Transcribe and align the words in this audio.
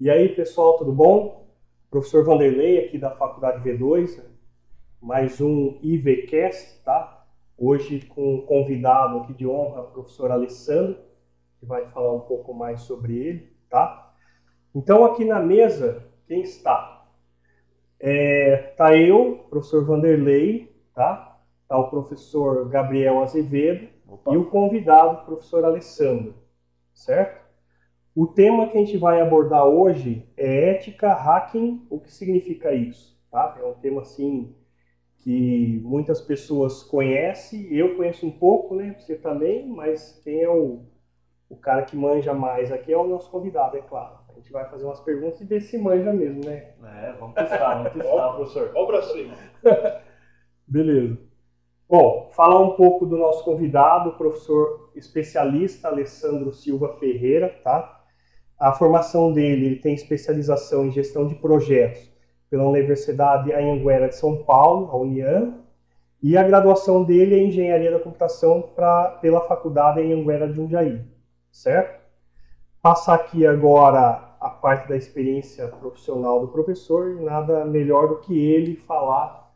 E 0.00 0.10
aí, 0.10 0.28
pessoal, 0.34 0.78
tudo 0.78 0.92
bom? 0.92 1.46
Professor 1.90 2.24
Vanderlei 2.24 2.86
aqui 2.86 2.98
da 2.98 3.10
Faculdade 3.10 3.62
V2, 3.62 4.24
mais 5.00 5.40
um 5.40 5.78
IVCast, 5.82 6.82
tá? 6.82 7.26
Hoje 7.56 8.00
com 8.06 8.36
um 8.36 8.46
convidado 8.46 9.18
aqui 9.18 9.34
de 9.34 9.46
honra, 9.46 9.82
o 9.82 9.92
professor 9.92 10.30
Alessandro, 10.30 10.98
que 11.60 11.66
vai 11.66 11.86
falar 11.90 12.14
um 12.14 12.20
pouco 12.20 12.54
mais 12.54 12.80
sobre 12.82 13.16
ele, 13.16 13.52
tá? 13.68 14.14
Então, 14.74 15.04
aqui 15.04 15.24
na 15.24 15.40
mesa, 15.40 16.10
quem 16.26 16.42
está? 16.42 17.06
É, 18.00 18.72
tá 18.76 18.96
eu, 18.96 19.46
professor 19.50 19.84
Vanderlei, 19.84 20.67
tá? 20.98 21.38
Tá 21.68 21.78
o 21.78 21.88
professor 21.88 22.68
Gabriel 22.68 23.22
Azevedo 23.22 23.88
Opa. 24.08 24.34
e 24.34 24.36
o 24.36 24.46
convidado, 24.46 25.22
o 25.22 25.24
professor 25.26 25.64
Alessandro, 25.64 26.34
certo? 26.92 27.40
O 28.16 28.26
tema 28.26 28.66
que 28.66 28.76
a 28.76 28.80
gente 28.80 28.96
vai 28.96 29.20
abordar 29.20 29.64
hoje 29.64 30.28
é 30.36 30.70
ética 30.70 31.14
hacking, 31.14 31.86
o 31.88 32.00
que 32.00 32.12
significa 32.12 32.72
isso? 32.72 33.16
Tá? 33.30 33.56
É 33.60 33.64
um 33.64 33.74
tema 33.74 34.00
assim 34.00 34.56
que 35.18 35.80
muitas 35.84 36.20
pessoas 36.20 36.82
conhecem, 36.82 37.72
eu 37.72 37.96
conheço 37.96 38.26
um 38.26 38.30
pouco, 38.32 38.74
né? 38.74 38.96
Você 38.98 39.14
também, 39.14 39.68
mas 39.68 40.20
quem 40.24 40.42
é 40.42 40.48
o, 40.48 40.80
o 41.48 41.56
cara 41.56 41.82
que 41.82 41.96
manja 41.96 42.34
mais 42.34 42.72
aqui 42.72 42.92
é 42.92 42.98
o 42.98 43.06
nosso 43.06 43.30
convidado, 43.30 43.76
é 43.76 43.82
claro. 43.82 44.18
A 44.30 44.34
gente 44.34 44.50
vai 44.50 44.68
fazer 44.68 44.84
umas 44.84 45.00
perguntas 45.00 45.40
e 45.40 45.44
ver 45.44 45.60
se 45.60 45.78
manja 45.78 46.12
mesmo, 46.12 46.44
né? 46.44 46.72
É, 46.82 47.12
vamos 47.20 47.36
testar, 47.36 47.74
vamos 47.74 47.92
testar, 47.92 48.28
professor. 48.34 48.72
Vamos 48.72 48.88
pra 48.88 49.02
cima. 49.02 49.34
Beleza. 50.68 51.16
Bom, 51.88 52.28
falar 52.32 52.60
um 52.60 52.76
pouco 52.76 53.06
do 53.06 53.16
nosso 53.16 53.42
convidado, 53.42 54.10
o 54.10 54.18
professor 54.18 54.90
especialista 54.94 55.88
Alessandro 55.88 56.52
Silva 56.52 56.96
Ferreira, 56.98 57.48
tá? 57.64 58.04
A 58.58 58.74
formação 58.74 59.32
dele, 59.32 59.64
ele 59.64 59.76
tem 59.76 59.94
especialização 59.94 60.86
em 60.86 60.90
gestão 60.90 61.26
de 61.26 61.34
projetos 61.36 62.12
pela 62.50 62.68
Universidade 62.68 63.50
Anhanguera 63.52 64.08
de 64.08 64.16
São 64.16 64.44
Paulo, 64.44 64.90
a 64.90 64.96
Unian, 64.98 65.54
e 66.22 66.36
a 66.36 66.42
graduação 66.42 67.02
dele 67.04 67.36
é 67.36 67.38
em 67.38 67.48
Engenharia 67.48 67.90
da 67.90 68.00
Computação 68.00 68.60
pra, 68.74 69.18
pela 69.22 69.40
Faculdade 69.40 70.00
Anhanguera 70.02 70.46
de 70.46 70.56
Jundiaí, 70.56 71.00
certo? 71.50 71.98
Passar 72.82 73.14
aqui 73.14 73.46
agora 73.46 74.36
a 74.38 74.50
parte 74.50 74.88
da 74.88 74.96
experiência 74.96 75.66
profissional 75.68 76.40
do 76.40 76.48
professor, 76.48 77.18
nada 77.20 77.64
melhor 77.64 78.08
do 78.08 78.16
que 78.18 78.38
ele 78.38 78.76
falar 78.76 79.47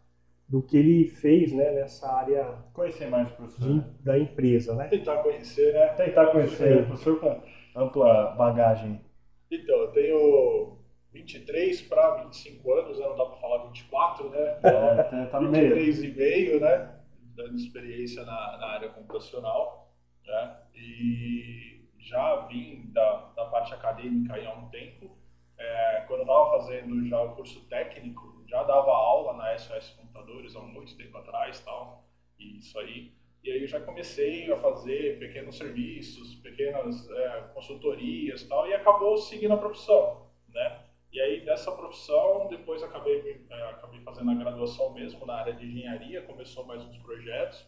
do 0.48 0.62
que 0.62 0.76
ele 0.76 1.08
fez 1.08 1.52
né, 1.52 1.72
nessa 1.72 2.10
área 2.12 2.44
conhecer 2.72 3.08
mais 3.08 3.30
professor 3.32 3.80
de, 3.80 3.80
da 4.02 4.18
empresa, 4.18 4.74
né? 4.74 4.88
Tentar 4.88 5.22
conhecer, 5.22 5.72
né? 5.72 5.86
Tentar 5.88 6.26
conhecer, 6.26 6.86
professor 6.86 7.18
com 7.20 7.42
ampla 7.74 8.34
bagagem? 8.36 9.00
Então, 9.50 9.76
eu 9.76 9.88
tenho 9.88 10.78
23 11.12 11.82
para 11.82 12.24
25 12.24 12.72
anos, 12.72 12.98
né? 12.98 13.06
não 13.06 13.16
dá 13.16 13.26
para 13.26 13.36
falar 13.36 13.64
24, 13.66 14.30
né? 14.30 14.58
É, 14.62 15.02
tá, 15.02 15.26
tá 15.26 15.38
23 15.38 16.04
e 16.04 16.08
meio, 16.08 16.60
né? 16.60 16.98
Dando 17.34 17.56
experiência 17.56 18.24
na, 18.24 18.58
na 18.58 18.66
área 18.66 18.88
computacional, 18.90 19.94
né? 20.26 20.56
E 20.74 21.82
já 21.98 22.46
vim 22.46 22.90
da, 22.92 23.32
da 23.36 23.44
parte 23.46 23.72
acadêmica 23.74 24.34
há 24.34 24.54
um 24.54 24.68
tempo. 24.68 25.16
É, 25.58 26.04
quando 26.08 26.20
eu 26.20 26.26
estava 26.26 26.58
fazendo 26.58 27.08
já 27.08 27.22
o 27.22 27.36
curso 27.36 27.66
técnico, 27.68 28.42
já 28.48 28.62
dava 28.64 28.90
aula 28.90 29.34
na 29.34 29.56
SOS 29.56 29.90
Computadores 30.12 30.54
há 30.54 30.60
muito 30.60 30.96
tempo 30.96 31.16
atrás, 31.18 31.60
tal. 31.60 32.04
E 32.38 32.58
isso 32.58 32.78
aí 32.78 33.12
e 33.42 33.50
aí 33.50 33.62
eu 33.62 33.66
já 33.66 33.80
comecei 33.80 34.50
a 34.52 34.56
fazer 34.56 35.18
pequenos 35.18 35.56
serviços, 35.56 36.36
pequenas 36.36 37.10
é, 37.10 37.40
consultorias 37.52 38.44
tal, 38.44 38.68
e 38.68 38.74
acabou 38.74 39.16
seguindo 39.16 39.52
a 39.52 39.56
profissão, 39.56 40.28
né? 40.48 40.84
E 41.10 41.20
aí 41.20 41.44
dessa 41.44 41.72
profissão, 41.72 42.46
depois 42.48 42.82
acabei, 42.84 43.44
é, 43.50 43.62
acabei 43.70 44.00
fazendo 44.00 44.30
a 44.30 44.34
graduação 44.34 44.94
mesmo 44.94 45.26
na 45.26 45.34
área 45.34 45.52
de 45.52 45.66
engenharia, 45.66 46.22
começou 46.22 46.64
mais 46.64 46.84
uns 46.84 46.96
projetos. 46.98 47.66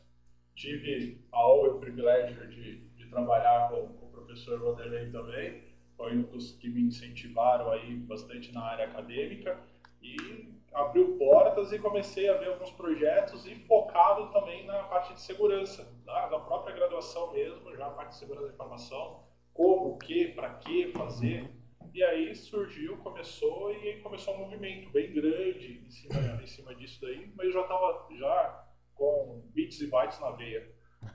Tive 0.54 1.20
a 1.32 1.48
honra 1.48 1.66
e 1.66 1.70
o 1.72 1.80
privilégio 1.80 2.48
de, 2.48 2.76
de 2.96 3.06
trabalhar 3.06 3.68
com, 3.68 3.88
com 3.88 4.06
o 4.06 4.10
professor 4.12 4.60
Vanderlei 4.60 5.10
também, 5.10 5.60
foi 5.96 6.16
um 6.16 6.22
dos 6.22 6.52
que 6.52 6.68
me 6.68 6.82
incentivaram 6.82 7.70
aí 7.72 7.96
bastante 7.96 8.52
na 8.52 8.62
área 8.62 8.86
acadêmica 8.86 9.58
e 10.00 10.53
abriu 10.74 11.16
portas 11.16 11.72
e 11.72 11.78
comecei 11.78 12.28
a 12.28 12.36
ver 12.36 12.48
alguns 12.48 12.72
projetos 12.72 13.46
e 13.46 13.54
focado 13.54 14.30
também 14.32 14.66
na 14.66 14.82
parte 14.84 15.14
de 15.14 15.20
segurança, 15.20 15.88
tá? 16.04 16.26
da 16.26 16.40
própria 16.40 16.74
graduação 16.74 17.32
mesmo, 17.32 17.74
já 17.76 17.86
a 17.86 17.90
parte 17.90 18.10
de 18.10 18.16
segurança 18.16 18.48
da 18.48 18.54
informação, 18.54 19.22
como, 19.52 19.90
o 19.90 19.98
que, 19.98 20.28
para 20.28 20.50
que 20.54 20.90
fazer. 20.92 21.48
E 21.92 22.02
aí 22.02 22.34
surgiu, 22.34 22.96
começou 22.98 23.70
e 23.70 24.00
começou 24.00 24.34
um 24.34 24.38
movimento 24.38 24.90
bem 24.90 25.12
grande 25.12 25.80
em 25.86 25.90
cima, 25.90 26.42
em 26.42 26.46
cima 26.46 26.74
disso 26.74 27.00
daí, 27.00 27.32
mas 27.36 27.46
eu 27.46 27.52
já 27.52 27.60
estava 27.60 28.08
já 28.18 28.66
com 28.96 29.42
bits 29.54 29.80
e 29.80 29.86
bytes 29.86 30.18
na 30.18 30.32
veia. 30.32 30.68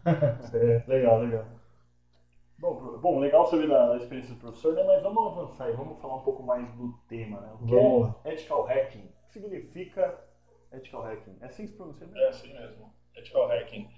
é, 0.53 0.83
legal, 0.87 1.19
legal. 1.19 1.45
Bom, 2.57 2.97
bom, 2.99 3.19
legal 3.19 3.45
saber 3.45 3.67
da, 3.67 3.89
da, 3.89 3.97
experiência 3.97 4.33
do 4.35 4.39
professor, 4.39 4.73
né? 4.73 4.83
mas 4.83 5.03
vamos 5.03 5.27
avançar 5.27 5.69
e 5.69 5.73
vamos 5.73 5.99
falar 5.99 6.15
um 6.15 6.23
pouco 6.23 6.43
mais 6.43 6.69
do 6.73 6.93
tema. 7.09 7.41
Né? 7.41 7.53
O 7.59 7.65
que 7.65 8.29
é 8.29 8.33
ethical 8.33 8.63
hacking? 8.63 9.18
Significa 9.31 10.19
ethical 10.73 11.03
hacking? 11.03 11.37
É 11.41 11.45
assim 11.45 11.63
que 11.63 11.69
se 11.69 11.77
pronuncia 11.77 12.07
mesmo? 12.07 12.21
É 12.21 12.27
assim 12.29 12.53
mesmo, 12.53 12.93
ethical 13.15 13.47
hacking. 13.47 13.89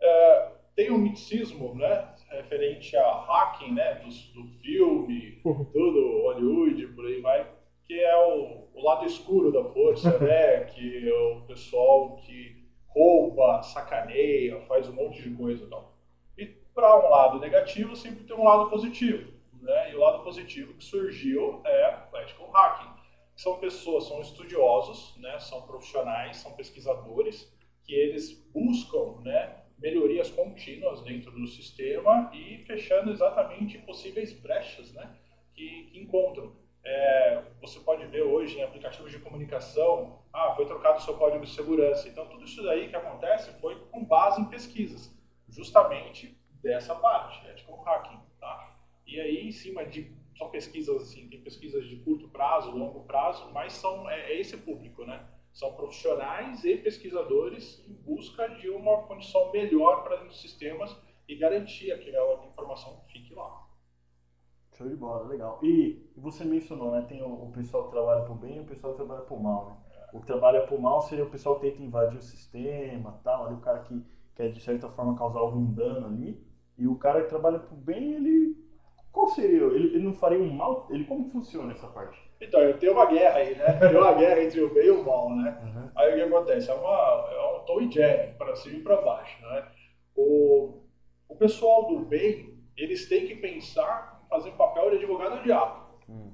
É, 0.00 0.52
tem 0.74 0.90
um 0.90 0.98
miticismo, 0.98 1.74
né, 1.74 2.14
referente 2.30 2.96
a 2.96 3.20
hacking, 3.20 3.72
né, 3.72 3.94
do, 3.96 4.08
do 4.08 4.48
filme, 4.60 5.40
uhum. 5.44 5.64
tudo, 5.66 6.22
Hollywood, 6.22 6.86
por 6.88 7.06
aí 7.06 7.20
vai, 7.20 7.48
que 7.84 7.98
é 8.00 8.16
o, 8.16 8.68
o 8.74 8.84
lado 8.84 9.06
escuro 9.06 9.52
da 9.52 9.64
força, 9.64 10.18
né, 10.18 10.64
que 10.64 11.08
é 11.08 11.14
o 11.14 11.42
pessoal 11.42 12.16
que 12.16 12.64
rouba, 12.88 13.62
sacaneia, 13.62 14.60
faz 14.62 14.88
um 14.88 14.94
monte 14.94 15.22
de 15.22 15.34
coisa 15.34 15.64
e 15.64 15.68
tal. 15.68 15.94
E 16.38 16.46
para 16.46 17.06
um 17.06 17.10
lado 17.10 17.38
negativo, 17.38 17.94
sempre 17.94 18.24
tem 18.24 18.36
um 18.36 18.44
lado 18.44 18.68
positivo, 18.68 19.32
né, 19.60 19.92
e 19.92 19.96
o 19.96 20.00
lado 20.00 20.24
positivo 20.24 20.74
que 20.74 20.84
surgiu 20.84 21.60
é 21.64 21.98
o 22.12 22.16
ethical 22.18 22.50
hacking 22.50 22.93
são 23.36 23.58
pessoas, 23.58 24.04
são 24.04 24.20
estudiosos, 24.20 25.16
né, 25.18 25.38
são 25.38 25.62
profissionais, 25.62 26.36
são 26.36 26.52
pesquisadores, 26.52 27.52
que 27.82 27.94
eles 27.94 28.32
buscam 28.52 29.20
né, 29.22 29.64
melhorias 29.78 30.30
contínuas 30.30 31.02
dentro 31.02 31.30
do 31.32 31.46
sistema 31.46 32.30
e 32.32 32.58
fechando 32.58 33.10
exatamente 33.10 33.78
possíveis 33.78 34.32
brechas 34.32 34.92
né, 34.92 35.14
que, 35.54 35.84
que 35.84 35.98
encontram. 35.98 36.54
É, 36.86 37.42
você 37.62 37.80
pode 37.80 38.04
ver 38.06 38.22
hoje 38.22 38.58
em 38.58 38.62
aplicativos 38.62 39.10
de 39.10 39.18
comunicação, 39.18 40.18
ah, 40.32 40.52
foi 40.54 40.66
trocado 40.66 40.98
o 40.98 41.00
seu 41.00 41.14
código 41.16 41.44
de 41.44 41.50
segurança. 41.50 42.08
Então, 42.08 42.26
tudo 42.26 42.44
isso 42.44 42.62
daí 42.62 42.88
que 42.88 42.96
acontece 42.96 43.52
foi 43.60 43.78
com 43.90 44.04
base 44.04 44.40
em 44.40 44.44
pesquisas, 44.44 45.10
justamente 45.48 46.38
dessa 46.62 46.94
parte, 46.94 47.46
ethical 47.48 47.82
hacking. 47.82 48.20
Tá? 48.38 48.76
E 49.06 49.18
aí, 49.18 49.48
em 49.48 49.52
cima 49.52 49.84
de 49.86 50.14
são 50.36 50.50
pesquisas 50.50 51.02
assim, 51.02 51.28
tem 51.28 51.40
pesquisas 51.40 51.86
de 51.86 51.96
curto 51.96 52.28
prazo, 52.28 52.70
longo 52.70 53.04
prazo, 53.04 53.50
mas 53.52 53.72
são 53.72 54.08
é, 54.10 54.32
é 54.32 54.40
esse 54.40 54.56
público, 54.56 55.04
né? 55.04 55.26
São 55.52 55.72
profissionais 55.74 56.64
e 56.64 56.76
pesquisadores 56.76 57.84
em 57.88 57.94
busca 57.94 58.48
de 58.48 58.68
uma 58.68 59.02
condição 59.02 59.52
melhor 59.52 60.02
para 60.02 60.26
os 60.26 60.40
sistemas 60.40 60.96
e 61.28 61.36
garantir 61.36 61.96
que 62.00 62.14
a 62.14 62.46
informação 62.46 63.00
fique 63.06 63.32
lá. 63.34 63.64
Show 64.72 64.88
de 64.88 64.96
bola, 64.96 65.28
legal. 65.28 65.60
E 65.62 66.10
você 66.16 66.44
mencionou, 66.44 66.90
né? 66.90 67.02
Tem 67.02 67.22
o, 67.22 67.44
o 67.44 67.52
pessoal 67.52 67.84
que 67.84 67.92
trabalha 67.92 68.24
por 68.24 68.36
bem 68.36 68.56
e 68.56 68.60
o 68.60 68.66
pessoal 68.66 68.92
que 68.92 68.98
trabalha 68.98 69.22
por 69.22 69.40
mal, 69.40 69.66
né? 69.66 69.76
O 70.12 70.20
que 70.20 70.26
trabalha 70.26 70.66
por 70.66 70.80
mal 70.80 71.00
seria 71.02 71.24
o 71.24 71.30
pessoal 71.30 71.58
que 71.58 71.70
tenta 71.70 71.82
invadir 71.82 72.18
o 72.18 72.22
sistema, 72.22 73.20
tal, 73.22 73.46
ali 73.46 73.54
o 73.54 73.60
cara 73.60 73.80
que 73.80 74.04
quer 74.34 74.50
de 74.50 74.60
certa 74.60 74.88
forma 74.88 75.16
causar 75.16 75.38
algum 75.38 75.72
dano 75.72 76.06
ali. 76.06 76.44
E 76.76 76.88
o 76.88 76.96
cara 76.96 77.22
que 77.22 77.28
trabalha 77.28 77.60
por 77.60 77.76
bem, 77.76 78.14
ele 78.14 78.63
qual 79.14 79.28
seria? 79.28 79.62
Ele, 79.62 79.94
ele 79.94 80.04
não 80.04 80.12
faria 80.12 80.38
um 80.38 80.52
mal? 80.52 80.88
Ele 80.90 81.04
como 81.04 81.30
funciona 81.30 81.72
essa 81.72 81.86
parte? 81.86 82.18
Então, 82.40 82.60
tem 82.74 82.90
uma 82.90 83.06
guerra 83.06 83.36
aí, 83.36 83.54
né? 83.54 83.72
Tem 83.78 83.96
uma 83.96 84.12
guerra 84.12 84.42
entre 84.42 84.60
o 84.60 84.74
bem 84.74 84.86
e 84.86 84.90
o 84.90 85.04
mal, 85.04 85.30
né? 85.30 85.56
Uhum. 85.62 85.90
Aí 85.94 86.12
o 86.12 86.16
que 86.16 86.22
acontece? 86.22 86.68
É, 86.68 86.74
uma, 86.74 87.28
é 87.30 87.56
um 87.56 87.64
Tom 87.64 87.80
e 87.80 87.90
Jerry, 87.90 88.32
para 88.36 88.56
cima 88.56 88.76
e 88.76 88.82
para 88.82 89.00
baixo, 89.00 89.40
né? 89.40 89.68
O, 90.16 90.82
o 91.28 91.36
pessoal 91.36 91.86
do 91.86 92.00
bem, 92.00 92.58
eles 92.76 93.08
têm 93.08 93.26
que 93.26 93.36
pensar 93.36 94.20
em 94.26 94.28
fazer 94.28 94.50
papel 94.52 94.90
de 94.90 94.96
advogado 94.96 95.38
do 95.38 95.44
diabo. 95.44 96.00
Hum. 96.08 96.32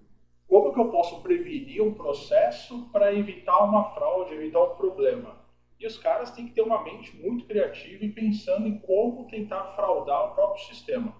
Como 0.48 0.72
que 0.72 0.80
eu 0.80 0.88
posso 0.90 1.22
prevenir 1.22 1.82
um 1.82 1.92
processo 1.92 2.88
para 2.90 3.14
evitar 3.14 3.62
uma 3.62 3.94
fraude, 3.94 4.34
evitar 4.34 4.64
um 4.64 4.74
problema? 4.74 5.38
E 5.78 5.86
os 5.86 5.98
caras 5.98 6.30
têm 6.30 6.46
que 6.46 6.54
ter 6.54 6.62
uma 6.62 6.82
mente 6.82 7.14
muito 7.16 7.44
criativa 7.44 8.04
e 8.04 8.10
pensando 8.10 8.66
em 8.66 8.78
como 8.78 9.28
tentar 9.28 9.74
fraudar 9.76 10.32
o 10.32 10.34
próprio 10.34 10.64
sistema. 10.64 11.14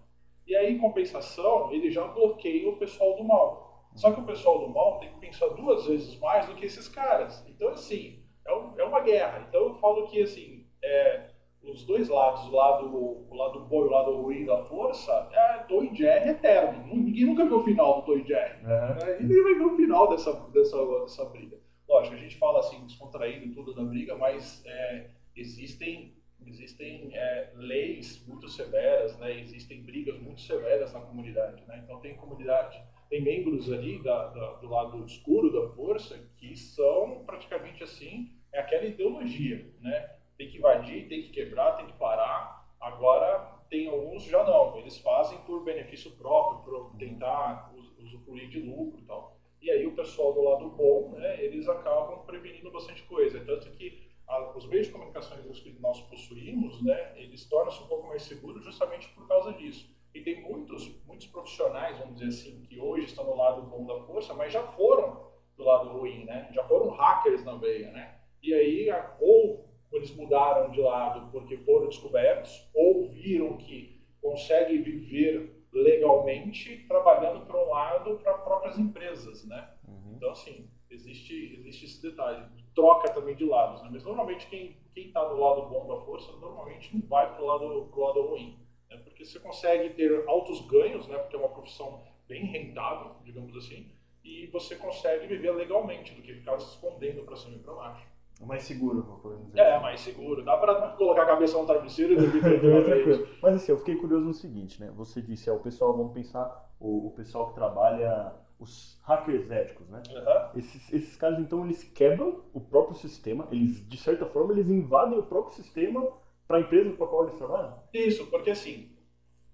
E 0.51 0.57
aí, 0.57 0.75
em 0.75 0.79
compensação, 0.79 1.71
ele 1.71 1.93
já 1.93 2.05
bloqueia 2.09 2.69
o 2.69 2.77
pessoal 2.77 3.15
do 3.17 3.23
mal. 3.23 3.87
Só 3.95 4.11
que 4.11 4.21
o 4.21 4.27
pessoal 4.27 4.59
do 4.59 4.69
mal 4.69 4.99
tem 4.99 5.09
que 5.09 5.21
pensar 5.21 5.47
duas 5.51 5.87
vezes 5.87 6.19
mais 6.19 6.45
do 6.47 6.57
que 6.57 6.67
esses 6.67 6.89
caras. 6.89 7.47
Então, 7.49 7.69
assim, 7.69 8.25
é, 8.45 8.53
um, 8.53 8.81
é 8.81 8.83
uma 8.83 8.99
guerra. 8.99 9.47
Então, 9.49 9.69
eu 9.69 9.75
falo 9.75 10.09
que, 10.09 10.21
assim, 10.21 10.67
é, 10.83 11.31
os 11.63 11.85
dois 11.85 12.09
lados, 12.09 12.49
o 12.49 12.51
lado, 12.51 12.93
o 12.93 13.33
lado 13.33 13.61
bom 13.61 13.85
e 13.85 13.87
o 13.87 13.91
lado 13.91 14.17
ruim 14.21 14.45
da 14.45 14.65
força, 14.65 15.13
é 15.33 15.59
Tom 15.69 15.85
e 15.85 15.95
Jerry 15.95 16.31
eterno. 16.31 16.85
Ninguém 16.97 17.27
nunca 17.27 17.45
viu 17.45 17.59
o 17.59 17.63
final 17.63 18.01
do 18.01 18.07
Tom 18.07 18.19
e 18.19 18.25
Jerry. 18.25 18.65
Uhum. 18.65 19.21
Ninguém 19.21 19.43
vai 19.45 19.55
ver 19.55 19.67
o 19.67 19.77
final 19.77 20.11
dessa, 20.11 20.33
dessa, 20.33 21.01
dessa 21.03 21.25
briga. 21.27 21.61
Lógico, 21.89 22.17
a 22.17 22.19
gente 22.19 22.37
fala 22.39 22.59
assim, 22.59 22.85
descontraído 22.87 23.55
tudo 23.55 23.73
da 23.73 23.85
briga, 23.85 24.17
mas 24.17 24.65
é, 24.67 25.11
existem, 25.37 26.13
existem 26.47 27.11
é, 27.15 27.51
leis 27.55 28.25
muito 28.27 28.49
severas, 28.49 29.17
né? 29.19 29.39
existem 29.41 29.83
brigas 29.83 30.19
muito 30.21 30.41
severas 30.41 30.93
na 30.93 31.01
comunidade. 31.01 31.63
Né? 31.67 31.81
Então 31.85 32.01
tem 32.01 32.17
comunidade, 32.17 32.83
tem 33.09 33.23
membros 33.23 33.71
ali 33.73 34.03
da, 34.03 34.29
da, 34.29 34.53
do 34.55 34.69
lado 34.69 35.05
escuro 35.05 35.53
da 35.53 35.75
força 35.75 36.19
que 36.37 36.57
são 36.57 37.25
praticamente 37.25 37.83
assim, 37.83 38.31
é 38.53 38.61
aquela 38.61 38.85
ideologia, 38.85 39.67
né? 39.81 40.17
tem 40.37 40.49
que 40.49 40.59
invadir, 40.59 41.09
tem 41.09 41.23
que 41.23 41.31
quebrar, 41.31 41.77
tem 41.77 41.87
que 41.87 41.99
parar. 41.99 42.67
Agora, 42.81 43.61
tem 43.69 43.89
alguns 43.89 44.25
já 44.25 44.43
não, 44.43 44.77
eles 44.79 44.99
fazem 44.99 45.39
por 45.43 45.63
benefício 45.63 46.11
próprio, 46.13 46.63
por 46.65 46.97
tentar 46.97 47.73
usufruir 47.99 48.49
de 48.49 48.61
lucro 48.61 48.99
e 48.99 49.05
tal. 49.05 49.39
E 49.63 49.71
aí 49.71 49.87
o 49.87 49.95
pessoal 49.95 50.33
do 50.33 50.41
lado 50.41 50.71
bom, 50.71 51.11
né, 51.19 51.45
eles 51.45 51.69
acabam 51.69 52.25
prevenindo 52.25 52.71
bastante 52.71 53.03
coisa. 53.03 53.45
Tanto 53.45 53.71
que 53.73 54.10
a, 54.31 54.57
os 54.57 54.67
meios 54.67 54.87
de 54.87 54.93
comunicação 54.93 55.37
que 55.37 55.77
nós 55.81 56.01
possuímos, 56.03 56.81
né, 56.83 57.13
eles 57.17 57.45
tornam-se 57.47 57.83
um 57.83 57.87
pouco 57.87 58.07
mais 58.07 58.23
seguros 58.23 58.65
justamente 58.65 59.09
por 59.09 59.27
causa 59.27 59.53
disso. 59.53 59.91
E 60.15 60.21
tem 60.21 60.41
muitos, 60.43 60.89
muitos 61.07 61.27
profissionais, 61.27 61.99
vamos 61.99 62.15
dizer 62.15 62.29
assim, 62.29 62.63
que 62.63 62.81
hoje 62.81 63.07
estão 63.07 63.25
do 63.25 63.37
lado 63.37 63.63
bom 63.63 63.85
da 63.87 64.01
força, 64.05 64.35
mas 64.35 64.53
já 64.53 64.63
foram 64.63 65.29
do 65.57 65.65
lado 65.65 65.91
ruim, 65.91 66.25
né? 66.25 66.49
Já 66.53 66.65
foram 66.65 66.91
hackers 66.91 67.45
na 67.45 67.55
veia, 67.57 67.91
né? 67.93 68.19
E 68.43 68.55
aí, 68.55 68.89
ou 69.21 69.69
eles 69.93 70.15
mudaram 70.15 70.71
de 70.71 70.81
lado 70.81 71.31
porque 71.31 71.59
foram 71.59 71.89
descobertos 71.89 72.69
ou 72.75 73.09
viram 73.09 73.57
que 73.57 74.01
conseguem 74.21 74.83
viver 74.83 75.65
legalmente 75.73 76.85
trabalhando 76.89 77.47
para 77.47 77.57
um 77.57 77.69
lado 77.69 78.19
para 78.19 78.35
próprias 78.35 78.79
empresas, 78.79 79.45
né? 79.45 79.71
Uhum. 79.87 80.15
Então 80.17 80.31
assim 80.31 80.69
existe 80.91 81.55
existe 81.59 81.85
esse 81.85 82.03
detalhe 82.03 82.45
troca 82.81 83.11
também 83.11 83.35
de 83.35 83.45
lados, 83.45 83.83
né? 83.83 83.91
Mas 83.93 84.05
normalmente 84.05 84.47
quem 84.47 84.77
está 84.97 85.23
do 85.25 85.39
lado 85.39 85.69
bom 85.69 85.87
da 85.87 86.01
força 86.05 86.33
normalmente 86.41 86.97
não 86.97 87.07
vai 87.07 87.33
para 87.33 87.43
o 87.43 87.47
lado 87.47 87.89
pro 87.91 88.01
lado 88.01 88.23
ruim, 88.23 88.59
né? 88.89 88.97
Porque 89.05 89.25
você 89.25 89.39
consegue 89.39 89.91
ter 89.91 90.27
altos 90.27 90.67
ganhos, 90.67 91.07
né? 91.07 91.19
Porque 91.19 91.37
é 91.37 91.39
uma 91.39 91.49
profissão 91.49 92.03
bem 92.27 92.45
rentável, 92.45 93.17
digamos 93.25 93.55
assim, 93.57 93.91
e 94.25 94.47
você 94.47 94.77
consegue 94.77 95.27
viver 95.27 95.51
legalmente 95.51 96.15
do 96.15 96.23
que 96.23 96.35
ficar 96.35 96.59
se 96.59 96.75
escondendo 96.75 97.23
para 97.23 97.37
cima 97.37 97.57
e 97.57 97.59
para 97.59 97.75
baixo. 97.75 98.07
É 98.41 98.45
mais 98.47 98.63
seguro, 98.63 99.03
podemos 99.21 99.49
dizer. 99.49 99.61
É, 99.61 99.75
assim. 99.75 99.83
mais 99.83 100.01
seguro. 100.01 100.43
Dá 100.43 100.57
pra 100.57 100.93
colocar 100.93 101.25
a 101.25 101.27
cabeça 101.27 101.59
no 101.59 101.67
travesseiro 101.67 102.15
e 102.15 102.17
dormir 102.17 102.41
tranquilo. 102.41 103.29
Mas 103.43 103.57
assim, 103.57 103.73
eu 103.73 103.79
fiquei 103.79 103.97
curioso 103.97 104.25
no 104.25 104.33
seguinte, 104.33 104.81
né? 104.81 104.91
Você 104.97 105.21
disse, 105.21 105.51
é, 105.51 105.53
o 105.53 105.59
pessoal, 105.59 105.95
vamos 105.95 106.15
pensar, 106.15 106.71
o, 106.81 107.09
o 107.09 107.11
pessoal 107.11 107.49
que 107.49 107.55
trabalha, 107.55 108.33
os 108.61 109.01
hackers 109.05 109.51
éticos, 109.51 109.89
né? 109.89 110.03
Uhum. 110.11 110.59
Esses, 110.59 110.93
esses 110.93 111.17
caras, 111.17 111.39
então, 111.41 111.65
eles 111.65 111.83
quebram 111.83 112.45
o 112.53 112.61
próprio 112.61 112.97
sistema, 112.97 113.49
eles, 113.51 113.89
de 113.89 113.97
certa 113.97 114.27
forma, 114.27 114.53
eles 114.53 114.69
invadem 114.69 115.19
o 115.19 115.23
próprio 115.23 115.57
sistema 115.57 116.07
para 116.47 116.59
a 116.59 116.61
empresa 116.61 116.91
para 116.93 117.07
a 117.07 117.09
qual 117.09 117.25
eles 117.25 117.39
trabalham? 117.39 117.83
Isso, 117.95 118.27
porque 118.27 118.51
assim, 118.51 118.91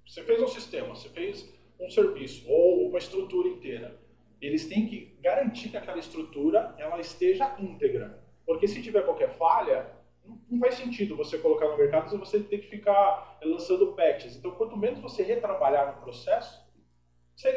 você 0.06 0.22
fez 0.22 0.42
um 0.42 0.48
sistema, 0.48 0.88
você 0.88 1.08
fez 1.08 1.48
um 1.78 1.90
serviço 1.90 2.48
ou 2.48 2.88
uma 2.88 2.98
estrutura 2.98 3.48
inteira. 3.48 4.00
Eles 4.40 4.66
têm 4.66 4.86
que 4.86 5.16
garantir 5.20 5.68
que 5.68 5.76
aquela 5.76 5.98
estrutura 5.98 6.74
ela 6.78 6.98
esteja 7.00 7.54
íntegra. 7.58 8.22
Porque 8.46 8.66
se 8.66 8.82
tiver 8.82 9.04
qualquer 9.04 9.30
falha, 9.36 9.90
não 10.48 10.58
faz 10.58 10.74
sentido 10.76 11.16
você 11.16 11.38
colocar 11.38 11.68
no 11.68 11.76
mercado 11.76 12.08
se 12.08 12.16
você 12.16 12.40
tem 12.40 12.60
que 12.60 12.68
ficar 12.68 13.38
lançando 13.42 13.92
patches. 13.92 14.36
Então, 14.36 14.52
quanto 14.52 14.76
menos 14.76 15.00
você 15.00 15.22
retrabalhar 15.22 15.94
no 15.94 16.02
processo, 16.02 16.64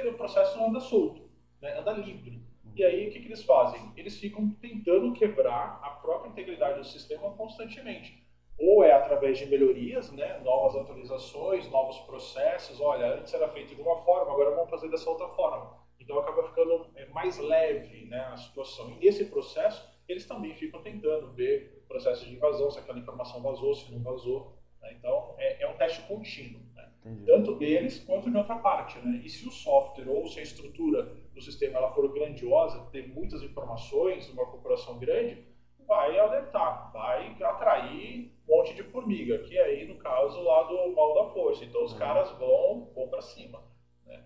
o 0.10 0.13
processo 0.13 0.62
anda 0.63 0.80
solto, 0.80 1.29
né? 1.62 1.82
livre. 1.94 2.42
E 2.76 2.84
aí, 2.84 3.08
o 3.08 3.12
que, 3.12 3.20
que 3.20 3.28
eles 3.28 3.44
fazem? 3.44 3.92
Eles 3.98 4.18
ficam 4.18 4.50
tentando 4.62 5.14
quebrar 5.14 5.80
a 5.84 5.90
própria 6.02 6.30
integridade 6.30 6.80
do 6.80 6.86
sistema 6.86 7.32
constantemente. 7.32 8.24
Ou 8.58 8.84
é 8.84 8.94
através 8.94 9.38
de 9.38 9.46
melhorias, 9.46 10.12
né? 10.12 10.40
novas 10.40 10.76
atualizações, 10.76 11.70
novos 11.70 11.98
processos. 12.00 12.80
Olha, 12.80 13.16
antes 13.16 13.34
era 13.34 13.50
feito 13.50 13.76
de 13.76 13.82
uma 13.82 13.98
forma, 14.04 14.32
agora 14.32 14.52
vamos 14.52 14.70
fazer 14.70 14.90
dessa 14.90 15.10
outra 15.10 15.28
forma. 15.30 15.78
Então, 16.00 16.20
acaba 16.20 16.48
ficando 16.48 16.88
é, 16.96 17.06
mais 17.08 17.38
leve 17.38 18.06
né, 18.06 18.20
a 18.32 18.38
situação. 18.38 18.90
E 18.92 19.06
nesse 19.06 19.26
processo, 19.26 19.88
eles 20.08 20.26
também 20.26 20.56
ficam 20.56 20.82
tentando 20.82 21.32
ver 21.34 21.84
o 21.84 21.88
processo 21.88 22.26
de 22.26 22.34
invasão, 22.34 22.72
se 22.72 22.80
aquela 22.80 23.00
informação 23.00 23.42
vazou, 23.42 23.76
se 23.76 23.92
não 23.92 24.02
vazou. 24.02 24.58
Né? 24.82 24.94
Então, 24.98 25.36
é, 25.38 25.64
é, 25.64 25.68
um 25.68 25.78
teste 25.78 26.02
contínuo, 26.08 26.62
né? 27.10 27.24
tanto 27.26 27.56
deles 27.56 28.00
quanto 28.00 28.30
de 28.30 28.38
outra 28.38 28.56
parte. 28.56 29.00
Né? 29.00 29.22
E 29.24 29.30
se 29.30 29.48
o 29.48 29.52
software 29.52 30.10
ou 30.10 30.28
se 30.28 30.40
a 30.40 30.44
estrutura 30.44 31.12
do 31.34 31.42
sistema 31.42 31.78
ela 31.78 31.92
for 31.92 32.12
grandiosa, 32.14 32.80
ter 32.92 33.08
muitas 33.08 33.42
informações, 33.42 34.30
uma 34.30 34.46
corporação 34.46 34.98
grande, 34.98 35.44
vai 35.88 36.20
alertar, 36.20 36.92
vai 36.94 37.36
atrair 37.42 38.32
um 38.48 38.56
monte 38.56 38.76
de 38.76 38.84
formiga, 38.84 39.40
que 39.40 39.58
é 39.58 39.64
aí, 39.64 39.88
no 39.88 39.98
caso, 39.98 40.40
lá 40.42 40.64
do 40.64 40.96
mal 40.96 41.16
da 41.16 41.34
força. 41.34 41.66
Então, 41.66 41.84
os 41.84 41.94
uhum. 41.94 41.98
caras 41.98 42.32
vão, 42.38 42.92
vão 42.94 43.08
para 43.08 43.22
cima. 43.22 43.60
Né? 44.06 44.24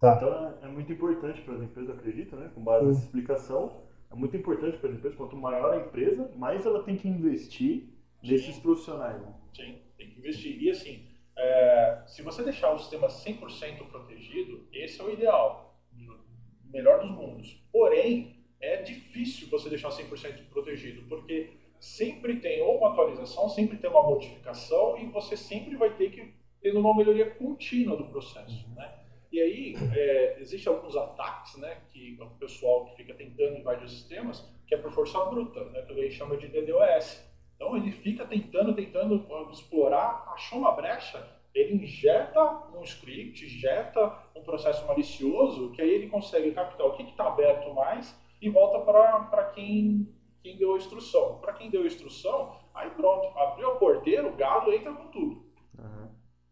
Tá. 0.00 0.16
Então, 0.16 0.58
é, 0.60 0.66
é 0.66 0.68
muito 0.68 0.92
importante 0.92 1.40
para 1.42 1.54
as 1.54 1.62
empresas, 1.62 1.96
acredito, 1.96 2.34
né? 2.34 2.50
com 2.52 2.62
base 2.64 2.86
nessa 2.86 3.04
explicação, 3.04 3.82
é 4.10 4.14
muito 4.16 4.36
importante 4.36 4.76
para 4.78 4.90
as 4.90 4.96
empresas, 4.96 5.16
quanto 5.16 5.36
maior 5.36 5.72
a 5.72 5.86
empresa, 5.86 6.30
mais 6.36 6.66
ela 6.66 6.82
tem 6.82 6.96
que 6.96 7.06
investir 7.06 7.88
nesses 8.20 8.58
profissionais. 8.58 9.20
Né? 9.22 9.34
Sim, 9.54 9.78
tem 9.96 10.10
que 10.10 10.18
investir. 10.18 10.62
E 10.62 10.70
assim, 10.70 11.06
é, 11.36 12.02
se 12.06 12.22
você 12.22 12.42
deixar 12.42 12.72
o 12.72 12.78
sistema 12.78 13.08
100% 13.08 13.86
protegido, 13.88 14.66
esse 14.72 15.00
é 15.00 15.04
o 15.04 15.12
ideal, 15.12 15.76
o 15.94 16.70
melhor 16.70 17.00
dos 17.00 17.10
mundos. 17.10 17.62
Porém, 17.72 18.36
é 18.60 18.82
difícil 18.82 19.48
você 19.48 19.68
deixar 19.68 19.90
100% 19.90 20.48
protegido, 20.50 21.02
porque 21.08 21.50
sempre 21.80 22.38
tem 22.38 22.62
ou 22.62 22.78
uma 22.78 22.92
atualização, 22.92 23.48
sempre 23.48 23.76
tem 23.76 23.90
uma 23.90 24.02
modificação 24.02 24.96
e 24.98 25.06
você 25.06 25.36
sempre 25.36 25.74
vai 25.76 25.94
ter 25.96 26.10
que 26.10 26.32
ter 26.60 26.76
uma 26.76 26.96
melhoria 26.96 27.28
contínua 27.30 27.96
do 27.96 28.04
processo, 28.04 28.64
uhum. 28.68 28.74
né? 28.76 29.00
E 29.32 29.40
aí, 29.40 29.74
é, 29.96 30.40
existem 30.40 30.72
alguns 30.72 30.94
ataques, 30.94 31.56
né, 31.56 31.78
que 31.88 32.18
o 32.20 32.26
pessoal 32.38 32.84
que 32.84 32.96
fica 32.96 33.14
tentando 33.14 33.56
invadir 33.56 33.86
os 33.86 33.92
sistemas, 33.92 34.46
que 34.66 34.74
é 34.74 34.78
por 34.78 34.92
força 34.92 35.18
bruta, 35.24 35.64
né, 35.70 35.80
que 35.82 35.92
a 35.92 36.02
gente 36.02 36.14
chama 36.14 36.36
de 36.36 36.48
DDoS. 36.48 37.31
Então, 37.62 37.76
ele 37.76 37.92
fica 37.92 38.24
tentando, 38.24 38.74
tentando 38.74 39.24
explorar, 39.52 40.32
achou 40.34 40.58
uma 40.58 40.72
brecha, 40.72 41.24
ele 41.54 41.76
injeta 41.76 42.40
um 42.76 42.82
script, 42.82 43.46
injeta 43.46 44.18
um 44.36 44.42
processo 44.42 44.84
malicioso, 44.88 45.70
que 45.70 45.80
aí 45.80 45.88
ele 45.88 46.08
consegue 46.08 46.50
captar 46.50 46.84
o 46.84 46.96
que 46.96 47.04
está 47.04 47.28
aberto 47.28 47.72
mais 47.72 48.18
e 48.40 48.50
volta 48.50 48.80
para 48.80 49.44
quem, 49.54 50.08
quem 50.42 50.56
deu 50.56 50.74
a 50.74 50.76
instrução. 50.76 51.38
Para 51.38 51.52
quem 51.52 51.70
deu 51.70 51.82
a 51.82 51.86
instrução, 51.86 52.56
aí 52.74 52.90
pronto, 52.90 53.28
abriu 53.38 53.70
a 53.70 53.76
porteira, 53.76 54.26
o 54.26 54.34
gado 54.34 54.72
entra 54.72 54.92
com 54.92 55.06
tudo. 55.12 55.44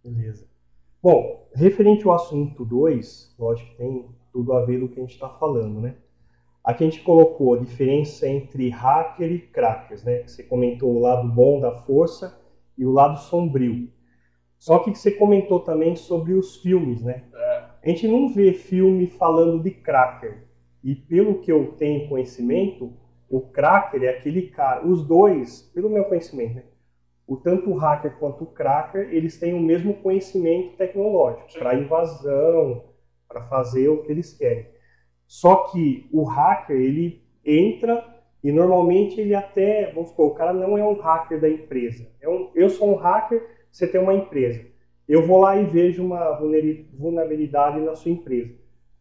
Beleza. 0.05 0.49
Bom, 1.03 1.51
referente 1.57 2.07
ao 2.07 2.15
assunto 2.15 2.65
2, 2.65 3.35
lógico 3.37 3.69
que 3.73 3.77
tem 3.79 4.09
tudo 4.33 4.53
a 4.53 4.65
ver 4.65 4.79
do 4.79 4.89
que 4.89 5.01
a 5.01 5.03
gente 5.03 5.15
está 5.15 5.29
falando, 5.29 5.81
né? 5.81 5.97
Aqui 6.63 6.85
a 6.85 6.91
gente 6.91 7.03
colocou 7.03 7.55
a 7.55 7.59
diferença 7.59 8.29
entre 8.29 8.69
hacker 8.69 9.33
e 9.33 9.39
crackers, 9.39 10.05
né? 10.05 10.23
Você 10.27 10.43
comentou 10.43 10.95
o 10.95 11.01
lado 11.01 11.29
bom 11.29 11.61
da 11.61 11.73
força 11.73 12.39
e 12.77 12.85
o 12.85 12.93
lado 12.93 13.19
sombrio. 13.19 13.89
Só 14.59 14.79
que 14.79 14.95
você 14.95 15.11
comentou 15.11 15.61
também 15.61 15.97
sobre 15.97 16.35
os 16.35 16.57
filmes, 16.57 17.03
né? 17.03 17.25
A 17.83 17.89
gente 17.89 18.07
não 18.07 18.29
vê 18.29 18.53
filme 18.53 19.07
falando 19.07 19.63
de 19.63 19.71
cracker. 19.71 20.45
E 20.85 20.95
pelo 20.95 21.41
que 21.41 21.51
eu 21.51 21.73
tenho 21.79 22.09
conhecimento, 22.09 22.93
o 23.29 23.41
cracker 23.41 24.03
é 24.03 24.09
aquele 24.11 24.49
cara, 24.49 24.87
os 24.87 25.07
dois, 25.07 25.63
pelo 25.75 25.89
meu 25.89 26.05
conhecimento, 26.05 26.57
né? 26.57 26.65
o 27.31 27.37
tanto 27.37 27.71
o 27.71 27.77
hacker 27.77 28.19
quanto 28.19 28.43
o 28.43 28.47
cracker, 28.49 29.09
eles 29.13 29.39
têm 29.39 29.55
o 29.55 29.61
mesmo 29.61 29.95
conhecimento 29.95 30.77
tecnológico 30.77 31.61
para 31.61 31.77
invasão, 31.77 32.87
para 33.29 33.43
fazer 33.43 33.89
o 33.89 34.03
que 34.03 34.11
eles 34.11 34.37
querem. 34.37 34.67
Só 35.31 35.69
que 35.69 36.09
o 36.13 36.25
hacker, 36.25 36.75
ele 36.75 37.23
entra 37.47 38.05
e 38.43 38.51
normalmente 38.51 39.21
ele 39.21 39.33
até, 39.33 39.93
vamos 39.93 40.09
supor, 40.09 40.27
o 40.27 40.35
cara 40.35 40.53
não 40.53 40.77
é 40.77 40.83
um 40.83 40.95
hacker 40.95 41.41
da 41.41 41.49
empresa. 41.49 42.11
É 42.21 42.29
um, 42.29 42.51
eu 42.53 42.69
sou 42.69 42.91
um 42.93 42.97
hacker, 42.97 43.41
você 43.71 43.87
tem 43.87 44.01
uma 44.01 44.13
empresa. 44.13 44.67
Eu 45.07 45.25
vou 45.25 45.39
lá 45.39 45.57
e 45.57 45.65
vejo 45.65 46.05
uma 46.05 46.33
vulnerabilidade 46.33 47.79
na 47.79 47.95
sua 47.95 48.11
empresa. 48.11 48.57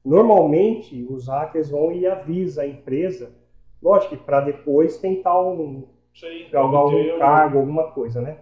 Normalmente, 0.06 1.04
os 1.10 1.28
hackers 1.28 1.72
vão 1.72 1.92
e 1.92 2.06
avisam 2.06 2.64
a 2.64 2.68
empresa, 2.68 3.36
lógico 3.82 4.16
para 4.18 4.42
depois 4.42 5.00
tentar 5.00 5.42
um, 5.42 5.88
galgar 6.52 6.82
algum 6.82 7.18
cargo, 7.18 7.58
alguma 7.58 7.92
coisa, 7.92 8.22
né? 8.22 8.38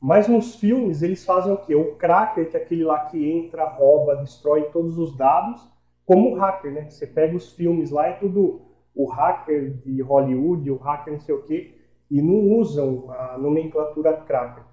Mas 0.00 0.28
nos 0.28 0.54
filmes 0.54 1.02
eles 1.02 1.24
fazem 1.24 1.52
o 1.52 1.56
quê? 1.56 1.74
O 1.74 1.96
cracker, 1.96 2.48
que 2.48 2.56
é 2.56 2.60
aquele 2.60 2.84
lá 2.84 3.06
que 3.06 3.28
entra, 3.28 3.64
rouba, 3.64 4.14
destrói 4.14 4.70
todos 4.70 4.96
os 4.98 5.16
dados, 5.16 5.72
como 6.04 6.34
hacker, 6.34 6.72
né? 6.72 6.90
Você 6.90 7.06
pega 7.06 7.36
os 7.36 7.52
filmes 7.52 7.90
lá, 7.90 8.08
é 8.08 8.12
tudo 8.14 8.62
o 8.94 9.06
hacker 9.06 9.74
de 9.78 10.00
Hollywood, 10.02 10.70
o 10.70 10.76
hacker 10.76 11.14
não 11.14 11.20
sei 11.20 11.34
o 11.34 11.42
quê, 11.42 11.74
e 12.10 12.20
não 12.20 12.58
usam 12.58 13.10
a 13.10 13.38
nomenclatura 13.38 14.12
cracker. 14.14 14.64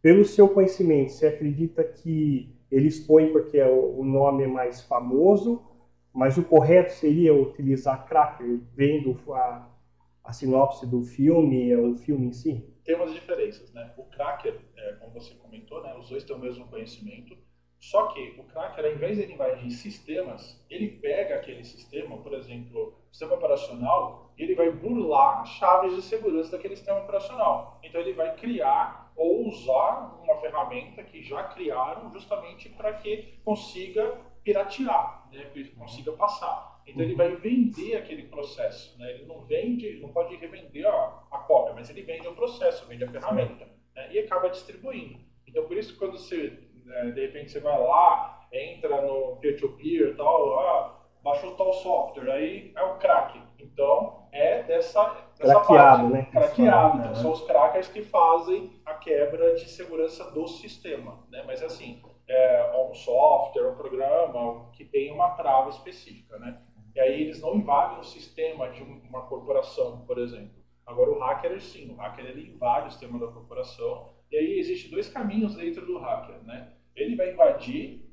Pelo 0.00 0.24
seu 0.24 0.48
conhecimento, 0.48 1.12
você 1.12 1.26
acredita 1.26 1.82
que 1.84 2.54
eles 2.70 3.00
põem 3.00 3.32
porque 3.32 3.58
é 3.58 3.68
o 3.68 4.02
nome 4.02 4.44
é 4.44 4.46
mais 4.46 4.82
famoso, 4.82 5.62
mas 6.12 6.38
o 6.38 6.44
correto 6.44 6.92
seria 6.92 7.34
utilizar 7.34 8.06
cracker, 8.06 8.60
vendo 8.74 9.18
a, 9.32 9.68
a 10.22 10.32
sinopse 10.32 10.86
do 10.86 11.02
filme, 11.02 11.74
o 11.76 11.96
filme 11.96 12.26
em 12.26 12.32
si? 12.32 12.64
Tem 12.84 12.94
umas 12.94 13.12
diferenças, 13.12 13.72
né? 13.72 13.92
O 13.96 14.04
cracker, 14.04 14.60
é, 14.76 14.92
como 14.94 15.12
você 15.12 15.34
comentou, 15.34 15.82
né, 15.82 15.94
os 15.98 16.08
dois 16.08 16.24
têm 16.24 16.36
o 16.36 16.38
mesmo 16.38 16.66
conhecimento, 16.68 17.36
só 17.90 18.06
que 18.06 18.34
o 18.38 18.44
cracker, 18.44 18.82
ao 18.82 18.92
invés 18.92 19.18
de 19.18 19.24
ele 19.24 19.34
invadir 19.34 19.70
sistemas, 19.70 20.58
ele 20.70 20.88
pega 20.88 21.34
aquele 21.34 21.62
sistema, 21.62 22.16
por 22.16 22.32
exemplo, 22.32 22.98
sistema 23.10 23.34
operacional, 23.34 24.32
e 24.38 24.42
ele 24.42 24.54
vai 24.54 24.70
burlar 24.70 25.44
chaves 25.44 25.94
de 25.94 26.00
segurança 26.00 26.52
daquele 26.52 26.76
sistema 26.76 27.00
operacional. 27.00 27.78
Então 27.84 28.00
ele 28.00 28.14
vai 28.14 28.34
criar 28.36 29.12
ou 29.14 29.46
usar 29.48 30.18
uma 30.22 30.34
ferramenta 30.40 31.04
que 31.04 31.22
já 31.22 31.44
criaram 31.44 32.10
justamente 32.10 32.70
para 32.70 32.94
que 32.94 33.38
consiga 33.44 34.18
piratear, 34.42 35.28
né, 35.30 35.44
que 35.52 35.64
consiga 35.76 36.12
passar. 36.12 36.80
Então 36.86 37.02
ele 37.02 37.14
vai 37.14 37.36
vender 37.36 37.96
aquele 37.96 38.22
processo, 38.22 38.98
né? 38.98 39.10
ele 39.10 39.26
não 39.26 39.44
vende, 39.44 40.00
não 40.00 40.08
pode 40.08 40.34
revender 40.36 40.86
a, 40.86 41.22
a 41.30 41.38
cópia, 41.40 41.74
mas 41.74 41.90
ele 41.90 42.00
vende 42.00 42.26
o 42.26 42.34
processo, 42.34 42.86
vende 42.86 43.04
a 43.04 43.10
ferramenta 43.10 43.68
né? 43.94 44.10
e 44.10 44.18
acaba 44.20 44.48
distribuindo. 44.48 45.18
Então 45.46 45.66
por 45.66 45.76
isso 45.76 45.98
quando 45.98 46.12
você, 46.12 46.63
né, 47.04 47.10
de 47.10 47.20
repente 47.20 47.50
você 47.52 47.60
vai 47.60 47.78
lá, 47.80 48.46
entra 48.52 49.02
no 49.02 49.36
peer-to-peer 49.36 50.10
e 50.10 50.14
tal, 50.14 50.58
ah, 50.58 51.00
baixou 51.22 51.54
tal 51.56 51.72
software, 51.72 52.30
aí 52.30 52.72
é 52.76 52.82
o 52.82 52.96
crack. 52.98 53.40
Então 53.58 54.28
é 54.32 54.62
dessa, 54.62 55.04
dessa 55.38 55.54
Craqueado, 55.54 56.02
parte. 56.10 56.12
né? 56.12 56.28
Craqueado. 56.30 56.98
Então 56.98 57.08
Né? 57.10 57.14
são 57.16 57.32
os 57.32 57.42
crackers 57.46 57.88
que 57.88 58.02
fazem 58.02 58.70
a 58.86 58.94
quebra 58.94 59.54
de 59.54 59.68
segurança 59.68 60.30
do 60.30 60.46
sistema, 60.46 61.24
né? 61.30 61.42
Mas 61.46 61.62
assim, 61.62 62.00
é 62.28 62.72
um 62.88 62.94
software, 62.94 63.68
um 63.70 63.74
programa 63.76 64.70
que 64.72 64.84
tem 64.84 65.12
uma 65.12 65.30
trava 65.30 65.70
específica, 65.70 66.38
né? 66.38 66.60
E 66.94 67.00
aí 67.00 67.22
eles 67.22 67.40
não 67.40 67.56
invadem 67.56 67.98
o 67.98 68.04
sistema 68.04 68.68
de 68.68 68.82
um- 68.82 69.00
uma 69.08 69.22
corporação, 69.22 70.04
por 70.06 70.18
exemplo. 70.18 70.62
Agora 70.86 71.10
o 71.10 71.18
hacker 71.18 71.60
sim, 71.60 71.90
o 71.90 71.96
hacker 71.96 72.26
ele 72.26 72.50
invade 72.54 72.88
o 72.88 72.90
sistema 72.90 73.18
da 73.18 73.26
corporação. 73.32 74.10
E 74.30 74.36
aí 74.36 74.58
existem 74.58 74.90
dois 74.90 75.08
caminhos 75.08 75.54
dentro 75.56 75.84
do 75.86 75.98
hacker, 75.98 76.42
né? 76.44 76.73
Ele 76.96 77.16
vai 77.16 77.32
invadir 77.32 78.04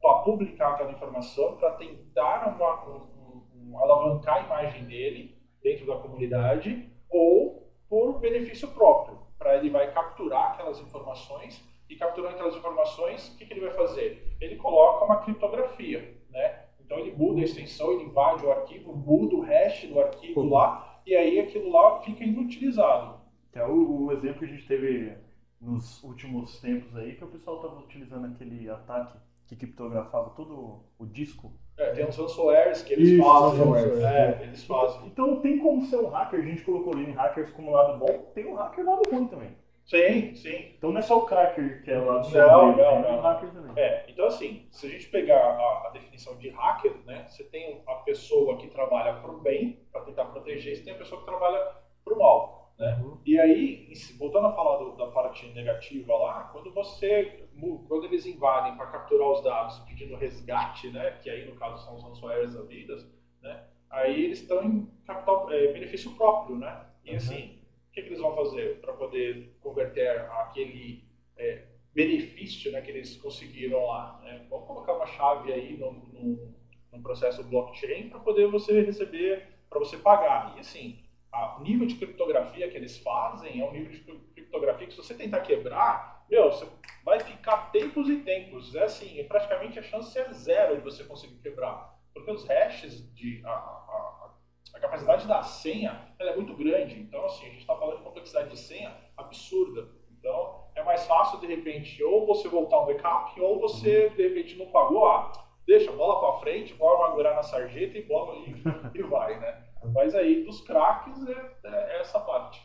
para 0.00 0.18
publicar 0.20 0.70
aquela 0.70 0.92
informação, 0.92 1.56
para 1.56 1.72
tentar 1.72 2.54
uma- 2.56 2.88
um- 2.88 3.42
um- 3.54 3.78
alavancar 3.78 4.36
a 4.36 4.40
imagem 4.40 4.84
dele 4.84 5.36
dentro 5.62 5.86
da 5.86 5.96
comunidade, 5.96 6.90
ou 7.08 7.70
por 7.88 8.18
benefício 8.18 8.68
próprio, 8.68 9.18
para 9.38 9.56
ele 9.56 9.68
vai 9.70 9.92
capturar 9.92 10.52
aquelas 10.52 10.80
informações 10.80 11.62
e 11.88 11.96
capturando 11.96 12.34
aquelas 12.34 12.56
informações, 12.56 13.28
o 13.34 13.36
que, 13.36 13.44
que 13.44 13.52
ele 13.52 13.62
vai 13.62 13.72
fazer? 13.72 14.36
Ele 14.40 14.56
coloca 14.56 15.04
uma 15.04 15.16
criptografia, 15.22 16.16
né? 16.30 16.66
Então 16.78 16.98
ele 16.98 17.12
muda 17.12 17.40
a 17.40 17.44
extensão, 17.44 17.92
ele 17.92 18.04
invade 18.04 18.44
o 18.44 18.50
arquivo, 18.50 18.94
muda 18.94 19.36
o 19.36 19.40
hash 19.40 19.84
do 19.86 20.00
arquivo 20.00 20.42
lá, 20.48 21.00
e 21.06 21.14
aí 21.14 21.40
aquilo 21.40 21.70
lá 21.70 22.00
fica 22.00 22.24
inutilizado. 22.24 23.20
Que 23.52 23.58
é 23.58 23.66
o, 23.66 24.06
o 24.06 24.12
exemplo 24.12 24.38
que 24.38 24.44
a 24.44 24.48
gente 24.48 24.66
teve 24.66 25.16
nos 25.60 26.02
últimos 26.02 26.58
tempos 26.60 26.96
aí, 26.96 27.14
que 27.16 27.24
o 27.24 27.28
pessoal 27.28 27.56
estava 27.56 27.80
utilizando 27.80 28.26
aquele 28.26 28.68
ataque 28.70 29.18
que 29.46 29.56
criptografava 29.56 30.30
todo 30.30 30.80
o 30.98 31.06
disco. 31.06 31.52
É, 31.76 31.92
tem 31.92 32.06
uns 32.06 32.16
ransomwares 32.16 32.82
que 32.82 32.92
eles 32.92 33.08
Isso, 33.10 33.22
fazem. 33.22 33.58
ransomware, 33.58 34.04
É, 34.04 34.42
eles 34.44 34.64
fazem. 34.64 35.06
Então 35.06 35.40
tem 35.40 35.58
como 35.58 35.84
ser 35.86 35.96
um 35.96 36.08
hacker, 36.08 36.40
a 36.40 36.42
gente 36.42 36.62
colocou 36.62 36.92
ali 36.92 37.04
em 37.10 37.12
hackers 37.12 37.50
como 37.50 37.70
lado 37.70 37.98
bom, 37.98 38.30
tem 38.34 38.46
um 38.46 38.54
hacker 38.54 38.84
lado 38.84 39.02
ruim 39.10 39.26
também. 39.28 39.50
Sim, 39.86 40.34
sim. 40.36 40.72
Então 40.78 40.92
não 40.92 41.00
é 41.00 41.02
só 41.02 41.18
o 41.18 41.26
cracker 41.26 41.82
que 41.82 41.90
é 41.90 41.98
o 41.98 42.04
lado 42.04 42.30
Não, 42.30 42.30
sombrio, 42.30 42.76
não, 42.76 43.02
tem 43.02 43.10
não. 43.10 43.18
um 43.18 43.20
hacker 43.20 43.50
também. 43.50 43.72
É, 43.76 44.04
então 44.08 44.26
assim, 44.26 44.66
se 44.70 44.86
a 44.86 44.90
gente 44.90 45.08
pegar 45.08 45.40
a, 45.40 45.86
a 45.88 45.90
definição 45.92 46.36
de 46.36 46.48
hacker, 46.50 46.92
né, 47.06 47.26
você 47.28 47.42
tem 47.44 47.82
a 47.86 47.94
pessoa 47.96 48.56
que 48.56 48.68
trabalha 48.68 49.14
para 49.14 49.30
o 49.32 49.40
bem, 49.40 49.80
para 49.90 50.02
tentar 50.02 50.26
proteger, 50.26 50.74
e 50.74 50.76
você 50.76 50.84
tem 50.84 50.92
a 50.94 50.98
pessoa 50.98 51.20
que 51.20 51.26
trabalha 51.26 51.58
para 52.04 52.14
o 52.14 52.18
mal, 52.18 52.59
né? 52.80 52.98
E 53.26 53.38
aí, 53.38 53.92
voltando 54.18 54.46
a 54.46 54.52
falar 54.52 54.78
do- 54.78 54.96
da 54.96 55.08
parte 55.08 55.46
negativa 55.52 56.16
lá, 56.16 56.44
quando 56.44 56.72
você, 56.72 57.46
quando 57.86 58.06
eles 58.06 58.24
invadem 58.24 58.74
para 58.74 58.86
capturar 58.86 59.28
os 59.28 59.44
dados 59.44 59.78
pedindo 59.80 60.16
resgate, 60.16 60.88
né, 60.88 61.10
que 61.22 61.28
aí 61.28 61.44
no 61.46 61.56
caso 61.56 61.84
são 61.84 61.96
os 61.96 62.02
ransomwares 62.02 62.54
da 62.54 62.62
vida, 62.62 62.96
né, 63.42 63.64
aí 63.90 64.24
eles 64.24 64.40
estão 64.40 64.64
em 64.64 64.90
capital, 65.06 65.52
é, 65.52 65.72
benefício 65.72 66.12
próprio, 66.16 66.56
né? 66.56 66.86
E 67.04 67.14
assim, 67.14 67.58
o 67.90 67.92
que, 67.92 68.02
que 68.02 68.08
eles 68.08 68.20
vão 68.20 68.34
fazer 68.34 68.80
para 68.80 68.94
poder 68.94 69.54
converter 69.60 70.08
aquele 70.30 71.04
é, 71.36 71.64
benefício 71.94 72.72
né, 72.72 72.80
que 72.80 72.90
eles 72.90 73.16
conseguiram 73.16 73.84
lá. 73.86 74.20
Né? 74.22 74.46
Vamos 74.48 74.66
colocar 74.66 74.92
uma 74.94 75.06
chave 75.06 75.52
aí 75.52 75.76
num, 75.76 75.92
num, 76.12 76.54
num 76.92 77.02
processo 77.02 77.42
blockchain 77.44 78.08
para 78.08 78.20
poder 78.20 78.46
você 78.48 78.80
receber, 78.80 79.48
para 79.68 79.78
você 79.80 79.96
pagar. 79.96 80.54
E 80.56 80.60
assim, 80.60 80.98
a- 81.32 81.56
o 81.58 81.62
nível 81.62 81.86
de 81.86 81.94
criptografia 81.96 82.68
que 82.68 82.76
eles 82.76 82.98
fazem 82.98 83.60
é 83.60 83.64
um 83.64 83.72
nível 83.72 83.90
de 83.92 84.00
cri- 84.00 84.20
criptografia 84.34 84.86
que 84.86 84.92
se 84.92 84.98
você 84.98 85.14
tentar 85.14 85.40
quebrar, 85.40 86.24
meu, 86.28 86.50
você 86.50 86.66
vai 87.04 87.20
ficar 87.20 87.70
tempos 87.72 88.08
e 88.08 88.16
tempos. 88.16 88.74
É 88.74 88.84
assim, 88.84 89.22
praticamente 89.24 89.78
a 89.78 89.82
chance 89.82 90.16
é 90.18 90.32
zero 90.32 90.76
de 90.76 90.82
você 90.82 91.04
conseguir 91.04 91.36
quebrar. 91.40 91.98
Porque 92.14 92.30
os 92.30 92.46
hashes, 92.46 93.12
de, 93.14 93.40
a, 93.44 93.50
a, 93.50 94.30
a- 94.74 94.80
capacidade 94.80 95.26
da 95.26 95.42
senha 95.42 96.00
é 96.18 96.34
muito 96.34 96.54
grande. 96.54 96.98
Então, 96.98 97.24
assim, 97.26 97.46
a 97.46 97.50
gente 97.50 97.60
está 97.60 97.76
falando 97.76 97.98
de 97.98 98.02
complexidade 98.04 98.50
de 98.50 98.58
senha 98.58 98.92
absurda. 99.16 99.86
Então, 100.18 100.60
é 100.74 100.82
mais 100.82 101.06
fácil, 101.06 101.38
de 101.40 101.46
repente, 101.46 102.02
ou 102.02 102.26
você 102.26 102.48
voltar 102.48 102.80
um 102.80 102.86
backup, 102.86 103.38
ou 103.40 103.58
você, 103.60 104.08
de 104.10 104.22
repente, 104.28 104.56
não 104.56 104.66
pagou, 104.66 105.06
ah, 105.06 105.32
deixa, 105.66 105.90
bola 105.92 106.20
para 106.20 106.40
frente, 106.40 106.74
bora 106.74 106.96
amargurar 107.04 107.34
na 107.36 107.42
sarjeta 107.42 107.98
e 107.98 108.02
bola 108.02 108.36
e, 108.36 108.54
e 108.98 109.02
vai, 109.02 109.38
né? 109.38 109.59
Mas 110.00 110.14
aí, 110.14 110.44
dos 110.44 110.62
craques, 110.62 111.14
é, 111.28 111.68
é 111.68 112.00
essa 112.00 112.18
parte. 112.18 112.58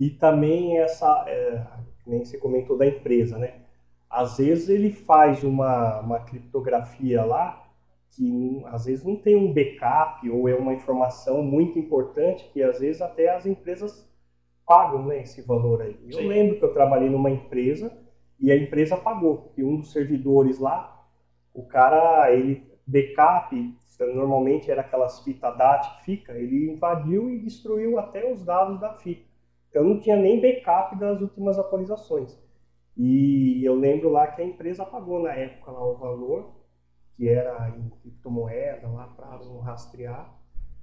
E 0.00 0.10
também 0.10 0.78
essa, 0.78 1.24
é, 1.28 1.64
nem 2.04 2.24
você 2.24 2.36
comentou 2.36 2.76
da 2.76 2.84
empresa, 2.84 3.38
né? 3.38 3.60
Às 4.10 4.38
vezes 4.38 4.68
ele 4.68 4.90
faz 4.90 5.44
uma, 5.44 6.00
uma 6.00 6.18
criptografia 6.18 7.24
lá 7.24 7.64
que 8.10 8.62
às 8.66 8.84
vezes 8.86 9.04
não 9.04 9.14
tem 9.14 9.36
um 9.36 9.52
backup 9.52 10.28
ou 10.28 10.48
é 10.48 10.56
uma 10.56 10.74
informação 10.74 11.40
muito 11.40 11.78
importante 11.78 12.48
que 12.52 12.62
às 12.62 12.80
vezes 12.80 13.00
até 13.00 13.28
as 13.28 13.46
empresas 13.46 14.08
pagam 14.66 15.06
né, 15.06 15.22
esse 15.22 15.40
valor 15.42 15.82
aí. 15.82 15.96
Eu 16.04 16.18
Sim. 16.18 16.28
lembro 16.28 16.58
que 16.58 16.64
eu 16.64 16.72
trabalhei 16.72 17.08
numa 17.08 17.30
empresa 17.30 17.96
e 18.40 18.50
a 18.50 18.56
empresa 18.56 18.96
pagou. 18.96 19.52
E 19.56 19.62
um 19.62 19.76
dos 19.76 19.92
servidores 19.92 20.58
lá, 20.58 21.06
o 21.52 21.64
cara, 21.64 22.32
ele 22.32 22.66
backup, 22.84 23.56
normalmente 24.00 24.70
era 24.70 24.80
aquelas 24.80 25.20
fitas 25.20 25.56
DAT 25.56 25.98
que 25.98 26.04
fica, 26.04 26.32
ele 26.32 26.72
invadiu 26.72 27.30
e 27.30 27.38
destruiu 27.38 27.98
até 27.98 28.30
os 28.30 28.44
dados 28.44 28.80
da 28.80 28.94
fita. 28.94 29.24
Então 29.70 29.84
não 29.84 29.98
tinha 29.98 30.16
nem 30.16 30.40
backup 30.40 30.96
das 30.96 31.20
últimas 31.20 31.58
atualizações. 31.58 32.38
E 32.96 33.64
eu 33.64 33.74
lembro 33.74 34.08
lá 34.10 34.26
que 34.28 34.40
a 34.40 34.44
empresa 34.44 34.84
pagou 34.84 35.20
na 35.20 35.32
época 35.32 35.70
lá 35.70 35.84
o 35.84 35.96
valor, 35.96 36.54
que 37.16 37.28
era 37.28 37.70
em 37.76 37.88
criptomoeda 38.00 38.88
lá 38.88 39.08
para 39.16 39.38
não 39.44 39.58
rastrear, 39.58 40.32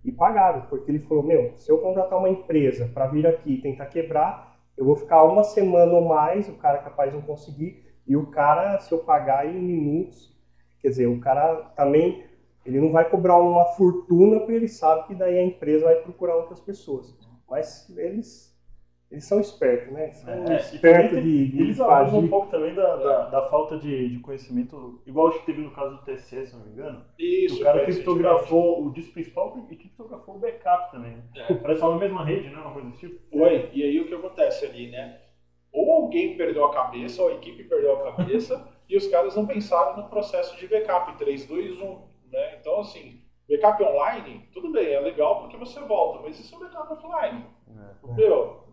e 0.03 0.11
pagaram, 0.11 0.61
porque 0.67 0.89
ele 0.89 0.99
falou, 0.99 1.23
meu, 1.23 1.55
se 1.57 1.71
eu 1.71 1.77
contratar 1.77 2.17
uma 2.17 2.29
empresa 2.29 2.89
para 2.93 3.07
vir 3.07 3.25
aqui 3.27 3.53
e 3.53 3.61
tentar 3.61 3.85
quebrar, 3.85 4.57
eu 4.75 4.83
vou 4.85 4.95
ficar 4.95 5.23
uma 5.23 5.43
semana 5.43 5.93
ou 5.93 6.07
mais, 6.07 6.49
o 6.49 6.57
cara 6.57 6.79
é 6.79 6.81
capaz 6.81 7.13
não 7.13 7.21
conseguir, 7.21 7.81
e 8.07 8.15
o 8.15 8.25
cara, 8.27 8.79
se 8.79 8.91
eu 8.91 8.99
pagar 8.99 9.45
em 9.47 9.59
minutos, 9.59 10.33
quer 10.81 10.89
dizer, 10.89 11.07
o 11.07 11.19
cara 11.19 11.55
também, 11.75 12.23
ele 12.65 12.79
não 12.79 12.91
vai 12.91 13.09
cobrar 13.09 13.37
uma 13.39 13.65
fortuna, 13.73 14.39
porque 14.39 14.53
ele 14.53 14.67
sabe 14.67 15.07
que 15.07 15.15
daí 15.15 15.37
a 15.37 15.43
empresa 15.43 15.85
vai 15.85 15.95
procurar 15.95 16.35
outras 16.35 16.59
pessoas. 16.59 17.15
Mas 17.49 17.89
eles, 17.97 18.55
eles 19.11 19.25
são 19.25 19.39
espertos, 19.41 19.91
né? 19.93 20.11
São 20.11 20.31
É, 20.33 20.57
espertos 20.57 21.09
também 21.09 21.23
de, 21.23 21.47
de 21.51 21.61
Eles 21.63 21.81
abusam 21.81 22.19
um 22.19 22.27
pouco 22.29 22.47
também 22.49 22.73
da, 22.73 22.95
da, 22.95 23.29
da 23.29 23.49
falta 23.49 23.77
de, 23.77 24.09
de 24.09 24.19
conhecimento, 24.19 25.01
igual 25.05 25.27
acho 25.27 25.39
que 25.39 25.47
teve 25.47 25.61
no 25.61 25.71
caso 25.71 25.97
do 25.97 26.03
TC, 26.03 26.45
se 26.45 26.55
não 26.55 26.65
me 26.65 26.71
engano. 26.71 27.03
Isso, 27.19 27.59
o 27.59 27.63
cara 27.63 27.83
criptografou 27.83 28.85
o 28.85 28.91
disco 28.93 29.13
principal 29.13 29.67
e 29.69 29.75
criptografou 29.75 30.35
o 30.35 30.39
backup 30.39 30.91
também. 30.91 31.11
né? 31.17 31.23
É. 31.35 31.53
Parece 31.55 31.81
uma 31.81 31.97
mesma 31.97 32.23
rede, 32.23 32.49
né? 32.49 32.57
Uma 32.57 32.71
coisa 32.71 32.87
desse 32.89 32.99
tipo. 33.07 33.19
Foi, 33.37 33.69
e 33.73 33.83
aí 33.83 33.99
o 33.99 34.07
que 34.07 34.13
acontece 34.13 34.65
ali, 34.65 34.89
né? 34.91 35.19
Ou 35.73 36.03
alguém 36.03 36.37
perdeu 36.37 36.65
a 36.65 36.73
cabeça, 36.73 37.21
ou 37.21 37.29
a 37.29 37.33
equipe 37.33 37.63
perdeu 37.63 37.95
a 38.07 38.15
cabeça, 38.15 38.65
e 38.87 38.95
os 38.95 39.07
caras 39.07 39.35
não 39.35 39.45
pensaram 39.45 39.97
no 40.01 40.09
processo 40.09 40.57
de 40.57 40.67
backup 40.67 41.17
3, 41.17 41.45
2, 41.47 41.79
1. 41.81 42.10
Né? 42.31 42.57
Então, 42.59 42.79
assim, 42.79 43.21
backup 43.47 43.83
online, 43.83 44.47
tudo 44.53 44.71
bem, 44.71 44.93
é 44.93 44.99
legal 44.99 45.41
porque 45.41 45.57
você 45.57 45.79
volta, 45.81 46.21
mas 46.21 46.39
isso 46.39 46.55
é 46.55 46.57
um 46.57 46.61
backup 46.61 46.93
offline. 46.93 47.45
Entendeu? 48.03 48.63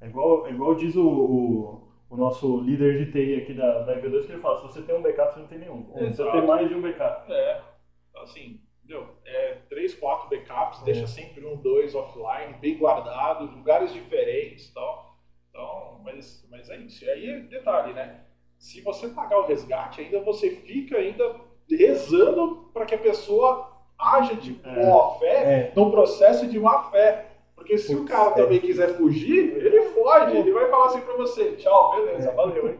É 0.00 0.06
igual, 0.06 0.46
é 0.46 0.50
igual 0.50 0.74
diz 0.74 0.94
o, 0.94 1.08
o, 1.08 1.88
o 2.10 2.16
nosso 2.16 2.60
líder 2.60 3.04
de 3.04 3.12
TI 3.12 3.42
aqui 3.42 3.54
da, 3.54 3.82
da 3.82 3.96
EV2, 3.96 4.26
que 4.26 4.32
ele 4.32 4.42
fala, 4.42 4.58
se 4.58 4.62
você 4.64 4.82
tem 4.82 4.94
um 4.94 5.02
backup, 5.02 5.32
você 5.32 5.40
não 5.40 5.46
tem 5.46 5.58
nenhum. 5.58 5.84
Você 5.84 6.04
Exato. 6.04 6.32
tem 6.32 6.46
mais 6.46 6.68
de 6.68 6.74
um 6.74 6.82
backup. 6.82 7.32
É, 7.32 7.62
assim, 8.16 8.60
Meu, 8.84 9.08
é, 9.24 9.54
três, 9.68 9.94
quatro 9.94 10.28
backups, 10.28 10.82
é. 10.82 10.84
deixa 10.84 11.06
sempre 11.06 11.44
um, 11.44 11.56
dois 11.56 11.94
offline, 11.94 12.54
bem 12.60 12.76
guardado, 12.78 13.46
lugares 13.46 13.92
diferentes 13.92 14.68
e 14.68 14.74
tal. 14.74 15.16
Então, 15.50 16.00
mas, 16.04 16.46
mas 16.50 16.68
é 16.68 16.76
isso. 16.76 17.04
E 17.04 17.10
aí, 17.10 17.40
detalhe, 17.42 17.94
né? 17.94 18.24
Se 18.58 18.80
você 18.82 19.08
pagar 19.08 19.38
o 19.38 19.46
resgate, 19.46 20.00
ainda 20.00 20.20
você 20.20 20.50
fica 20.50 20.96
ainda 20.96 21.40
rezando 21.70 22.68
para 22.72 22.84
que 22.86 22.94
a 22.94 22.98
pessoa 22.98 23.72
haja 23.98 24.34
de 24.34 24.60
é. 24.62 24.74
boa 24.74 25.18
fé 25.18 25.26
é. 25.26 25.72
no 25.74 25.90
processo 25.90 26.46
de 26.46 26.58
má 26.58 26.84
fé. 26.90 27.26
Porque 27.54 27.78
se 27.78 27.94
Putz, 27.94 28.02
o 28.02 28.04
cara 28.04 28.30
é. 28.30 28.34
também 28.34 28.60
quiser 28.60 28.90
fugir, 28.96 29.56
ele 29.56 29.82
foge, 29.88 30.36
ele 30.36 30.52
vai 30.52 30.68
falar 30.70 30.86
assim 30.86 31.00
para 31.00 31.16
você, 31.16 31.52
tchau, 31.52 31.96
beleza, 31.96 32.30
é. 32.30 32.34
valeu, 32.34 32.68
hein? 32.68 32.78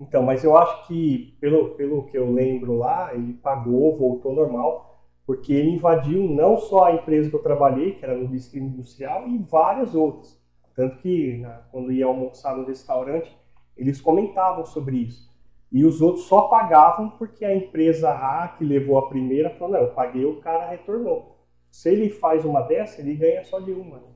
Então, 0.00 0.22
mas 0.22 0.44
eu 0.44 0.56
acho 0.56 0.86
que, 0.86 1.36
pelo, 1.40 1.70
pelo 1.70 2.06
que 2.06 2.18
eu 2.18 2.30
lembro 2.30 2.76
lá, 2.76 3.14
ele 3.14 3.34
pagou, 3.34 3.96
voltou 3.96 4.34
normal, 4.34 5.00
porque 5.26 5.52
ele 5.52 5.70
invadiu 5.70 6.22
não 6.22 6.58
só 6.58 6.84
a 6.84 6.92
empresa 6.92 7.30
que 7.30 7.36
eu 7.36 7.42
trabalhei, 7.42 7.92
que 7.92 8.04
era 8.04 8.14
no 8.14 8.28
distrito 8.28 8.66
industrial, 8.66 9.26
e 9.26 9.38
várias 9.38 9.94
outras. 9.94 10.38
Tanto 10.74 10.98
que, 10.98 11.38
né, 11.38 11.62
quando 11.72 11.92
ia 11.92 12.04
almoçar 12.04 12.54
no 12.56 12.66
restaurante, 12.66 13.34
eles 13.76 14.00
comentavam 14.00 14.64
sobre 14.66 14.96
isso. 14.98 15.34
E 15.72 15.84
os 15.84 16.00
outros 16.00 16.26
só 16.26 16.42
pagavam 16.42 17.10
porque 17.10 17.44
a 17.44 17.54
empresa 17.54 18.10
A, 18.10 18.48
que 18.48 18.64
levou 18.64 18.98
a 18.98 19.08
primeira, 19.08 19.50
falou, 19.50 19.74
não, 19.74 19.86
eu 19.86 19.94
paguei, 19.94 20.24
o 20.24 20.40
cara 20.40 20.68
retornou. 20.70 21.36
Se 21.70 21.90
ele 21.90 22.08
faz 22.08 22.44
uma 22.44 22.62
dessa, 22.62 23.00
ele 23.00 23.14
ganha 23.14 23.44
só 23.44 23.60
de 23.60 23.72
uma. 23.72 23.96
Né? 23.96 24.14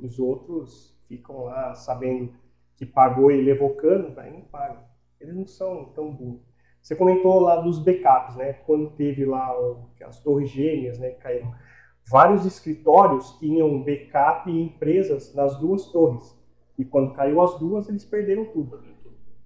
Os 0.00 0.18
outros 0.18 0.96
ficam 1.08 1.44
lá 1.44 1.74
sabendo 1.74 2.32
que 2.76 2.86
pagou 2.86 3.30
e 3.30 3.42
levou 3.42 3.74
cano, 3.74 4.14
aí 4.18 4.32
não 4.32 4.42
pagam 4.42 4.92
eles 5.22 5.36
não 5.36 5.46
são 5.46 5.84
tão 5.86 6.10
burros. 6.10 6.42
Você 6.82 6.96
comentou 6.96 7.38
lá 7.38 7.56
dos 7.60 7.78
backups, 7.78 8.34
né? 8.36 8.54
Quando 8.54 8.90
teve 8.90 9.24
lá 9.24 9.54
as 10.04 10.20
torres 10.20 10.50
gêmeas, 10.50 10.98
né? 10.98 11.10
Caíram. 11.10 11.54
Vários 12.10 12.44
escritórios 12.44 13.38
tinham 13.38 13.82
backup 13.84 14.50
em 14.50 14.64
empresas 14.64 15.32
nas 15.34 15.56
duas 15.60 15.86
torres. 15.92 16.36
E 16.76 16.84
quando 16.84 17.14
caiu 17.14 17.40
as 17.40 17.56
duas, 17.58 17.88
eles 17.88 18.04
perderam 18.04 18.46
tudo. 18.46 18.82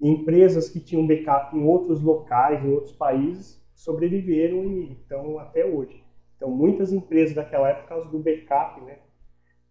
Empresas 0.01 0.69
que 0.69 0.81
tinham 0.81 1.07
backup 1.07 1.57
em 1.57 1.67
outros 1.67 2.03
locais, 2.03 2.65
em 2.65 2.73
outros 2.73 2.93
países, 2.93 3.65
sobreviveram 3.75 4.65
e 4.65 4.93
estão 4.93 5.39
até 5.39 5.65
hoje. 5.65 6.05
Então, 6.37 6.51
muitas 6.51 6.93
empresas 6.93 7.35
daquela 7.35 7.69
época, 7.69 7.83
por 7.83 7.89
causa 7.89 8.11
do 8.11 8.19
backup, 8.19 8.81
né? 8.83 8.99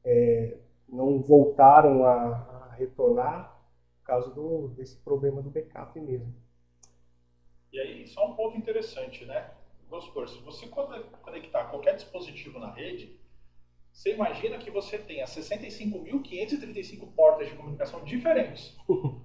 É, 0.04 0.58
não 0.88 1.22
voltaram 1.22 2.06
a, 2.06 2.70
a 2.70 2.76
retornar 2.76 3.60
por 4.00 4.06
causa 4.06 4.30
do, 4.32 4.70
desse 4.70 4.98
problema 4.98 5.42
do 5.42 5.50
backup 5.50 6.00
mesmo. 6.00 6.34
E 7.72 7.80
aí, 7.80 8.08
só 8.08 8.32
um 8.32 8.36
ponto 8.36 8.58
interessante, 8.58 9.26
né? 9.26 9.52
Vamos 9.90 10.06
supor, 10.06 10.28
se 10.28 10.40
você 10.40 10.68
conectar 10.68 11.66
qualquer 11.66 11.96
dispositivo 11.96 12.60
na 12.60 12.72
rede, 12.72 13.20
você 13.92 14.14
imagina 14.14 14.58
que 14.58 14.72
você 14.72 14.98
tenha 14.98 15.26
65.535 15.26 17.14
portas 17.16 17.48
de 17.48 17.56
comunicação 17.56 18.04
diferentes. 18.04 18.76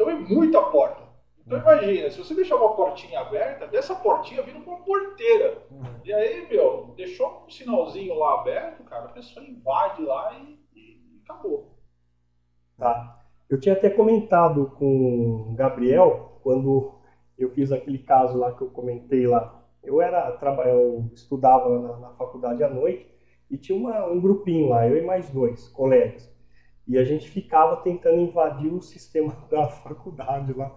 Então 0.00 0.10
é 0.10 0.14
muita 0.14 0.62
porta. 0.62 1.02
Então 1.46 1.58
imagina, 1.58 2.10
se 2.10 2.16
você 2.16 2.34
deixar 2.34 2.56
uma 2.56 2.74
portinha 2.74 3.20
aberta, 3.20 3.66
dessa 3.66 3.94
portinha 3.94 4.42
vira 4.42 4.58
uma 4.58 4.78
porteira. 4.78 5.58
Uhum. 5.70 5.84
E 6.02 6.10
aí, 6.10 6.48
meu, 6.48 6.94
deixou 6.96 7.44
um 7.46 7.50
sinalzinho 7.50 8.14
lá 8.14 8.40
aberto, 8.40 8.82
cara, 8.84 9.06
a 9.06 9.12
pessoa 9.12 9.44
invade 9.44 10.02
lá 10.02 10.32
e, 10.38 10.58
e 10.74 11.20
acabou. 11.22 11.76
Tá. 12.78 13.20
Eu 13.46 13.60
tinha 13.60 13.74
até 13.74 13.90
comentado 13.90 14.72
com 14.78 15.50
o 15.50 15.54
Gabriel, 15.54 16.38
quando 16.42 16.94
eu 17.36 17.50
fiz 17.50 17.70
aquele 17.70 17.98
caso 17.98 18.38
lá 18.38 18.52
que 18.52 18.62
eu 18.62 18.70
comentei 18.70 19.26
lá. 19.26 19.62
Eu 19.82 20.00
era 20.00 20.38
eu 20.66 21.10
estudava 21.12 21.78
na, 21.78 21.96
na 21.98 22.10
faculdade 22.14 22.64
à 22.64 22.70
noite 22.70 23.06
e 23.50 23.58
tinha 23.58 23.76
uma, 23.76 24.06
um 24.06 24.18
grupinho 24.18 24.70
lá, 24.70 24.88
eu 24.88 24.96
e 24.96 25.02
mais 25.02 25.28
dois 25.28 25.68
colegas. 25.68 26.30
E 26.90 26.98
a 26.98 27.04
gente 27.04 27.30
ficava 27.30 27.76
tentando 27.76 28.20
invadir 28.20 28.72
o 28.72 28.82
sistema 28.82 29.36
da 29.50 29.68
faculdade 29.68 30.52
lá, 30.52 30.74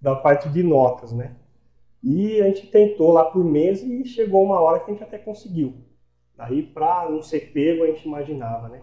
da 0.00 0.14
parte 0.14 0.48
de 0.48 0.62
notas, 0.62 1.12
né? 1.12 1.36
E 2.02 2.40
a 2.40 2.44
gente 2.46 2.68
tentou 2.68 3.12
lá 3.12 3.24
por 3.24 3.44
mês 3.44 3.82
e 3.82 4.04
chegou 4.04 4.44
uma 4.44 4.60
hora 4.60 4.80
que 4.80 4.90
a 4.90 4.94
gente 4.94 5.02
até 5.02 5.18
conseguiu. 5.18 5.74
Aí, 6.38 6.62
para 6.62 7.10
não 7.10 7.20
ser 7.20 7.52
pego, 7.52 7.82
a 7.82 7.86
gente 7.88 8.06
imaginava, 8.06 8.68
né? 8.68 8.80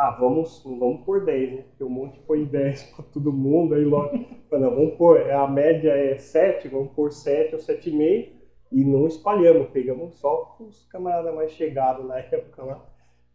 ah, 0.00 0.10
vamos, 0.12 0.62
vamos 0.64 1.04
por 1.04 1.26
10, 1.26 1.52
né? 1.52 1.62
Porque 1.68 1.84
o 1.84 1.90
monte 1.90 2.18
foi 2.20 2.46
10 2.46 2.84
para 2.84 3.04
todo 3.04 3.30
mundo, 3.30 3.74
aí 3.74 3.84
logo, 3.84 4.16
não, 4.50 4.70
vamos 4.70 4.94
pôr, 4.94 5.30
a 5.30 5.46
média 5.46 5.90
é 5.90 6.16
7, 6.16 6.68
vamos 6.68 6.92
pôr 6.92 7.12
7 7.12 7.54
ou 7.54 7.60
7,5 7.60 8.32
e 8.72 8.82
não 8.82 9.06
espalhamos, 9.06 9.68
pegamos 9.68 10.14
só 10.18 10.56
os 10.58 10.86
camaradas 10.86 11.34
mais 11.34 11.52
chegados 11.52 12.06
na 12.06 12.18
época 12.18 12.64
lá. 12.64 12.86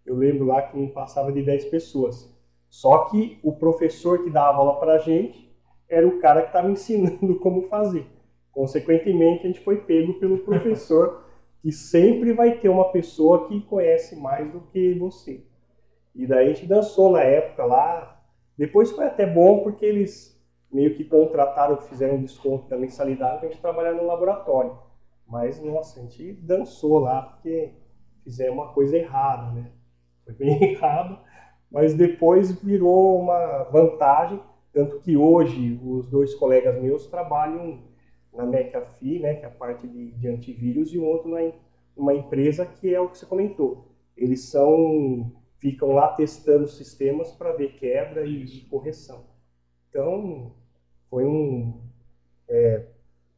Eu 0.04 0.16
lembro 0.16 0.46
lá 0.46 0.64
que 0.64 0.76
não 0.76 0.88
passava 0.88 1.32
de 1.32 1.44
10 1.44 1.66
pessoas. 1.66 2.35
Só 2.76 3.06
que 3.06 3.40
o 3.42 3.54
professor 3.54 4.22
que 4.22 4.30
dava 4.30 4.58
aula 4.58 4.78
para 4.82 4.96
a 4.96 4.98
gente 4.98 5.50
era 5.88 6.06
o 6.06 6.20
cara 6.20 6.42
que 6.42 6.48
estava 6.48 6.70
ensinando 6.70 7.36
como 7.40 7.70
fazer. 7.70 8.06
Consequentemente, 8.52 9.46
a 9.46 9.48
gente 9.48 9.62
foi 9.62 9.78
pego 9.78 10.16
pelo 10.16 10.40
professor, 10.40 11.24
que 11.64 11.72
sempre 11.72 12.34
vai 12.34 12.60
ter 12.60 12.68
uma 12.68 12.92
pessoa 12.92 13.48
que 13.48 13.62
conhece 13.62 14.18
mais 14.18 14.52
do 14.52 14.60
que 14.60 14.94
você. 14.96 15.46
E 16.14 16.28
daí 16.28 16.48
a 16.48 16.54
gente 16.54 16.66
dançou 16.66 17.14
na 17.14 17.22
época 17.22 17.64
lá. 17.64 18.22
Depois 18.58 18.92
foi 18.92 19.06
até 19.06 19.26
bom 19.26 19.64
porque 19.64 19.86
eles 19.86 20.38
meio 20.70 20.96
que 20.96 21.06
contrataram, 21.06 21.78
fizeram 21.78 22.16
um 22.16 22.24
desconto 22.24 22.68
da 22.68 22.78
mensalidade 22.78 23.38
para 23.38 23.48
a 23.48 23.52
gente 23.52 23.62
trabalhar 23.62 23.94
no 23.94 24.06
laboratório. 24.06 24.78
Mas, 25.26 25.64
nossa, 25.64 26.02
a 26.02 26.04
gente 26.04 26.34
dançou 26.42 27.00
lá 27.00 27.22
porque 27.22 27.74
fizemos 28.22 28.58
uma 28.58 28.74
coisa 28.74 28.98
errada, 28.98 29.54
né? 29.54 29.72
Foi 30.26 30.34
bem 30.34 30.62
errado, 30.76 31.24
mas 31.76 31.94
depois 31.94 32.54
virou 32.54 33.20
uma 33.20 33.64
vantagem, 33.64 34.40
tanto 34.72 34.98
que 35.02 35.18
hoje 35.18 35.78
os 35.84 36.08
dois 36.08 36.34
colegas 36.34 36.82
meus 36.82 37.08
trabalham 37.08 37.82
na 38.34 38.46
McAfee, 38.46 39.20
né, 39.20 39.34
que 39.36 39.44
é 39.44 39.50
a 39.50 39.52
parte 39.52 39.86
de, 39.86 40.12
de 40.12 40.28
antivírus, 40.30 40.94
e 40.94 40.98
o 40.98 41.04
outro 41.04 41.30
na 41.30 41.52
uma 41.94 42.14
empresa 42.14 42.66
que 42.66 42.96
é 42.96 43.02
o 43.02 43.10
que 43.10 43.18
você 43.18 43.26
comentou. 43.26 43.92
Eles 44.16 44.46
são 44.46 45.34
ficam 45.60 45.92
lá 45.92 46.14
testando 46.14 46.66
sistemas 46.66 47.34
para 47.34 47.52
ver 47.52 47.74
quebra 47.74 48.26
e 48.26 48.62
correção. 48.70 49.26
Então, 49.90 50.54
foi 51.10 51.26
um, 51.26 51.82
é, 52.48 52.86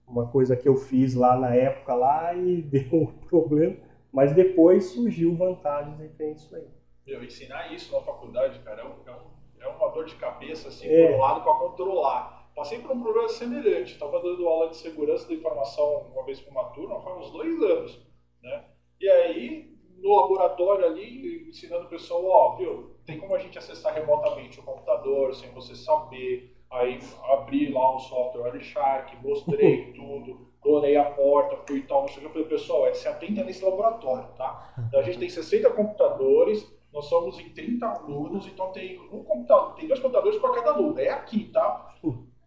uma 0.08 0.28
coisa 0.28 0.56
que 0.56 0.70
eu 0.70 0.76
fiz 0.76 1.16
lá 1.16 1.36
na 1.40 1.56
época 1.56 1.96
lá 1.96 2.36
e 2.36 2.62
deu 2.70 2.88
um 2.94 3.08
problema, 3.08 3.78
mas 4.12 4.32
depois 4.32 4.92
surgiu 4.92 5.36
vantagens 5.36 6.00
a 6.00 6.06
isso 6.06 6.56
aí. 6.56 6.77
Meu, 7.08 7.24
ensinar 7.24 7.74
isso 7.74 7.96
na 7.96 8.02
faculdade, 8.02 8.60
cara, 8.60 8.82
é, 8.82 8.86
um, 8.86 8.96
é, 9.08 9.16
um, 9.16 9.62
é 9.62 9.68
uma 9.70 9.88
dor 9.92 10.04
de 10.04 10.16
cabeça, 10.16 10.68
assim, 10.68 10.88
é. 10.90 11.08
por 11.08 11.16
um 11.16 11.20
lado, 11.22 11.42
para 11.42 11.54
controlar. 11.54 12.52
Passei 12.54 12.80
por 12.80 12.92
um 12.92 13.02
problema 13.02 13.30
semelhante. 13.30 13.94
Estava 13.94 14.22
dando 14.22 14.46
aula 14.46 14.70
de 14.70 14.76
segurança 14.76 15.26
da 15.26 15.34
informação 15.34 16.12
uma 16.12 16.26
vez 16.26 16.42
para 16.42 16.52
uma 16.52 16.66
turma, 16.72 17.00
faz 17.00 17.18
uns 17.18 17.32
dois 17.32 17.62
anos, 17.62 18.08
né? 18.44 18.66
E 19.00 19.08
aí, 19.08 19.78
no 20.02 20.16
laboratório 20.16 20.86
ali, 20.86 21.48
ensinando 21.48 21.86
o 21.86 21.90
pessoal, 21.90 22.26
ó, 22.26 22.56
viu, 22.58 22.98
tem 23.06 23.18
como 23.18 23.36
a 23.36 23.40
gente 23.40 23.58
acessar 23.58 23.94
remotamente 23.94 24.60
o 24.60 24.64
computador 24.64 25.34
sem 25.34 25.50
você 25.52 25.76
saber, 25.76 26.58
aí 26.70 27.00
abri 27.30 27.72
lá 27.72 27.96
o 27.96 28.00
software 28.00 28.52
Wireshark, 28.52 29.16
mostrei 29.26 29.94
tudo, 29.96 30.52
clonei 30.62 30.98
a 30.98 31.06
porta, 31.06 31.56
fui 31.68 31.80
e 31.80 31.84
tal, 31.84 32.02
não 32.02 32.08
sei 32.10 32.18
o 32.18 32.20
que, 32.22 32.26
eu 32.26 32.32
falei, 32.32 32.48
pessoal, 32.48 32.88
é, 32.88 32.94
se 32.94 33.08
atenta 33.08 33.44
nesse 33.44 33.64
laboratório, 33.64 34.28
tá? 34.36 34.74
Então 34.88 35.00
a 35.00 35.04
gente 35.04 35.20
tem 35.20 35.30
60 35.30 35.70
computadores, 35.70 36.77
nós 36.98 37.06
somos 37.06 37.40
em 37.40 37.50
30 37.50 37.86
alunos, 37.86 38.48
então 38.48 38.72
tem 38.72 39.00
um 39.12 39.24
computador, 39.24 39.76
tem 39.76 39.88
dois 39.88 40.00
computadores 40.00 40.40
para 40.40 40.52
cada 40.52 40.72
aluno, 40.72 41.00
é 41.00 41.10
aqui, 41.10 41.46
tá? 41.54 41.96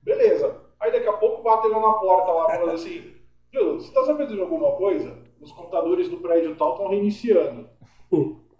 Beleza. 0.03 0.61
Aí 0.79 0.93
daqui 0.93 1.09
a 1.09 1.13
pouco 1.13 1.43
bateu 1.43 1.71
na 1.71 1.93
porta 1.95 2.33
lá, 2.33 2.51
falando 2.51 2.73
assim, 2.73 3.15
viu, 3.53 3.75
você 3.75 3.93
tá 3.93 4.05
sabendo 4.05 4.35
de 4.35 4.41
alguma 4.41 4.73
coisa? 4.73 5.31
os 5.41 5.53
computadores 5.53 6.09
do 6.09 6.19
prédio 6.19 6.55
tal 6.57 6.73
estão 6.73 6.89
reiniciando. 6.89 7.67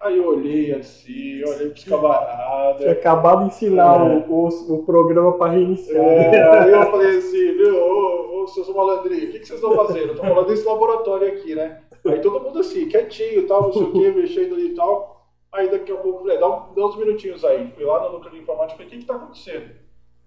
Aí 0.00 0.16
eu 0.16 0.29
olhei 0.29 0.72
assim, 0.72 1.44
olhei 1.44 1.68
pros 1.68 1.85
camaradas. 1.85 2.81
Tinha 2.81 2.92
acabado 2.92 3.40
de 3.40 3.46
ensinar 3.48 4.00
é. 4.00 4.26
o, 4.26 4.46
o, 4.46 4.74
o, 4.74 4.83
programa 4.85 5.35
para 5.35 5.53
reiniciar. 5.53 6.03
É, 6.03 6.61
aí 6.61 6.72
eu 6.72 6.90
falei 6.90 7.18
assim, 7.18 7.57
viu, 7.57 7.76
ô, 7.76 8.42
ô 8.42 8.46
seus 8.48 8.74
malandrinhos, 8.74 9.24
o 9.24 9.33
que, 9.33 9.40
que 9.40 9.46
vocês 9.46 9.61
estão 9.61 9.76
fazendo? 9.76 10.09
Eu 10.09 10.16
tô 10.16 10.22
falando 10.22 10.46
desse 10.46 10.64
laboratório 10.64 11.29
aqui, 11.29 11.55
né? 11.55 11.83
Aí 12.07 12.18
todo 12.20 12.40
mundo 12.40 12.61
assim, 12.61 12.88
quietinho, 12.88 13.46
tal, 13.46 13.64
não 13.64 13.72
sei 13.74 13.83
o 13.83 13.92
que, 13.92 14.09
mexendo 14.12 14.55
ali 14.55 14.68
e 14.68 14.74
tal. 14.74 15.19
Aí 15.52 15.68
daqui 15.68 15.90
a 15.90 15.96
pouco, 15.96 16.20
falei, 16.20 16.38
dá, 16.38 16.48
um, 16.48 16.74
dá 16.74 16.86
uns 16.86 16.96
minutinhos 16.96 17.44
aí. 17.44 17.70
Fui 17.72 17.84
lá 17.84 18.02
no 18.02 18.12
núcleo 18.12 18.32
de 18.32 18.38
informática 18.38 18.74
e 18.74 18.76
falei, 18.76 18.86
o 18.86 18.90
que 18.90 18.98
que 18.98 19.06
tá 19.06 19.16
acontecendo? 19.16 19.74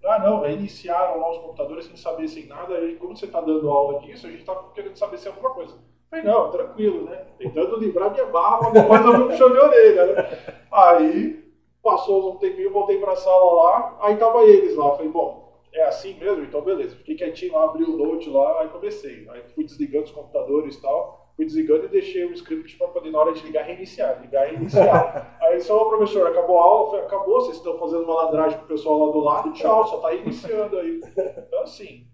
Ah, 0.04 0.18
não, 0.18 0.42
reiniciaram 0.42 1.18
lá 1.18 1.30
os 1.30 1.38
computadores 1.38 1.86
sem 1.86 1.96
saber, 1.96 2.28
sem 2.28 2.46
nada. 2.46 2.74
Aí, 2.74 2.96
como 2.96 3.16
você 3.16 3.26
tá 3.26 3.40
dando 3.40 3.70
aula 3.70 4.00
disso, 4.00 4.26
a 4.26 4.30
gente 4.30 4.44
tá 4.44 4.54
querendo 4.74 4.96
saber 4.96 5.16
se 5.16 5.28
é 5.28 5.30
alguma 5.30 5.50
coisa. 5.50 5.74
Falei, 6.10 6.24
não, 6.26 6.50
tranquilo, 6.50 7.04
né? 7.04 7.26
Tentando 7.38 7.76
livrar 7.78 8.10
minha 8.10 8.26
barra, 8.26 8.60
mas 8.62 8.72
depois 8.74 9.00
eu 9.00 9.12
um 9.12 9.28
puxão 9.28 9.50
de 9.50 9.58
orelha, 9.58 10.06
né? 10.06 10.38
Aí, 10.70 11.44
passou 11.82 12.34
um 12.34 12.36
tempinho, 12.36 12.70
voltei 12.70 12.98
pra 12.98 13.16
sala 13.16 13.62
lá, 13.62 13.98
aí 14.02 14.16
tava 14.16 14.44
eles 14.44 14.76
lá. 14.76 14.92
Falei, 14.92 15.08
bom, 15.08 15.44
é 15.72 15.84
assim 15.84 16.14
mesmo? 16.18 16.44
Então 16.44 16.60
beleza. 16.60 16.96
Fiquei 16.96 17.16
quietinho 17.16 17.54
lá, 17.54 17.64
abri 17.64 17.84
o 17.84 17.96
note 17.96 18.28
lá, 18.30 18.60
aí 18.60 18.68
comecei. 18.68 19.26
Aí 19.30 19.42
fui 19.54 19.64
desligando 19.64 20.04
os 20.04 20.12
computadores 20.12 20.76
e 20.76 20.82
tal. 20.82 21.23
Fui 21.36 21.44
desligando 21.44 21.86
e 21.86 21.88
deixei 21.88 22.24
o 22.24 22.32
script 22.32 22.76
para 22.78 22.88
poder, 22.88 23.10
na 23.10 23.18
hora 23.18 23.32
de 23.32 23.44
ligar, 23.44 23.64
reiniciar. 23.64 24.20
Ligar, 24.22 24.46
reiniciar. 24.46 25.36
aí 25.42 25.60
só, 25.60 25.84
professor, 25.86 26.26
acabou 26.26 26.58
a 26.58 26.62
aula, 26.62 26.90
falei, 26.90 27.06
acabou, 27.06 27.40
vocês 27.40 27.56
estão 27.56 27.78
fazendo 27.78 28.06
malandragem 28.06 28.58
com 28.58 28.64
o 28.64 28.68
pessoal 28.68 29.06
lá 29.06 29.12
do 29.12 29.18
lado, 29.18 29.52
tchau, 29.52 29.86
só 29.86 29.98
tá 29.98 30.14
iniciando 30.14 30.78
aí. 30.78 31.00
Então, 31.06 31.62
assim. 31.62 32.04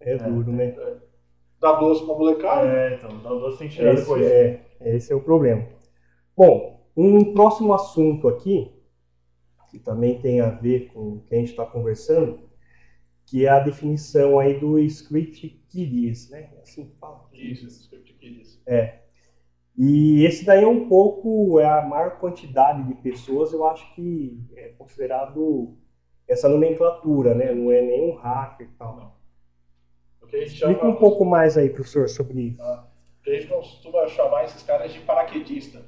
É 0.00 0.16
duro, 0.16 0.50
né? 0.50 0.74
É, 0.76 0.96
dá 1.60 1.72
doce 1.74 2.04
pra 2.04 2.14
molecada. 2.14 2.66
É, 2.66 2.94
então, 2.94 3.22
dá 3.22 3.30
doce 3.30 3.58
tem 3.58 3.68
que 3.68 3.74
chegar 3.74 3.94
Esse 3.94 4.02
depois. 4.02 4.26
é, 4.26 4.66
esse 4.80 5.12
é 5.12 5.16
o 5.16 5.20
problema. 5.20 5.66
Bom, 6.36 6.80
um 6.96 7.32
próximo 7.34 7.72
assunto 7.72 8.28
aqui, 8.28 8.72
que 9.70 9.78
também 9.78 10.20
tem 10.20 10.40
a 10.40 10.48
ver 10.48 10.88
com 10.92 11.00
o 11.00 11.20
que 11.20 11.34
a 11.34 11.38
gente 11.38 11.50
está 11.50 11.64
conversando, 11.64 12.49
que 13.30 13.46
é 13.46 13.48
a 13.48 13.60
definição 13.60 14.40
aí 14.40 14.58
do 14.58 14.76
script 14.80 15.48
kiddies, 15.68 16.28
né? 16.30 16.50
Assim 16.60 16.86
que 16.86 16.96
fala. 16.96 17.28
Isso, 17.32 17.64
script 17.68 18.12
kids. 18.14 18.60
E 19.78 20.24
esse 20.26 20.44
daí 20.44 20.64
é 20.64 20.66
um 20.66 20.88
pouco, 20.88 21.60
é 21.60 21.64
a 21.64 21.80
maior 21.80 22.18
quantidade 22.18 22.82
de 22.82 22.94
pessoas, 22.96 23.52
eu 23.52 23.64
acho 23.66 23.94
que 23.94 24.44
é 24.56 24.70
considerado 24.70 25.78
essa 26.26 26.48
nomenclatura, 26.48 27.32
né? 27.32 27.54
Não 27.54 27.70
é 27.70 27.80
nenhum 27.80 28.16
hacker 28.16 28.66
e 28.66 28.76
tal. 28.76 29.16
O 30.20 30.26
que 30.26 30.36
a 30.36 30.40
gente 30.40 30.50
chama, 30.50 30.72
Explica 30.72 30.92
um 30.92 30.98
pouco 30.98 31.24
mais 31.24 31.56
aí, 31.56 31.70
professor, 31.70 32.08
sobre 32.08 32.40
isso. 32.48 32.62
que 33.22 33.30
a 33.30 33.34
gente 33.34 33.46
costuma 33.46 34.08
chamar 34.08 34.44
esses 34.44 34.62
caras 34.64 34.92
de 34.92 34.98
paraquedista. 35.00 35.80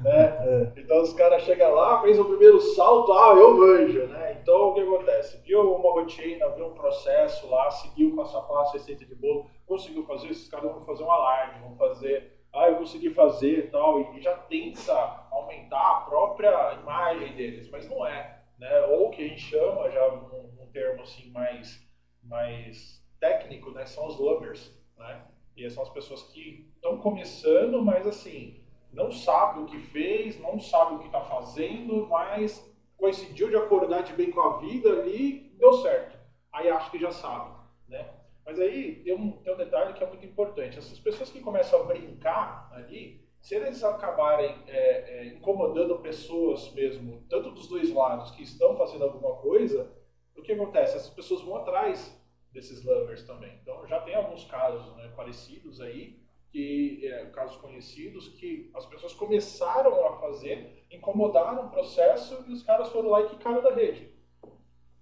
Né? 0.00 0.72
É. 0.74 0.80
Então 0.80 1.02
os 1.02 1.12
caras 1.12 1.42
chegam 1.42 1.74
lá, 1.74 2.00
fez 2.00 2.18
o 2.18 2.24
primeiro 2.24 2.58
salto, 2.60 3.12
ah, 3.12 3.34
eu 3.36 3.54
manjo, 3.56 4.06
né? 4.06 4.38
Então 4.40 4.70
o 4.70 4.74
que 4.74 4.80
acontece? 4.80 5.38
Viu 5.44 5.74
uma 5.74 5.92
rotina, 5.92 6.48
viu 6.50 6.66
um 6.66 6.74
processo 6.74 7.48
lá, 7.48 7.70
seguiu 7.70 8.16
passo 8.16 8.38
a 8.38 8.42
passo, 8.42 8.72
receita 8.72 9.04
de 9.04 9.14
bolo, 9.14 9.50
conseguiu 9.66 10.04
fazer, 10.04 10.28
esses 10.28 10.48
caras 10.48 10.72
vão 10.72 10.80
fazer 10.82 11.04
um 11.04 11.10
alarme, 11.10 11.60
vão 11.60 11.76
fazer, 11.76 12.40
ah, 12.52 12.68
eu 12.68 12.76
consegui 12.76 13.10
fazer 13.10 13.70
tal, 13.70 14.00
e 14.16 14.22
já 14.22 14.34
tenta 14.34 15.28
aumentar 15.30 15.90
a 15.90 16.00
própria 16.02 16.74
imagem 16.80 17.36
deles, 17.36 17.68
mas 17.70 17.88
não 17.88 18.06
é, 18.06 18.42
né? 18.58 18.80
Ou 18.86 19.08
o 19.08 19.10
que 19.10 19.22
a 19.22 19.28
gente 19.28 19.42
chama, 19.42 19.90
já 19.90 20.08
um, 20.08 20.62
um 20.62 20.66
termo 20.72 21.02
assim 21.02 21.30
mais, 21.30 21.78
mais 22.22 23.04
técnico, 23.20 23.70
né? 23.72 23.84
São 23.84 24.06
os 24.06 24.18
lummers, 24.18 24.74
né? 24.96 25.26
E 25.56 25.68
são 25.68 25.82
as 25.82 25.90
pessoas 25.90 26.22
que 26.22 26.70
estão 26.74 26.98
começando, 26.98 27.82
mas 27.84 28.06
assim, 28.06 28.59
não 28.92 29.10
sabe 29.10 29.60
o 29.60 29.66
que 29.66 29.78
fez, 29.78 30.38
não 30.40 30.58
sabe 30.58 30.94
o 30.94 30.98
que 30.98 31.06
está 31.06 31.20
fazendo, 31.20 32.06
mas 32.08 32.68
coincidiu 32.96 33.48
de 33.48 33.56
acordar 33.56 34.02
de 34.02 34.12
bem 34.12 34.30
com 34.30 34.40
a 34.40 34.58
vida 34.58 34.90
ali, 34.90 35.54
deu 35.58 35.72
certo. 35.74 36.18
Aí 36.52 36.68
acha 36.68 36.90
que 36.90 36.98
já 36.98 37.10
sabe, 37.10 37.54
né? 37.88 38.08
Mas 38.44 38.58
aí 38.58 38.96
tem 39.04 39.14
um, 39.14 39.32
tem 39.32 39.54
um 39.54 39.56
detalhe 39.56 39.94
que 39.94 40.02
é 40.02 40.06
muito 40.06 40.26
importante. 40.26 40.78
Essas 40.78 40.98
pessoas 40.98 41.30
que 41.30 41.40
começam 41.40 41.80
a 41.80 41.84
brincar 41.84 42.70
ali, 42.72 43.24
se 43.40 43.54
eles 43.54 43.82
acabarem 43.84 44.54
é, 44.66 45.18
é, 45.18 45.26
incomodando 45.28 45.98
pessoas 46.00 46.72
mesmo, 46.72 47.24
tanto 47.28 47.52
dos 47.52 47.68
dois 47.68 47.92
lados 47.92 48.32
que 48.32 48.42
estão 48.42 48.76
fazendo 48.76 49.04
alguma 49.04 49.36
coisa, 49.36 49.90
o 50.36 50.42
que 50.42 50.52
acontece? 50.52 50.96
Essas 50.96 51.10
pessoas 51.10 51.42
vão 51.42 51.56
atrás 51.56 52.18
desses 52.52 52.84
lovers 52.84 53.22
também. 53.24 53.58
Então 53.62 53.86
já 53.86 54.00
tem 54.00 54.14
alguns 54.14 54.44
casos 54.44 54.94
né, 54.96 55.12
parecidos 55.16 55.80
aí, 55.80 56.20
que 56.50 57.06
é, 57.06 57.26
casos 57.26 57.56
conhecidos 57.56 58.28
que 58.28 58.70
as 58.74 58.84
pessoas 58.86 59.12
começaram 59.14 60.06
a 60.06 60.18
fazer, 60.20 60.84
incomodaram 60.90 61.66
o 61.66 61.70
processo 61.70 62.44
e 62.48 62.52
os 62.52 62.62
caras 62.62 62.88
foram 62.90 63.10
lá 63.10 63.22
e 63.22 63.28
quicaram 63.28 63.62
da 63.62 63.72
rede. 63.72 64.10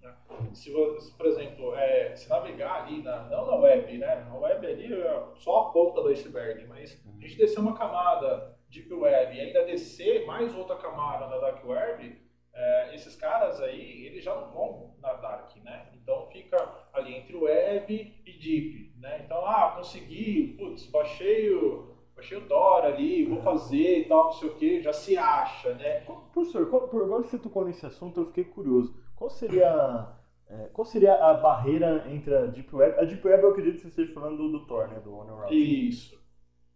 né? 0.02 0.14
Se 0.54 0.70
por 0.70 1.26
exemplo, 1.26 1.74
é, 1.74 2.14
se 2.16 2.28
navegar 2.28 2.82
ali, 2.82 3.02
na, 3.02 3.24
não 3.24 3.46
na 3.46 3.56
web, 3.56 3.98
né? 3.98 4.24
Na 4.26 4.36
web 4.36 4.66
ali 4.66 4.92
é 4.92 5.24
só 5.36 5.60
a 5.60 5.70
ponta 5.70 6.02
do 6.02 6.08
iceberg, 6.08 6.66
mas 6.66 7.02
a 7.06 7.20
gente 7.20 7.36
descer 7.36 7.60
uma 7.60 7.76
camada 7.76 8.56
deep 8.70 8.92
web 8.92 9.34
e 9.34 9.40
ainda 9.40 9.64
descer 9.64 10.26
mais 10.26 10.54
outra 10.54 10.76
camada 10.76 11.26
na 11.26 11.38
dark 11.38 11.64
web, 11.64 12.20
é, 12.52 12.94
esses 12.94 13.14
caras 13.16 13.60
aí, 13.60 14.06
eles 14.06 14.24
já 14.24 14.34
não 14.34 14.52
vão 14.52 14.94
na 15.00 15.14
dark, 15.14 15.56
né? 15.62 15.90
Então 15.94 16.28
fica 16.30 16.56
ali 16.92 17.14
entre 17.14 17.36
web 17.36 18.22
e 18.26 18.32
deep, 18.32 18.87
né? 19.00 19.22
Então, 19.24 19.44
ah, 19.46 19.74
consegui, 19.76 20.56
putz, 20.58 20.86
baixei 20.86 21.52
o, 21.52 21.94
baixei 22.14 22.36
o 22.38 22.46
Dora 22.48 22.88
ali, 22.88 23.24
vou 23.24 23.40
fazer 23.40 24.00
e 24.00 24.04
tal, 24.04 24.24
não 24.24 24.32
sei 24.32 24.48
o 24.48 24.54
que, 24.54 24.82
já 24.82 24.92
se 24.92 25.16
acha, 25.16 25.74
né? 25.74 26.00
Professor, 26.32 26.66
por 26.66 27.02
agora 27.02 27.22
que 27.22 27.30
você 27.30 27.38
tocou 27.38 27.64
nesse 27.64 27.86
assunto, 27.86 28.20
eu 28.20 28.26
fiquei 28.26 28.44
curioso. 28.44 28.94
Qual 29.14 29.30
seria, 29.30 30.08
é, 30.48 30.68
qual 30.72 30.84
seria 30.84 31.14
a 31.14 31.34
barreira 31.34 32.06
entre 32.10 32.34
a 32.34 32.46
Deep 32.46 32.74
Web? 32.74 32.98
A 32.98 33.04
Deep 33.04 33.26
Web 33.26 33.42
eu 33.42 33.50
acredito 33.50 33.76
que 33.76 33.82
você 33.82 33.88
esteja 33.88 34.12
falando 34.12 34.36
do, 34.36 34.52
do 34.52 34.66
Tor, 34.66 34.88
né? 34.88 35.00
Do 35.00 35.16
Honor 35.16 35.42
Route. 35.42 35.88
Isso. 35.88 36.18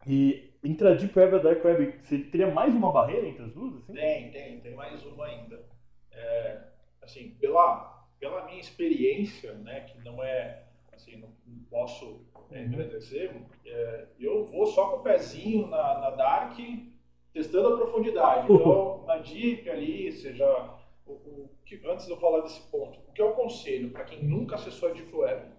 E 0.07 0.53
entre 0.65 0.89
a 0.89 0.95
Deep 0.95 1.17
Web 1.17 1.35
e 1.35 1.39
a 1.39 1.43
Dark 1.43 1.65
Web, 1.65 1.99
você 2.03 2.19
teria 2.19 2.51
mais 2.51 2.75
uma 2.75 2.93
barreira 2.93 3.27
entre 3.27 3.45
as 3.45 3.53
duas? 3.53 3.77
Assim? 3.77 3.95
Tem, 3.95 4.31
tem, 4.31 4.61
tem 4.61 4.75
mais 4.75 5.05
uma 5.05 5.27
ainda. 5.27 5.65
É, 6.13 6.61
assim, 7.01 7.31
pela, 7.41 8.01
pela 8.21 8.45
minha 8.45 8.61
experiência, 8.61 9.53
né, 9.55 9.81
que 9.81 9.99
não 10.05 10.23
é, 10.23 10.62
assim, 10.93 11.17
não, 11.17 11.29
não 11.47 11.65
posso 11.65 12.21
é, 12.51 12.59
Uhum. 12.61 12.67
agradecer, 12.67 13.35
é, 13.65 14.07
eu 14.21 14.45
vou 14.45 14.67
só 14.67 14.91
com 14.91 14.97
o 14.99 15.03
pezinho 15.03 15.67
na, 15.69 15.99
na 16.01 16.11
Dark, 16.11 16.59
testando 17.33 17.75
a 17.75 17.77
profundidade. 17.77 18.47
Então, 18.53 19.05
na 19.07 19.17
Deep 19.19 19.69
ali, 19.71 20.13
seja, 20.13 20.47
o, 21.07 21.13
o 21.13 21.51
que, 21.65 21.81
antes 21.87 22.07
de 22.07 22.13
eu 22.13 22.19
falar 22.19 22.41
desse 22.41 22.61
ponto, 22.71 22.99
o 23.09 23.13
que 23.13 23.23
eu 23.23 23.31
aconselho 23.31 23.91
para 23.91 24.05
quem 24.05 24.23
nunca 24.23 24.57
acessou 24.57 24.91
a 24.91 24.93
Deep 24.93 25.15
Web? 25.15 25.51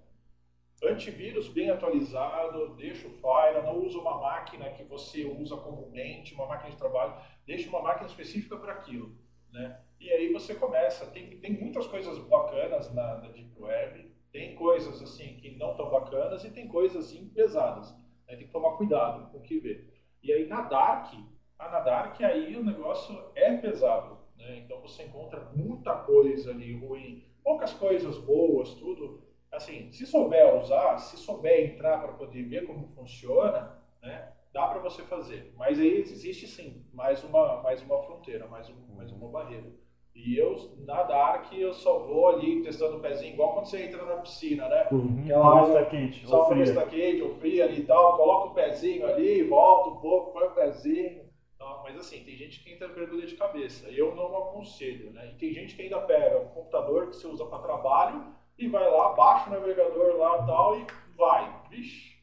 Antivírus 0.83 1.47
bem 1.47 1.69
atualizado, 1.69 2.75
deixa 2.75 3.07
o 3.07 3.11
Fire, 3.11 3.63
não 3.63 3.79
usa 3.85 3.97
uma 3.99 4.19
máquina 4.19 4.69
que 4.71 4.83
você 4.83 5.23
usa 5.23 5.55
comumente, 5.55 6.33
uma 6.33 6.45
máquina 6.45 6.71
de 6.71 6.77
trabalho, 6.77 7.15
deixa 7.45 7.69
uma 7.69 7.81
máquina 7.81 8.05
específica 8.07 8.57
para 8.57 8.73
aquilo, 8.73 9.15
né? 9.53 9.79
E 10.01 10.09
aí 10.11 10.33
você 10.33 10.53
começa, 10.53 11.05
tem, 11.05 11.37
tem 11.39 11.53
muitas 11.53 11.87
coisas 11.87 12.17
bacanas 12.19 12.93
na, 12.93 13.15
na 13.15 13.27
Deep 13.29 13.53
Web, 13.57 14.12
tem 14.33 14.55
coisas 14.55 14.99
assim 15.01 15.35
que 15.35 15.51
não 15.51 15.75
tão 15.75 15.89
bacanas 15.91 16.43
e 16.43 16.49
tem 16.49 16.67
coisas 16.67 17.05
assim 17.05 17.29
pesadas, 17.29 17.91
né? 18.27 18.35
Tem 18.35 18.47
que 18.47 18.51
tomar 18.51 18.71
cuidado 18.71 19.31
com 19.31 19.37
o 19.37 19.41
que 19.41 19.59
vê. 19.59 19.85
E 20.23 20.33
aí 20.33 20.47
na 20.47 20.61
Dark, 20.61 21.13
ah, 21.59 21.69
na 21.69 21.79
Dark 21.79 22.19
aí 22.21 22.57
o 22.57 22.65
negócio 22.65 23.15
é 23.35 23.55
pesado, 23.55 24.17
né? 24.35 24.57
Então 24.57 24.81
você 24.81 25.03
encontra 25.03 25.39
muita 25.55 25.93
coisa 25.97 26.49
ali 26.49 26.73
ruim, 26.73 27.23
poucas 27.43 27.73
coisas 27.73 28.17
boas, 28.17 28.73
tudo, 28.73 29.21
assim, 29.51 29.91
se 29.91 30.05
souber 30.07 30.55
usar, 30.55 30.97
se 30.97 31.15
souber 31.15 31.71
entrar 31.71 32.01
para 32.01 32.13
poder 32.13 32.41
ver 32.43 32.65
como 32.65 32.87
funciona, 32.87 33.77
né, 34.01 34.33
dá 34.51 34.65
para 34.67 34.79
você 34.79 35.03
fazer. 35.03 35.53
Mas 35.55 35.79
aí 35.79 35.99
existe 35.99 36.47
sim 36.47 36.83
mais 36.91 37.23
uma, 37.23 37.61
mais 37.61 37.83
uma 37.83 38.01
fronteira, 38.01 38.47
mais, 38.47 38.67
um, 38.67 38.95
mais 38.95 39.11
uma 39.11 39.27
barreira. 39.29 39.71
E 40.15 40.37
eu, 40.37 40.55
na 40.85 41.03
Dark, 41.03 41.51
eu 41.53 41.73
só 41.73 41.99
vou 41.99 42.29
ali 42.29 42.61
testando 42.61 42.97
o 42.97 42.99
pezinho, 42.99 43.33
igual 43.33 43.53
quando 43.53 43.65
você 43.65 43.83
entra 43.83 44.05
na 44.05 44.17
piscina, 44.17 44.67
né? 44.69 44.87
Uhum. 44.91 45.21
Aquela 45.23 45.59
água- 45.59 45.73
tá 45.83 45.85
quente, 45.85 46.25
Só 46.27 46.39
ou 46.39 46.45
fria. 46.45 46.73
tá 46.75 46.85
quente 46.85 47.21
ou 47.23 47.29
fria 47.35 47.65
ali 47.65 47.79
e 47.81 47.85
tal, 47.85 48.17
coloca 48.17 48.47
o 48.49 48.53
pezinho 48.53 49.05
ali, 49.07 49.41
volta 49.43 49.89
um 49.89 49.95
pouco, 49.99 50.31
põe 50.33 50.43
o 50.43 50.51
pezinho. 50.51 51.23
Tá? 51.57 51.81
Mas 51.83 51.97
assim, 51.97 52.23
tem 52.23 52.35
gente 52.35 52.63
que 52.63 52.71
entra 52.71 52.87
mergulha 52.89 53.25
de 53.25 53.35
cabeça. 53.35 53.89
Eu 53.89 54.13
não 54.15 54.37
aconselho, 54.37 55.11
né? 55.11 55.31
E 55.31 55.35
tem 55.35 55.51
gente 55.51 55.75
que 55.75 55.81
ainda 55.81 55.99
pega 56.01 56.39
um 56.39 56.47
computador 56.49 57.07
que 57.07 57.15
você 57.15 57.25
usa 57.27 57.45
para 57.45 57.59
trabalho 57.59 58.25
e 58.57 58.67
vai 58.67 58.87
lá, 58.89 59.09
baixa 59.13 59.49
o 59.49 59.53
navegador 59.53 60.15
lá 60.17 60.43
e 60.43 60.45
tal 60.45 60.79
e 60.79 60.85
vai. 61.17 61.61
Vixe, 61.69 62.17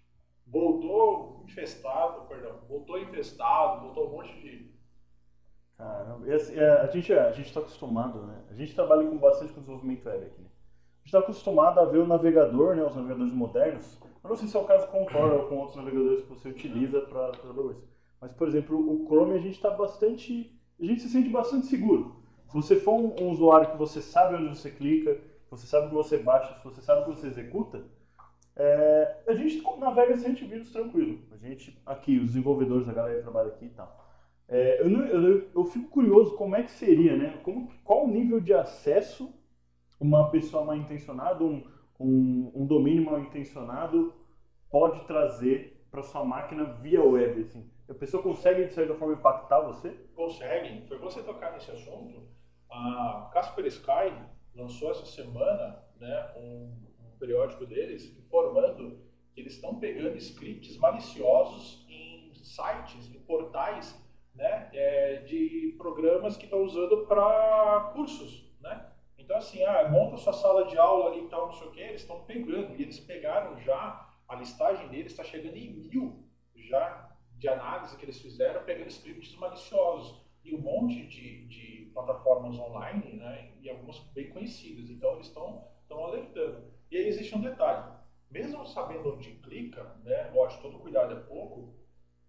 voltou 0.46 1.42
infestado, 1.44 2.22
perdão, 2.28 2.60
voltou 2.68 2.98
infestado, 2.98 3.80
voltou 3.86 4.06
um 4.06 4.10
monte 4.10 4.32
de. 4.40 4.70
Caramba, 5.80 6.28
e 6.28 6.32
assim, 6.34 6.54
é, 6.56 6.70
a 6.72 6.86
gente 6.88 7.10
a 7.14 7.32
gente 7.32 7.46
está 7.46 7.60
acostumado, 7.60 8.20
né? 8.26 8.36
A 8.50 8.54
gente 8.54 8.74
trabalha 8.74 9.08
com 9.08 9.16
bastante 9.16 9.54
com 9.54 9.60
desenvolvimento 9.60 10.06
web 10.06 10.26
aqui. 10.26 10.42
Né? 10.42 10.48
A 10.48 10.98
gente 10.98 11.06
está 11.06 11.18
acostumado 11.20 11.80
a 11.80 11.86
ver 11.86 11.98
o 11.98 12.06
navegador, 12.06 12.76
né? 12.76 12.84
Os 12.84 12.94
navegadores 12.94 13.32
modernos. 13.32 13.98
Eu 14.22 14.28
não 14.28 14.36
sei 14.36 14.46
se 14.46 14.54
é 14.54 14.60
o 14.60 14.64
caso 14.64 14.86
ou 14.92 15.06
com 15.48 15.56
outros 15.56 15.76
navegadores 15.76 16.22
que 16.22 16.28
você 16.28 16.50
utiliza 16.50 17.00
para 17.00 17.30
trabalhar 17.30 17.72
isso. 17.72 17.88
Mas, 18.20 18.32
por 18.32 18.46
exemplo, 18.46 18.78
o 18.78 19.06
Chrome 19.06 19.32
a 19.32 19.38
gente 19.38 19.54
está 19.54 19.70
bastante, 19.70 20.54
a 20.78 20.84
gente 20.84 21.00
se 21.00 21.08
sente 21.08 21.30
bastante 21.30 21.66
seguro. 21.68 22.14
Se 22.48 22.52
você 22.52 22.76
for 22.76 23.00
um, 23.00 23.16
um 23.18 23.30
usuário 23.30 23.70
que 23.70 23.78
você 23.78 24.02
sabe 24.02 24.34
onde 24.34 24.58
você 24.58 24.70
clica, 24.70 25.18
você 25.50 25.66
sabe 25.66 25.86
o 25.86 25.88
que 25.88 25.94
você 25.94 26.18
baixa, 26.18 26.58
se 26.58 26.64
você 26.64 26.82
sabe 26.82 27.00
o 27.00 27.04
que 27.06 27.18
você 27.18 27.28
executa, 27.28 27.82
é, 28.54 29.22
a 29.26 29.32
gente 29.32 29.62
navega 29.78 30.14
sem 30.18 30.32
antivírus 30.32 30.70
tranquilo. 30.70 31.20
A 31.32 31.38
gente 31.38 31.80
aqui, 31.86 32.18
os 32.18 32.26
desenvolvedores, 32.26 32.86
a 32.86 32.92
galera 32.92 33.16
que 33.16 33.22
trabalha 33.22 33.48
aqui 33.48 33.64
e 33.64 33.70
tal. 33.70 33.99
É, 34.50 34.82
eu, 34.82 34.90
não- 34.90 35.06
eu- 35.06 35.48
eu 35.54 35.64
fico 35.66 35.88
curioso 35.88 36.34
como 36.36 36.56
é 36.56 36.62
que 36.64 36.72
seria, 36.72 37.16
né? 37.16 37.38
Como, 37.44 37.72
qual 37.84 38.04
o 38.04 38.08
nível 38.08 38.40
de 38.40 38.52
acesso 38.52 39.32
uma 40.00 40.30
pessoa 40.30 40.64
mal 40.64 40.76
intencionada, 40.76 41.44
um, 41.44 41.62
um, 41.98 42.50
um 42.54 42.66
domínio 42.66 43.04
mal 43.04 43.20
intencionado 43.20 44.12
pode 44.70 45.06
trazer 45.06 45.86
para 45.90 46.02
sua 46.02 46.24
máquina 46.24 46.64
via 46.64 47.02
web, 47.02 47.42
assim? 47.42 47.70
A 47.88 47.94
pessoa 47.94 48.22
consegue, 48.22 48.64
de 48.66 48.72
certa 48.72 48.94
forma, 48.94 49.14
impactar 49.14 49.60
você? 49.60 49.90
Conseguem. 50.14 50.84
Foi 50.86 50.98
você 50.98 51.22
tocar 51.22 51.52
nesse 51.52 51.70
assunto. 51.70 52.20
A 52.70 53.30
Casper 53.32 53.66
Sky 53.66 54.12
lançou 54.54 54.90
essa 54.90 55.06
semana 55.06 55.82
né, 56.00 56.32
um, 56.36 56.72
um 57.00 57.18
periódico 57.18 57.66
deles 57.66 58.16
informando 58.16 58.98
que 59.34 59.40
eles 59.40 59.54
estão 59.54 59.78
pegando 59.78 60.16
scripts 60.16 60.76
maliciosos 60.78 61.84
em 61.88 62.32
sites, 62.34 63.12
em 63.14 63.18
portais, 63.20 64.00
né, 64.40 64.70
é, 64.72 65.16
de 65.16 65.74
programas 65.76 66.36
que 66.36 66.44
estão 66.44 66.62
usando 66.62 67.06
para 67.06 67.92
cursos, 67.94 68.50
né? 68.58 68.90
Então 69.18 69.36
assim, 69.36 69.62
ah, 69.64 69.86
monta 69.88 70.16
sua 70.16 70.32
sala 70.32 70.66
de 70.66 70.78
aula 70.78 71.10
ali 71.10 71.24
e 71.24 71.28
tal, 71.28 71.46
não 71.46 71.52
sei 71.52 71.68
o 71.68 71.70
que, 71.70 71.80
eles 71.80 72.00
estão 72.00 72.24
pegando 72.24 72.74
e 72.74 72.82
eles 72.82 72.98
pegaram 72.98 73.60
já 73.60 74.08
a 74.26 74.34
listagem 74.36 74.88
deles 74.88 75.12
está 75.12 75.22
chegando 75.22 75.56
em 75.56 75.70
mil 75.72 76.24
já 76.54 77.14
de 77.36 77.48
análise 77.48 77.96
que 77.96 78.04
eles 78.04 78.20
fizeram, 78.20 78.64
pegando 78.64 78.88
scripts 78.88 79.36
maliciosos 79.36 80.24
e 80.42 80.54
um 80.54 80.60
monte 80.60 81.06
de, 81.06 81.46
de 81.46 81.90
plataformas 81.92 82.58
online, 82.58 83.16
né, 83.16 83.52
e 83.60 83.68
algumas 83.68 83.98
bem 84.14 84.30
conhecidas. 84.30 84.88
Então 84.88 85.14
eles 85.14 85.26
estão 85.26 85.64
alertando. 85.90 86.72
E 86.90 86.96
aí 86.96 87.08
existe 87.08 87.34
um 87.34 87.40
detalhe 87.40 88.00
mesmo 88.30 88.64
sabendo 88.64 89.14
onde 89.14 89.32
clica, 89.32 89.82
né, 90.04 90.30
lógico, 90.32 90.62
todo 90.62 90.78
cuidado 90.78 91.14
é 91.14 91.20
pouco, 91.20 91.74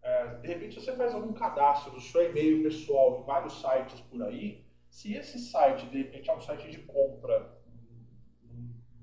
é, 0.03 0.35
de 0.35 0.47
repente 0.47 0.79
você 0.79 0.95
faz 0.95 1.13
algum 1.13 1.33
cadastro 1.33 1.91
do 1.91 2.01
seu 2.01 2.29
e-mail 2.29 2.63
pessoal 2.63 3.21
em 3.21 3.25
vários 3.25 3.61
sites 3.61 3.99
por 4.01 4.21
aí, 4.23 4.63
se 4.89 5.13
esse 5.13 5.39
site 5.39 5.85
de 5.87 5.99
repente 5.99 6.29
é 6.29 6.35
um 6.35 6.41
site 6.41 6.69
de 6.69 6.79
compra 6.79 7.59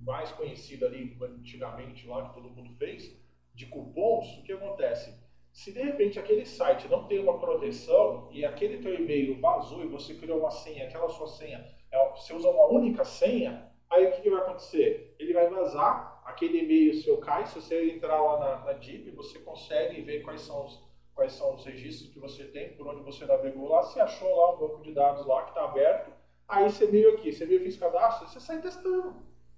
mais 0.00 0.30
conhecido 0.32 0.86
ali 0.86 1.16
antigamente 1.20 2.06
lá 2.06 2.28
que 2.28 2.34
todo 2.34 2.50
mundo 2.50 2.70
fez, 2.78 3.16
de 3.54 3.66
cupons, 3.66 4.38
o 4.38 4.42
que 4.42 4.52
acontece? 4.52 5.14
Se 5.52 5.72
de 5.72 5.82
repente 5.82 6.18
aquele 6.18 6.44
site 6.46 6.88
não 6.88 7.06
tem 7.06 7.18
uma 7.18 7.38
proteção 7.38 8.28
e 8.30 8.44
aquele 8.44 8.78
teu 8.78 8.94
e-mail 8.94 9.40
vazou 9.40 9.84
e 9.84 9.88
você 9.88 10.14
criou 10.14 10.40
uma 10.40 10.50
senha, 10.50 10.84
aquela 10.84 11.08
sua 11.08 11.26
senha, 11.26 11.64
é, 11.90 12.10
você 12.10 12.32
usa 12.32 12.48
uma 12.48 12.66
única 12.68 13.04
senha, 13.04 13.70
aí 13.90 14.06
o 14.06 14.12
que, 14.12 14.22
que 14.22 14.30
vai 14.30 14.40
acontecer? 14.40 15.14
Ele 15.18 15.32
vai 15.32 15.48
vazar 15.48 16.22
aquele 16.24 16.58
e-mail 16.58 16.94
seu 16.94 17.18
cai, 17.18 17.46
se 17.46 17.56
você 17.56 17.90
entrar 17.90 18.20
lá 18.20 18.38
na, 18.38 18.64
na 18.66 18.72
DIP, 18.74 19.10
você 19.10 19.38
consegue 19.40 20.02
ver 20.02 20.22
quais 20.22 20.42
são 20.42 20.66
os, 20.66 20.87
quais 21.18 21.32
são 21.32 21.56
os 21.56 21.64
registros 21.64 22.12
que 22.12 22.20
você 22.20 22.44
tem, 22.44 22.76
por 22.76 22.86
onde 22.86 23.02
você 23.02 23.26
navegou 23.26 23.68
lá, 23.68 23.82
você 23.82 23.98
achou 23.98 24.36
lá 24.36 24.54
um 24.54 24.58
banco 24.58 24.82
de 24.82 24.94
dados 24.94 25.26
lá 25.26 25.42
que 25.42 25.48
está 25.48 25.64
aberto, 25.64 26.12
aí 26.46 26.70
você 26.70 26.86
veio 26.86 27.14
aqui, 27.14 27.32
você 27.32 27.44
veio 27.44 27.60
fiz 27.60 27.76
cadastro, 27.76 28.28
você 28.28 28.38
sai 28.38 28.60
testando, 28.60 29.16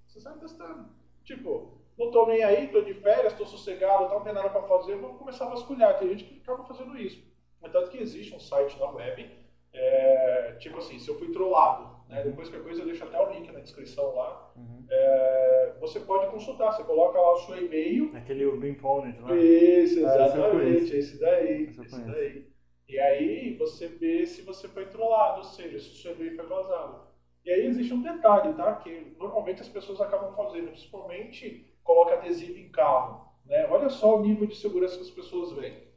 você 0.08 0.20
sai 0.20 0.38
testando. 0.38 0.88
Tipo, 1.22 1.78
não 1.98 2.10
tô 2.10 2.24
nem 2.24 2.42
aí, 2.42 2.68
tô 2.68 2.80
de 2.80 2.94
férias, 2.94 3.34
tô 3.34 3.44
sossegado, 3.44 4.08
não 4.08 4.22
tem 4.22 4.32
nada 4.32 4.48
para 4.48 4.62
fazer, 4.62 4.96
vamos 4.96 5.18
começar 5.18 5.44
a 5.44 5.50
vasculhar. 5.50 5.98
Tem 5.98 6.08
gente 6.08 6.24
que 6.24 6.40
acaba 6.40 6.64
fazendo 6.64 6.96
isso. 6.96 7.22
Tanto 7.60 7.90
que 7.90 7.98
existe 7.98 8.34
um 8.34 8.40
site 8.40 8.80
na 8.80 8.90
web, 8.90 9.30
é, 9.74 10.56
tipo 10.60 10.78
assim, 10.78 10.98
se 10.98 11.10
eu 11.10 11.18
fui 11.18 11.30
trollado, 11.30 11.94
né, 12.08 12.22
depois 12.22 12.48
qualquer 12.48 12.64
coisa 12.64 12.80
eu 12.80 12.86
deixo 12.86 13.04
até 13.04 13.20
o 13.20 13.30
link 13.30 13.52
na 13.52 13.60
descrição 13.60 14.14
lá, 14.14 14.50
uhum. 14.56 14.86
é, 14.90 15.74
você 15.78 16.00
pode 16.00 16.19
consultar, 16.30 16.72
você 16.72 16.84
coloca 16.84 17.18
lá 17.18 17.32
o 17.32 17.38
seu 17.38 17.64
e-mail. 17.64 18.10
Aquele 18.16 18.46
Urban 18.46 18.74
Pwned, 18.74 19.20
né? 19.20 19.36
Isso, 19.36 20.06
ah, 20.06 20.14
exatamente, 20.14 20.94
é 20.94 20.98
esse 20.98 21.20
daí, 21.20 21.62
esse 21.64 22.00
daí. 22.04 22.46
E 22.88 22.98
aí 22.98 23.54
você 23.56 23.86
vê 23.86 24.26
se 24.26 24.42
você 24.42 24.66
foi 24.68 24.86
trollado, 24.86 25.38
ou 25.38 25.44
seja, 25.44 25.78
se 25.78 25.90
o 25.90 25.96
seu 25.96 26.12
e-mail 26.12 26.36
foi 26.36 26.46
vazado. 26.46 27.10
E 27.44 27.50
aí 27.50 27.66
existe 27.66 27.94
um 27.94 28.02
detalhe, 28.02 28.52
tá? 28.54 28.74
Que 28.76 29.14
normalmente 29.18 29.62
as 29.62 29.68
pessoas 29.68 30.00
acabam 30.00 30.34
fazendo, 30.34 30.70
principalmente 30.70 31.66
coloca 31.82 32.14
adesivo 32.14 32.58
em 32.58 32.70
carro. 32.70 33.28
Né? 33.46 33.66
Olha 33.68 33.88
só 33.88 34.16
o 34.16 34.22
nível 34.22 34.46
de 34.46 34.56
segurança 34.56 34.96
que 34.96 35.02
as 35.02 35.10
pessoas 35.10 35.52
veem. 35.52 35.88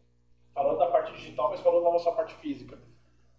Falando 0.54 0.80
da 0.80 0.88
parte 0.88 1.14
digital, 1.14 1.50
mas 1.50 1.60
falando 1.62 1.84
da 1.84 1.92
nossa 1.92 2.12
parte 2.12 2.34
física. 2.36 2.78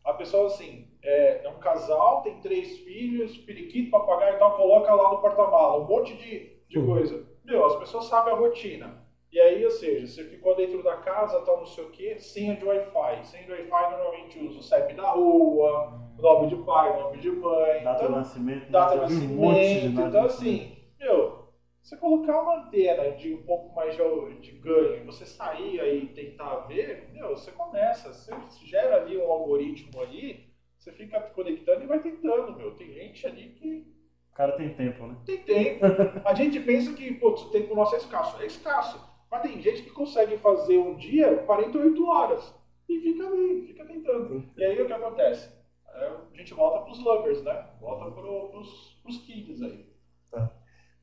A 0.04 0.12
pessoa, 0.12 0.46
assim, 0.46 0.86
é, 1.02 1.44
é 1.44 1.48
um 1.48 1.58
casal, 1.58 2.22
tem 2.22 2.38
três 2.40 2.78
filhos, 2.78 3.38
periquito, 3.38 3.90
papagaio 3.90 4.36
e 4.36 4.38
tal, 4.38 4.56
coloca 4.56 4.92
lá 4.92 5.12
no 5.12 5.20
porta-mala, 5.20 5.82
um 5.82 5.86
monte 5.86 6.14
de, 6.14 6.53
de 6.74 6.78
uhum. 6.80 6.86
coisa. 6.86 7.26
Meu, 7.44 7.64
as 7.64 7.76
pessoas 7.76 8.06
sabem 8.06 8.32
a 8.32 8.36
rotina. 8.36 9.02
E 9.32 9.40
aí, 9.40 9.64
ou 9.64 9.70
seja, 9.70 10.06
você 10.06 10.24
ficou 10.24 10.54
dentro 10.54 10.82
da 10.82 10.96
casa, 10.98 11.40
tal, 11.40 11.58
não 11.58 11.66
sei 11.66 11.84
o 11.84 11.90
quê, 11.90 12.18
senha 12.18 12.56
de 12.56 12.64
Wi-Fi. 12.64 13.24
Senha 13.24 13.44
de 13.44 13.50
Wi-Fi 13.50 13.90
normalmente 13.90 14.38
usa 14.38 14.60
o 14.60 14.62
CEP 14.62 14.94
da 14.94 15.10
rua, 15.10 16.00
nome 16.18 16.48
de 16.48 16.56
pai, 16.64 17.00
nome 17.00 17.18
de 17.18 17.30
mãe. 17.30 17.82
Data 17.82 18.04
então, 18.04 18.12
de 18.12 18.18
nascimento. 18.18 18.70
Data 18.70 18.94
de 18.94 19.00
nascimento. 19.00 19.32
Um 19.32 19.36
monte 19.36 19.80
de 19.80 19.86
então, 19.86 20.24
assim, 20.24 20.76
meu, 21.00 21.48
você 21.82 21.96
colocar 21.96 22.40
uma 22.40 22.66
antena 22.66 23.10
de 23.10 23.34
um 23.34 23.42
pouco 23.42 23.74
mais 23.74 23.96
de, 23.96 24.40
de 24.40 24.52
ganho, 24.52 25.04
você 25.04 25.26
sair 25.26 25.80
aí 25.80 26.04
e 26.04 26.08
tentar 26.08 26.66
ver, 26.66 27.10
meu, 27.12 27.30
você 27.30 27.50
começa, 27.50 28.12
você 28.12 28.32
gera 28.64 29.02
ali 29.02 29.18
um 29.18 29.30
algoritmo 29.30 30.00
ali, 30.00 30.54
você 30.78 30.92
fica 30.92 31.20
conectando 31.20 31.82
e 31.82 31.86
vai 31.86 31.98
tentando, 32.00 32.56
meu. 32.56 32.74
Tem 32.76 32.92
gente 32.92 33.26
ali 33.26 33.48
que. 33.50 33.93
O 34.34 34.36
cara 34.36 34.56
tem 34.56 34.74
tempo, 34.74 35.06
né? 35.06 35.16
Tem 35.24 35.38
tempo. 35.38 35.84
A 36.26 36.34
gente 36.34 36.58
pensa 36.58 36.92
que, 36.92 37.14
putz, 37.14 37.42
o 37.42 37.50
tempo 37.50 37.72
nosso 37.72 37.94
é 37.94 37.98
escasso. 37.98 38.42
É 38.42 38.46
escasso. 38.46 39.00
Mas 39.30 39.42
tem 39.42 39.62
gente 39.62 39.82
que 39.82 39.90
consegue 39.90 40.36
fazer 40.38 40.76
um 40.76 40.96
dia 40.96 41.36
48 41.36 42.04
horas. 42.04 42.52
E 42.88 42.98
fica 42.98 43.28
ali, 43.28 43.68
fica 43.68 43.84
tentando. 43.84 44.42
E 44.56 44.64
aí 44.64 44.82
o 44.82 44.86
que 44.86 44.92
acontece? 44.92 45.48
A 45.86 46.36
gente 46.36 46.52
volta 46.52 46.80
para 46.80 46.90
os 46.90 46.98
lovers, 46.98 47.44
né? 47.44 47.64
Volta 47.80 48.10
para 48.10 48.28
os 48.28 49.18
kids 49.24 49.62
aí. 49.62 49.88
Tá 50.32 50.50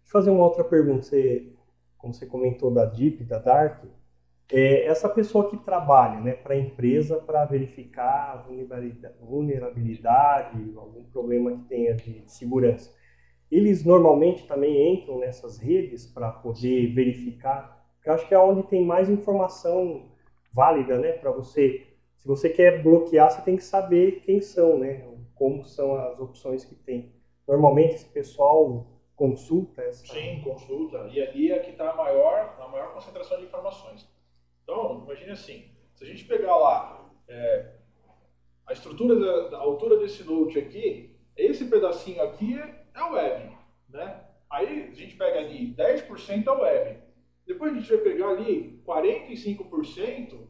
fazer 0.03 0.29
uma 0.29 0.43
outra 0.43 0.65
pergunta. 0.65 1.03
Você, 1.03 1.53
como 1.97 2.13
você 2.13 2.25
comentou 2.25 2.69
da 2.69 2.83
Deep, 2.83 3.23
da 3.23 3.39
Dark, 3.39 3.85
é, 4.51 4.85
essa 4.87 5.07
pessoa 5.07 5.49
que 5.49 5.55
trabalha 5.55 6.19
né, 6.19 6.33
para 6.33 6.53
a 6.53 6.59
empresa 6.59 7.15
para 7.15 7.45
verificar 7.45 8.43
vulnerabilidade, 8.45 9.15
vulnerabilidade, 9.21 10.73
algum 10.75 11.05
problema 11.05 11.53
que 11.53 11.63
tenha 11.63 11.95
de 11.95 12.23
segurança, 12.25 12.93
eles 13.51 13.83
normalmente 13.83 14.47
também 14.47 14.93
entram 14.93 15.19
nessas 15.19 15.57
redes 15.57 16.05
para 16.05 16.31
poder 16.31 16.93
verificar, 16.93 17.85
porque 17.95 18.09
acho 18.09 18.27
que 18.27 18.33
é 18.33 18.39
onde 18.39 18.63
tem 18.63 18.85
mais 18.85 19.09
informação 19.09 20.09
válida 20.53 20.97
né, 20.97 21.11
para 21.11 21.31
você. 21.31 21.85
Se 22.15 22.27
você 22.27 22.49
quer 22.49 22.81
bloquear, 22.81 23.29
você 23.29 23.41
tem 23.41 23.57
que 23.57 23.63
saber 23.63 24.21
quem 24.21 24.41
são, 24.41 24.79
né, 24.79 25.05
como 25.35 25.65
são 25.65 25.95
as 25.95 26.19
opções 26.19 26.63
que 26.63 26.75
tem. 26.75 27.13
Normalmente 27.47 27.95
esse 27.95 28.05
pessoal 28.05 28.87
consulta 29.15 29.81
essa? 29.83 30.05
Sim, 30.05 30.41
consulta. 30.43 31.09
E 31.11 31.21
ali 31.21 31.51
é 31.51 31.59
que 31.59 31.71
está 31.71 31.91
a 31.91 31.95
maior, 31.95 32.57
a 32.59 32.67
maior 32.67 32.93
concentração 32.93 33.37
de 33.37 33.45
informações. 33.45 34.09
Então, 34.63 35.03
imagine 35.05 35.31
assim, 35.31 35.65
se 35.93 36.03
a 36.03 36.07
gente 36.07 36.25
pegar 36.25 36.55
lá 36.55 37.07
é, 37.27 37.73
a 38.65 38.73
estrutura 38.73 39.19
da, 39.19 39.49
da, 39.49 39.57
altura 39.57 39.97
desse 39.97 40.23
note 40.23 40.57
aqui, 40.57 41.15
esse 41.35 41.65
pedacinho 41.65 42.21
aqui 42.23 42.57
é, 42.57 42.80
é 42.93 43.03
web, 43.03 43.57
né? 43.89 44.25
Aí 44.49 44.89
a 44.91 44.93
gente 44.93 45.15
pega 45.15 45.39
ali 45.39 45.73
10% 45.73 46.47
a 46.47 46.53
web. 46.53 46.99
Depois 47.45 47.71
a 47.71 47.75
gente 47.79 47.89
vai 47.89 47.97
pegar 47.99 48.29
ali 48.29 48.81
45%, 48.85 50.47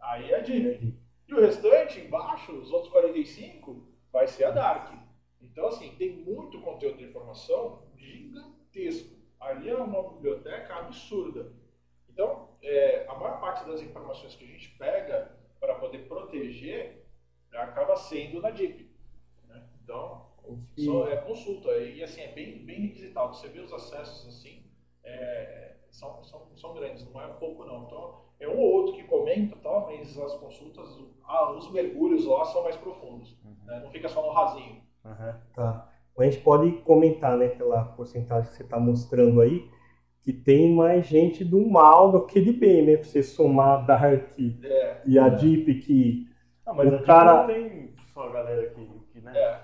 aí 0.00 0.30
é 0.30 0.36
a 0.36 0.40
deep. 0.40 0.94
E 1.28 1.34
o 1.34 1.40
restante, 1.40 2.00
embaixo, 2.00 2.52
os 2.52 2.72
outros 2.72 2.92
45%, 2.92 3.82
vai 4.12 4.26
ser 4.26 4.44
a 4.44 4.50
dark. 4.50 4.92
Então, 5.40 5.66
assim, 5.68 5.94
tem 5.96 6.16
muito 6.16 6.60
conteúdo 6.60 6.98
de 6.98 7.04
informação 7.04 7.84
gigantesco. 7.96 9.16
Ali 9.38 9.70
é 9.70 9.76
uma 9.76 10.14
biblioteca 10.14 10.74
absurda. 10.76 11.52
Então, 12.08 12.50
é, 12.62 13.06
a 13.08 13.14
maior 13.14 13.40
parte 13.40 13.64
das 13.64 13.80
informações 13.80 14.34
que 14.34 14.44
a 14.44 14.48
gente 14.48 14.76
pega 14.76 15.34
para 15.58 15.76
poder 15.76 16.06
proteger 16.08 17.06
acaba 17.52 17.96
sendo 17.96 18.40
na 18.40 18.50
DIP. 18.50 18.90
Né? 19.48 19.68
Então, 19.82 20.19
só 20.76 21.08
é 21.08 21.16
consulta. 21.16 21.70
E, 21.78 22.02
assim, 22.02 22.20
é 22.22 22.32
bem, 22.32 22.64
bem 22.64 22.80
requisitado. 22.80 23.34
Você 23.34 23.48
vê 23.48 23.60
os 23.60 23.72
acessos, 23.72 24.28
assim, 24.28 24.62
é, 25.04 25.76
são, 25.90 26.22
são, 26.24 26.46
são 26.56 26.74
grandes, 26.74 27.04
não 27.12 27.20
é 27.20 27.28
pouco, 27.28 27.64
não. 27.64 27.84
Então, 27.84 28.20
é 28.40 28.48
um 28.48 28.58
ou 28.58 28.72
outro 28.72 28.94
que 28.94 29.04
comenta, 29.04 29.56
tá, 29.56 29.86
mas 29.86 30.18
as 30.18 30.34
consultas, 30.34 30.98
ah, 31.24 31.52
os 31.52 31.70
mergulhos 31.70 32.24
lá 32.26 32.44
são 32.46 32.62
mais 32.62 32.76
profundos. 32.76 33.36
Uhum. 33.44 33.56
Né? 33.66 33.80
Não 33.80 33.90
fica 33.90 34.08
só 34.08 34.22
no 34.22 34.32
rasinho. 34.32 34.80
Uhum. 35.04 35.34
Tá. 35.54 35.90
A 36.18 36.24
gente 36.24 36.38
pode 36.38 36.72
comentar, 36.82 37.36
né, 37.36 37.48
pela 37.48 37.82
porcentagem 37.82 38.50
que 38.50 38.56
você 38.56 38.62
está 38.62 38.78
mostrando 38.78 39.40
aí, 39.40 39.66
que 40.22 40.32
tem 40.32 40.74
mais 40.74 41.06
gente 41.06 41.44
do 41.44 41.66
mal 41.66 42.12
do 42.12 42.26
que 42.26 42.40
de 42.40 42.52
bem, 42.52 42.84
né? 42.84 42.96
Pra 42.96 43.04
você 43.04 43.22
somar 43.22 43.80
a 43.80 43.82
Dark 43.82 44.38
é, 44.38 45.02
e 45.06 45.18
a 45.18 45.26
é. 45.26 45.30
Deep, 45.30 45.74
que. 45.80 46.28
Não, 46.66 46.74
mas 46.74 46.92
o 46.92 46.96
a 46.96 47.02
cara... 47.02 47.34
não 47.40 47.46
tem 47.46 47.94
só 48.12 48.28
a 48.28 48.32
galera 48.32 48.68
que, 48.68 48.86
que, 49.12 49.20
né, 49.20 49.32
é. 49.34 49.59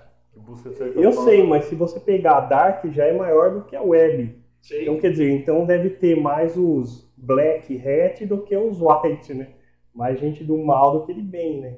Eu 0.95 1.11
sei, 1.11 1.43
mas 1.43 1.65
se 1.65 1.75
você 1.75 1.99
pegar 1.99 2.37
a 2.37 2.41
Dark, 2.41 2.85
já 2.91 3.05
é 3.05 3.13
maior 3.13 3.53
do 3.53 3.65
que 3.65 3.75
a 3.75 3.81
Web. 3.81 4.41
Sim. 4.61 4.81
Então, 4.81 4.99
quer 4.99 5.11
dizer, 5.11 5.29
então 5.31 5.65
deve 5.65 5.91
ter 5.91 6.15
mais 6.15 6.57
os 6.57 7.09
Black 7.15 7.77
Hat 7.77 8.25
do 8.25 8.43
que 8.43 8.55
os 8.55 8.79
White, 8.81 9.33
né? 9.33 9.53
Mais 9.93 10.19
gente 10.19 10.43
do 10.43 10.57
mal 10.57 10.99
do 10.99 11.05
que 11.05 11.13
de 11.13 11.21
bem, 11.21 11.59
né? 11.61 11.77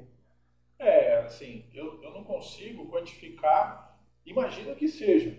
É, 0.78 1.18
assim, 1.18 1.64
eu, 1.74 2.02
eu 2.02 2.10
não 2.10 2.24
consigo 2.24 2.86
quantificar, 2.86 3.98
imagino 4.24 4.74
que 4.74 4.88
seja, 4.88 5.38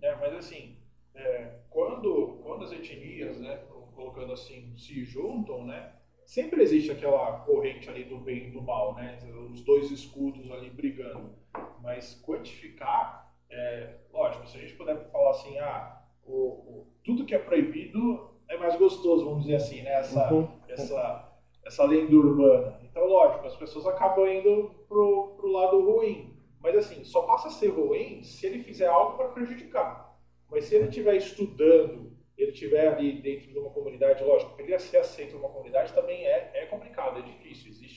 né? 0.00 0.16
mas 0.20 0.34
assim, 0.34 0.76
é, 1.14 1.58
quando, 1.70 2.40
quando 2.42 2.64
as 2.64 2.72
etnias, 2.72 3.38
né, 3.40 3.60
colocando 3.94 4.32
assim, 4.32 4.76
se 4.76 5.04
juntam, 5.04 5.64
né, 5.64 5.92
sempre 6.24 6.60
existe 6.60 6.90
aquela 6.90 7.38
corrente 7.40 7.88
ali 7.88 8.02
do 8.02 8.18
bem 8.18 8.48
e 8.48 8.50
do 8.50 8.60
mal, 8.60 8.96
né, 8.96 9.16
os 9.52 9.60
dois 9.62 9.92
escudos 9.92 10.50
ali 10.50 10.70
brigando, 10.70 11.30
mas 11.80 12.20
quantificar, 12.22 13.32
é, 13.50 13.96
lógico, 14.12 14.46
se 14.46 14.58
a 14.58 14.60
gente 14.60 14.74
puder 14.74 15.10
falar 15.10 15.30
assim, 15.30 15.58
ah, 15.58 16.02
o, 16.24 16.34
o, 16.34 16.86
tudo 17.04 17.24
que 17.24 17.34
é 17.34 17.38
proibido 17.38 18.30
é 18.48 18.56
mais 18.56 18.76
gostoso, 18.76 19.24
vamos 19.24 19.42
dizer 19.42 19.56
assim, 19.56 19.82
né, 19.82 19.94
essa, 19.94 20.32
uhum. 20.32 20.48
essa 20.68 21.32
essa 21.64 21.84
lenda 21.84 22.14
urbana. 22.14 22.78
Então, 22.82 23.04
lógico, 23.06 23.46
as 23.46 23.56
pessoas 23.56 23.86
acabam 23.86 24.26
indo 24.26 24.70
pro, 24.88 25.34
pro 25.36 25.48
lado 25.50 25.80
ruim. 25.80 26.36
Mas 26.60 26.76
assim, 26.76 27.04
só 27.04 27.22
passa 27.22 27.48
a 27.48 27.50
ser 27.50 27.68
ruim 27.68 28.22
se 28.22 28.46
ele 28.46 28.62
fizer 28.62 28.86
algo 28.86 29.16
para 29.16 29.28
prejudicar. 29.28 30.12
Mas 30.50 30.66
se 30.66 30.76
ele 30.76 30.88
estiver 30.88 31.16
estudando, 31.16 32.12
ele 32.36 32.52
estiver 32.52 32.88
ali 32.88 33.20
dentro 33.20 33.52
de 33.52 33.58
uma 33.58 33.70
comunidade, 33.70 34.22
lógico, 34.22 34.54
ele 34.60 34.78
ser 34.78 34.98
aceito 34.98 35.36
numa 35.36 35.48
comunidade 35.48 35.92
também 35.92 36.24
é, 36.24 36.50
é 36.54 36.66
complicado, 36.66 37.18
é 37.18 37.22
difícil. 37.22 37.70
Existe 37.70 37.91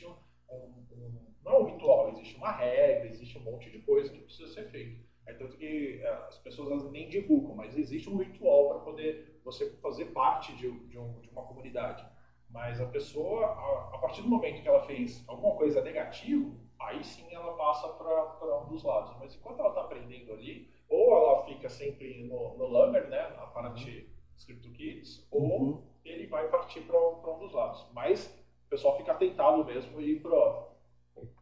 não 1.46 1.54
é 1.54 1.60
um 1.60 1.66
ritual, 1.66 2.10
existe 2.10 2.36
uma 2.38 2.52
regra, 2.52 3.08
existe 3.08 3.38
um 3.38 3.42
monte 3.42 3.70
de 3.70 3.80
coisa 3.80 4.10
que 4.10 4.20
precisa 4.20 4.52
ser 4.52 4.66
feito. 4.72 5.06
É 5.28 5.34
tanto 5.34 5.56
que 5.58 6.02
é, 6.02 6.10
as 6.28 6.40
pessoas 6.40 6.92
nem 6.92 7.08
divulgam, 7.08 7.56
mas 7.56 7.78
existe 7.78 8.10
um 8.10 8.18
ritual 8.18 8.70
para 8.70 8.80
poder 8.80 9.40
você 9.44 9.70
fazer 9.78 10.06
parte 10.06 10.56
de, 10.56 10.72
de, 10.88 10.98
um, 10.98 11.20
de, 11.22 11.30
uma 11.30 11.44
comunidade. 11.44 12.06
Mas 12.50 12.82
a 12.82 12.86
pessoa, 12.88 13.46
a, 13.46 13.96
a, 13.96 13.98
partir 14.00 14.22
do 14.24 14.28
momento 14.28 14.62
que 14.62 14.68
ela 14.68 14.84
fez 14.86 15.24
alguma 15.28 15.56
coisa 15.56 15.82
negativa, 15.82 16.52
aí 16.80 17.04
sim 17.04 17.28
ela 17.32 17.54
passa 17.56 17.88
para 17.90 18.62
um 18.64 18.70
dos 18.70 18.84
lados. 18.84 19.16
Mas 19.20 19.36
enquanto 19.36 19.60
ela 19.60 19.70
está 19.70 19.82
aprendendo 19.82 20.34
ali, 20.34 20.70
ou 20.90 21.16
ela 21.16 21.46
fica 21.46 21.70
sempre 21.70 22.24
no, 22.24 22.58
no 22.58 22.66
Lumber, 22.66 23.08
né, 23.08 23.30
na 23.36 23.48
parte 23.48 23.90
uhum. 23.90 24.46
CryptoKids, 24.46 25.28
ou 25.32 25.42
uhum. 25.42 25.84
ele 26.04 26.28
vai 26.28 26.48
partir 26.50 26.82
para 26.82 27.00
um 27.00 27.40
dos 27.40 27.52
lados. 27.52 27.86
Mas 27.94 28.28
o 28.66 28.70
pessoal 28.70 28.98
fica 28.98 29.14
tentado 29.16 29.64
mesmo 29.66 30.00
e 30.02 30.14
ir 30.14 30.22
para 30.22 30.75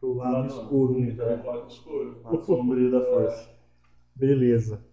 o 0.00 0.14
lado, 0.14 0.32
lado 0.32 0.46
escuro, 0.46 0.98
né? 0.98 1.16
É, 1.18 1.46
lado 1.46 1.68
escuro. 1.68 2.20
O 2.24 2.38
sombrio 2.38 2.90
da 2.90 3.00
força. 3.00 3.48
Beleza. 4.14 4.84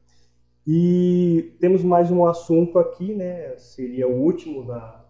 E 0.66 1.56
temos 1.60 1.84
mais 1.84 2.12
um 2.12 2.26
assunto 2.26 2.80
aqui, 2.80 3.14
né? 3.14 3.58
Seria 3.58 4.08
o 4.08 4.22
último 4.22 4.66
da, 4.66 5.06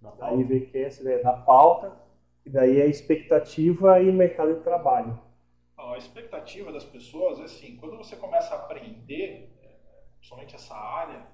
da 0.00 0.34
IVQS, 0.34 1.00
né? 1.02 1.18
da 1.18 1.32
pauta, 1.32 1.96
e 2.44 2.50
daí 2.50 2.80
é 2.80 2.84
a 2.84 2.88
expectativa 2.88 4.00
e 4.00 4.10
mercado 4.12 4.54
de 4.54 4.60
trabalho. 4.62 5.18
A 5.76 5.96
expectativa 5.96 6.72
das 6.72 6.84
pessoas 6.84 7.38
é 7.40 7.44
assim, 7.44 7.76
quando 7.76 7.96
você 7.96 8.16
começa 8.16 8.54
a 8.54 8.58
aprender, 8.58 9.50
é, 9.62 9.68
principalmente 10.18 10.54
essa 10.54 10.74
área, 10.74 11.26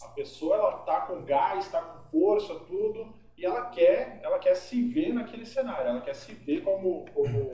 a 0.00 0.08
pessoa 0.08 0.56
ela 0.56 0.72
tá 0.78 1.02
com 1.02 1.24
gás, 1.24 1.66
está 1.66 1.80
com 1.82 2.08
força, 2.10 2.54
tudo, 2.66 3.14
e 3.42 3.44
ela 3.44 3.66
quer, 3.70 4.20
ela 4.22 4.38
quer 4.38 4.54
se 4.54 4.80
ver 4.80 5.12
naquele 5.12 5.44
cenário, 5.44 5.88
ela 5.88 6.00
quer 6.00 6.14
se 6.14 6.32
ver 6.32 6.62
como, 6.62 7.04
como 7.06 7.50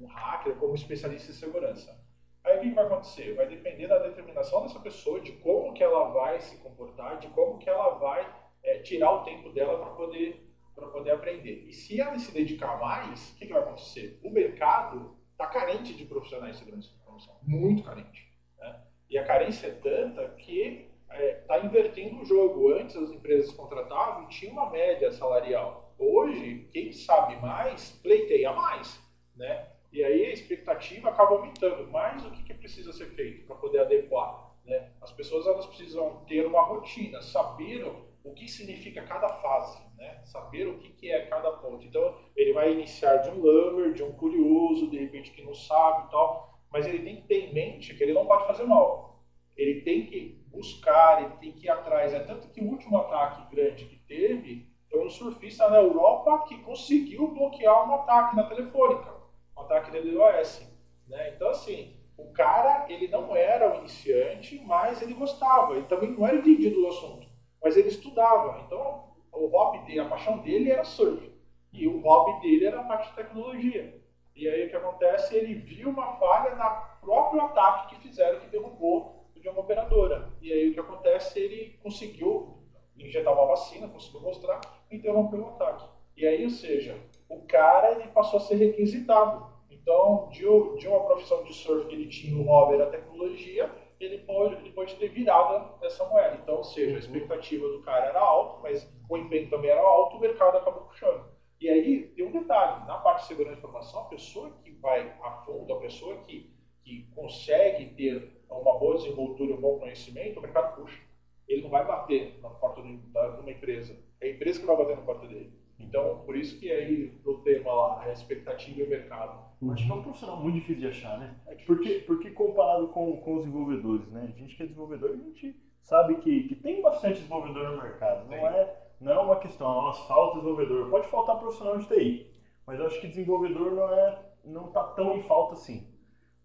um 0.00 0.06
hacker, 0.06 0.54
como 0.54 0.74
especialista 0.74 1.30
em 1.30 1.34
segurança. 1.34 1.94
Aí 2.42 2.56
o 2.56 2.60
que 2.62 2.70
vai 2.70 2.86
acontecer? 2.86 3.34
Vai 3.34 3.46
depender 3.46 3.86
da 3.86 3.98
determinação 3.98 4.62
dessa 4.62 4.80
pessoa, 4.80 5.20
de 5.20 5.32
como 5.32 5.74
que 5.74 5.82
ela 5.82 6.08
vai 6.08 6.40
se 6.40 6.56
comportar, 6.56 7.18
de 7.18 7.26
como 7.28 7.58
que 7.58 7.68
ela 7.68 7.90
vai 7.98 8.26
é, 8.62 8.78
tirar 8.78 9.12
o 9.12 9.24
tempo 9.24 9.52
dela 9.52 9.78
para 9.78 9.90
poder, 9.90 10.42
poder 10.74 11.10
aprender. 11.10 11.66
E 11.68 11.72
se 11.74 12.00
ela 12.00 12.18
se 12.18 12.32
dedicar 12.32 12.80
mais, 12.80 13.32
o 13.32 13.36
que, 13.36 13.46
que 13.46 13.52
vai 13.52 13.60
acontecer? 13.60 14.18
O 14.24 14.30
mercado 14.30 15.18
está 15.32 15.48
carente 15.48 15.92
de 15.92 16.06
profissionais 16.06 16.52
de 16.52 16.60
segurança 16.60 16.88
de 16.88 16.96
informação, 16.96 17.36
muito 17.42 17.82
carente. 17.82 18.26
Né? 18.56 18.80
E 19.10 19.18
a 19.18 19.24
carência 19.26 19.66
é 19.66 19.72
tanta 19.72 20.30
que 20.30 20.90
está 21.06 21.16
é, 21.16 21.32
tá 21.46 21.58
invertendo 21.60 22.20
o 22.20 22.24
jogo. 22.24 22.72
Antes 22.72 22.96
as 22.96 23.10
empresas 23.10 23.52
contratavam 23.52 24.24
e 24.24 24.28
tinha 24.28 24.52
uma 24.52 24.70
média 24.70 25.10
salarial. 25.12 25.94
Hoje, 25.98 26.68
quem 26.72 26.92
sabe 26.92 27.36
mais, 27.36 27.92
pleiteia 28.02 28.52
mais. 28.52 29.00
Né? 29.34 29.68
E 29.92 30.02
aí 30.04 30.26
a 30.26 30.32
expectativa 30.32 31.08
acaba 31.08 31.36
aumentando. 31.36 31.88
Mas 31.90 32.24
o 32.24 32.30
que, 32.30 32.42
que 32.42 32.54
precisa 32.54 32.92
ser 32.92 33.06
feito 33.06 33.46
para 33.46 33.56
poder 33.56 33.80
adequar? 33.80 34.54
Né? 34.64 34.92
As 35.00 35.12
pessoas 35.12 35.46
elas 35.46 35.66
precisam 35.66 36.24
ter 36.26 36.44
uma 36.44 36.62
rotina, 36.62 37.22
saber 37.22 37.84
o 38.24 38.32
que 38.34 38.48
significa 38.48 39.02
cada 39.02 39.28
fase, 39.28 39.80
né? 39.96 40.20
saber 40.24 40.66
o 40.66 40.78
que, 40.78 40.90
que 40.90 41.10
é 41.10 41.26
cada 41.26 41.52
ponto. 41.52 41.86
Então, 41.86 42.16
ele 42.34 42.52
vai 42.52 42.72
iniciar 42.72 43.18
de 43.18 43.30
um 43.30 43.40
lover, 43.40 43.94
de 43.94 44.02
um 44.02 44.12
curioso, 44.12 44.90
de 44.90 44.98
repente 44.98 45.30
que 45.30 45.42
não 45.42 45.54
sabe 45.54 46.08
e 46.08 46.10
tal, 46.10 46.60
mas 46.72 46.86
ele 46.86 47.04
tem 47.04 47.16
que 47.16 47.28
ter 47.28 47.48
em 47.48 47.54
mente 47.54 47.94
que 47.94 48.02
ele 48.02 48.12
não 48.12 48.26
pode 48.26 48.46
fazer 48.48 48.64
mal. 48.64 49.22
Ele 49.56 49.80
tem 49.82 50.06
que 50.06 50.35
buscar, 50.56 51.22
ele 51.22 51.36
tem 51.36 51.52
que 51.52 51.66
ir 51.66 51.70
atrás. 51.70 52.12
É 52.12 52.20
tanto 52.20 52.48
que 52.48 52.60
o 52.60 52.68
último 52.68 52.98
ataque 52.98 53.54
grande 53.54 53.84
que 53.84 53.96
teve 53.96 54.66
foi 54.90 55.06
um 55.06 55.10
surfista 55.10 55.68
na 55.68 55.76
Europa 55.76 56.46
que 56.48 56.58
conseguiu 56.62 57.28
bloquear 57.28 57.88
um 57.88 57.94
ataque 57.94 58.34
na 58.34 58.44
telefônica 58.44 59.16
um 59.56 59.62
ataque 59.62 59.90
de 59.90 60.02
DDoS. 60.02 60.60
Né? 61.08 61.32
Então, 61.34 61.50
assim, 61.50 61.94
o 62.18 62.32
cara, 62.32 62.86
ele 62.88 63.08
não 63.08 63.34
era 63.34 63.74
um 63.74 63.78
iniciante, 63.80 64.62
mas 64.66 65.00
ele 65.00 65.14
gostava. 65.14 65.74
Ele 65.74 65.86
também 65.86 66.10
não 66.10 66.26
era 66.26 66.36
entendido 66.36 66.80
do 66.80 66.88
assunto, 66.88 67.26
mas 67.62 67.76
ele 67.76 67.88
estudava. 67.88 68.62
Então, 68.66 69.04
o 69.32 69.46
hobby 69.46 69.86
dele, 69.86 70.00
a 70.00 70.08
paixão 70.08 70.38
dele 70.38 70.70
era 70.70 70.84
surf. 70.84 71.32
E 71.72 71.86
o 71.86 72.00
hobby 72.00 72.40
dele 72.40 72.66
era 72.66 72.80
a 72.80 72.84
parte 72.84 73.10
de 73.10 73.16
tecnologia. 73.16 74.00
E 74.34 74.48
aí 74.48 74.66
o 74.66 74.70
que 74.70 74.76
acontece? 74.76 75.34
Ele 75.34 75.54
viu 75.54 75.90
uma 75.90 76.16
falha 76.16 76.54
na 76.56 76.70
próprio 76.70 77.40
ataque 77.40 77.94
que 77.94 78.02
fizeram, 78.02 78.40
que 78.40 78.48
derrubou 78.48 79.15
de 79.46 79.50
uma 79.50 79.60
operadora. 79.60 80.28
E 80.42 80.52
aí 80.52 80.70
o 80.70 80.74
que 80.74 80.80
acontece? 80.80 81.38
Ele 81.38 81.78
conseguiu 81.80 82.58
injetar 82.98 83.32
uma 83.32 83.46
vacina, 83.46 83.86
conseguiu 83.86 84.20
mostrar, 84.20 84.60
interrompeu 84.90 85.40
o 85.40 85.48
ataque. 85.50 85.88
E 86.16 86.26
aí, 86.26 86.42
ou 86.42 86.50
seja, 86.50 86.98
o 87.28 87.42
cara 87.42 87.92
ele 87.92 88.08
passou 88.08 88.38
a 88.38 88.42
ser 88.42 88.56
requisitado. 88.56 89.54
Então, 89.70 90.28
de, 90.32 90.42
de 90.80 90.88
uma 90.88 91.04
profissão 91.04 91.44
de 91.44 91.54
surf 91.54 91.86
que 91.86 91.94
ele 91.94 92.08
tinha, 92.08 92.36
o 92.36 92.42
hobby 92.42 92.74
era 92.74 92.84
a 92.84 92.90
tecnologia, 92.90 93.70
ele 94.00 94.18
pode, 94.18 94.56
ele 94.56 94.72
pode 94.72 94.96
ter 94.96 95.08
virado 95.08 95.74
essa 95.84 96.04
moeda. 96.06 96.38
Então, 96.42 96.56
ou 96.56 96.64
seja, 96.64 96.90
a 96.90 96.92
uhum. 96.94 96.98
expectativa 96.98 97.68
do 97.68 97.82
cara 97.82 98.06
era 98.06 98.20
alta, 98.20 98.62
mas 98.62 98.90
o 99.08 99.16
empenho 99.16 99.48
também 99.48 99.70
era 99.70 99.80
alto, 99.80 100.16
o 100.16 100.20
mercado 100.20 100.56
acabou 100.56 100.86
puxando. 100.86 101.24
E 101.60 101.68
aí, 101.68 102.08
tem 102.08 102.26
um 102.26 102.32
detalhe, 102.32 102.84
na 102.86 102.98
parte 102.98 103.22
de 103.22 103.28
segurança 103.28 103.54
da 103.54 103.58
informação, 103.58 104.00
a 104.00 104.08
pessoa 104.08 104.50
que 104.64 104.72
vai 104.72 105.14
a 105.22 105.30
fundo, 105.44 105.72
a 105.72 105.78
pessoa 105.78 106.16
que, 106.24 106.52
que 106.82 107.08
consegue 107.14 107.94
ter 107.94 108.35
uma 108.54 108.78
boa 108.78 108.96
desenvoltura, 108.96 109.54
um 109.54 109.60
bom 109.60 109.78
conhecimento, 109.78 110.38
o 110.38 110.42
mercado 110.42 110.76
puxa. 110.76 111.00
Ele 111.48 111.62
não 111.62 111.70
vai 111.70 111.86
bater 111.86 112.38
na 112.42 112.48
porta 112.50 112.82
de 112.82 112.98
uma 113.40 113.50
empresa, 113.50 113.96
é 114.20 114.26
a 114.26 114.30
empresa 114.30 114.60
que 114.60 114.66
vai 114.66 114.76
bater 114.76 114.96
na 114.96 115.02
porta 115.02 115.26
dele. 115.26 115.52
Então, 115.78 116.22
por 116.24 116.36
isso 116.36 116.58
que 116.58 116.70
aí 116.70 117.12
no 117.24 117.38
tema 117.42 117.72
lá, 117.72 118.02
a 118.02 118.12
expectativa 118.12 118.80
e 118.80 118.84
o 118.84 118.88
mercado. 118.88 119.44
Acho 119.70 119.86
que 119.86 119.92
é 119.92 119.94
um 119.94 120.02
profissional 120.02 120.40
muito 120.40 120.54
difícil 120.54 120.80
de 120.80 120.88
achar, 120.88 121.18
né? 121.18 121.36
É 121.46 121.54
porque, 121.54 122.04
porque 122.06 122.30
comparado 122.30 122.88
com, 122.88 123.16
com 123.18 123.34
os 123.34 123.44
desenvolvedores, 123.44 124.08
né? 124.08 124.32
A 124.34 124.38
gente 124.38 124.56
que 124.56 124.62
é 124.62 124.66
desenvolvedor, 124.66 125.10
a 125.10 125.16
gente 125.16 125.54
sabe 125.82 126.16
que, 126.16 126.48
que 126.48 126.54
tem 126.56 126.82
bastante 126.82 127.16
desenvolvedor 127.16 127.70
no 127.70 127.82
mercado. 127.82 128.26
Não 128.28 128.48
é, 128.48 128.76
não 129.00 129.12
é 129.12 129.18
uma 129.18 129.38
questão, 129.38 129.68
nossa, 129.68 130.06
falta 130.08 130.36
desenvolvedor. 130.36 130.90
Pode 130.90 131.08
faltar 131.08 131.38
profissional 131.38 131.78
de 131.78 131.86
TI, 131.86 132.26
mas 132.66 132.80
eu 132.80 132.86
acho 132.86 133.00
que 133.00 133.08
desenvolvedor 133.08 133.72
não 133.72 133.92
é 133.92 134.26
não 134.46 134.68
está 134.68 134.82
tão 134.84 135.16
em 135.16 135.22
falta 135.22 135.54
assim. 135.54 135.86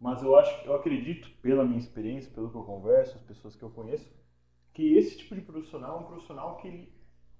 Mas 0.02 0.22
eu 0.22 0.36
acho, 0.36 0.66
eu 0.66 0.76
acredito, 0.76 1.30
pela 1.42 1.64
minha 1.64 1.80
experiência, 1.80 2.34
pelo 2.34 2.50
que 2.50 2.58
eu 2.58 2.64
converso, 2.64 3.16
as 3.16 3.24
pessoas 3.24 3.56
que 3.56 3.64
eu 3.64 3.70
conheço, 3.70 4.06
que 4.74 4.98
esse 4.98 5.18
tipo 5.18 5.36
de 5.36 5.42
profissional 5.42 5.98
é 5.98 6.02
um 6.02 6.08
profissional 6.08 6.58
que 6.58 6.92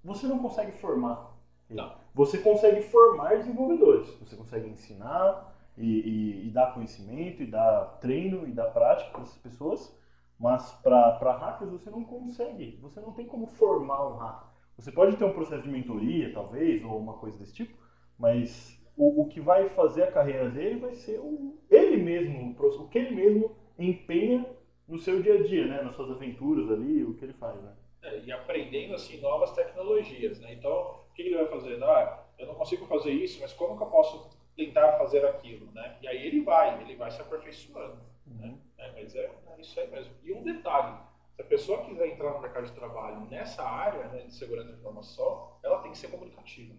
você 0.02 0.26
não 0.26 0.38
consegue 0.38 0.72
formar 0.72 1.32
não. 1.74 1.94
Você 2.14 2.38
consegue 2.38 2.82
formar 2.82 3.36
desenvolvedores, 3.36 4.06
você 4.20 4.36
consegue 4.36 4.68
ensinar 4.68 5.52
e, 5.76 5.86
e, 5.86 6.46
e 6.46 6.50
dar 6.50 6.74
conhecimento, 6.74 7.42
e 7.42 7.46
dar 7.46 7.98
treino, 8.00 8.46
e 8.46 8.52
dar 8.52 8.66
prática 8.66 9.10
para 9.10 9.22
essas 9.22 9.38
pessoas, 9.38 9.98
mas 10.38 10.70
para 10.82 11.32
hackers 11.32 11.70
você 11.70 11.90
não 11.90 12.04
consegue, 12.04 12.78
você 12.82 13.00
não 13.00 13.12
tem 13.12 13.26
como 13.26 13.46
formar 13.46 14.06
um 14.06 14.16
hacker. 14.16 14.48
Você 14.76 14.90
pode 14.90 15.16
ter 15.16 15.24
um 15.24 15.32
processo 15.32 15.62
de 15.62 15.70
mentoria, 15.70 16.32
talvez, 16.32 16.84
ou 16.84 16.98
uma 16.98 17.14
coisa 17.14 17.38
desse 17.38 17.54
tipo, 17.54 17.74
mas 18.18 18.78
o, 18.96 19.22
o 19.22 19.28
que 19.28 19.40
vai 19.40 19.68
fazer 19.70 20.04
a 20.04 20.12
carreira 20.12 20.48
dele 20.50 20.80
vai 20.80 20.94
ser 20.94 21.18
o, 21.18 21.58
ele 21.70 21.96
mesmo, 21.96 22.54
o 22.58 22.88
que 22.88 22.98
ele 22.98 23.14
mesmo 23.14 23.56
empenha 23.78 24.46
no 24.86 24.98
seu 24.98 25.22
dia 25.22 25.34
a 25.34 25.42
dia, 25.42 25.66
né? 25.66 25.82
nas 25.82 25.94
suas 25.96 26.10
aventuras 26.10 26.70
ali, 26.70 27.02
o 27.04 27.14
que 27.14 27.24
ele 27.24 27.32
faz. 27.34 27.60
Né? 27.62 27.72
É, 28.02 28.18
e 28.20 28.32
aprendendo 28.32 28.94
assim 28.94 29.20
novas 29.20 29.52
tecnologias. 29.52 30.38
Né? 30.40 30.54
Então, 30.54 30.72
o 30.72 31.14
que 31.14 31.22
ele 31.22 31.36
vai 31.36 31.46
fazer? 31.46 31.82
Ah, 31.82 32.24
eu 32.38 32.46
não 32.46 32.54
consigo 32.54 32.86
fazer 32.86 33.10
isso, 33.10 33.40
mas 33.40 33.52
como 33.52 33.76
que 33.76 33.82
eu 33.82 33.88
posso 33.88 34.30
tentar 34.56 34.98
fazer 34.98 35.24
aquilo, 35.24 35.70
né? 35.72 35.96
E 36.02 36.08
aí 36.08 36.26
ele 36.26 36.42
vai, 36.42 36.80
ele 36.82 36.96
vai 36.96 37.10
se 37.10 37.20
aperfeiçoando, 37.20 37.98
uhum. 38.26 38.36
né? 38.36 38.58
É, 38.78 38.92
mas 38.92 39.14
é, 39.14 39.30
é, 39.48 39.60
isso 39.60 39.78
aí 39.78 39.90
mesmo. 39.90 40.12
E 40.22 40.32
um 40.32 40.42
detalhe, 40.42 40.98
se 41.34 41.42
a 41.42 41.44
pessoa 41.44 41.84
quiser 41.84 42.08
entrar 42.08 42.32
no 42.32 42.40
mercado 42.40 42.66
de 42.66 42.72
trabalho 42.72 43.20
nessa 43.30 43.62
área 43.62 44.08
né, 44.08 44.22
de 44.22 44.34
segurança 44.34 44.68
da 44.68 44.78
informação, 44.78 45.56
ela 45.62 45.80
tem 45.80 45.92
que 45.92 45.98
ser 45.98 46.08
comunicativa. 46.08 46.74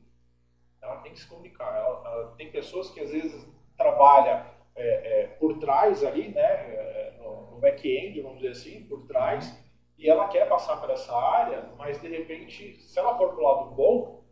Ela 0.84 0.98
tem 0.98 1.14
que 1.14 1.20
se 1.20 1.28
comunicar. 1.28 1.74
Ela, 1.76 2.04
ela, 2.06 2.36
tem 2.36 2.52
pessoas 2.52 2.92
que 2.92 3.00
às 3.00 3.10
vezes 3.10 3.48
trabalham 3.78 4.46
é, 4.76 5.22
é, 5.22 5.28
por 5.40 5.58
trás 5.60 6.04
ali, 6.04 6.28
né, 6.30 6.42
é, 6.42 7.16
no, 7.20 7.52
no 7.52 7.60
back-end, 7.60 8.22
vamos 8.22 8.38
dizer 8.38 8.52
assim, 8.52 8.84
por 8.86 9.08
trás, 9.08 9.58
e 9.98 10.10
ela 10.10 10.28
quer 10.28 10.48
passar 10.50 10.78
por 10.78 10.90
essa 10.90 11.16
área, 11.16 11.70
mas 11.78 12.02
de 12.02 12.08
repente, 12.10 12.76
se 12.82 13.00
ela 13.00 13.18
for 13.18 13.30
para 13.30 13.40
o 13.40 13.44
lado 13.44 13.76
bom, 13.76 14.24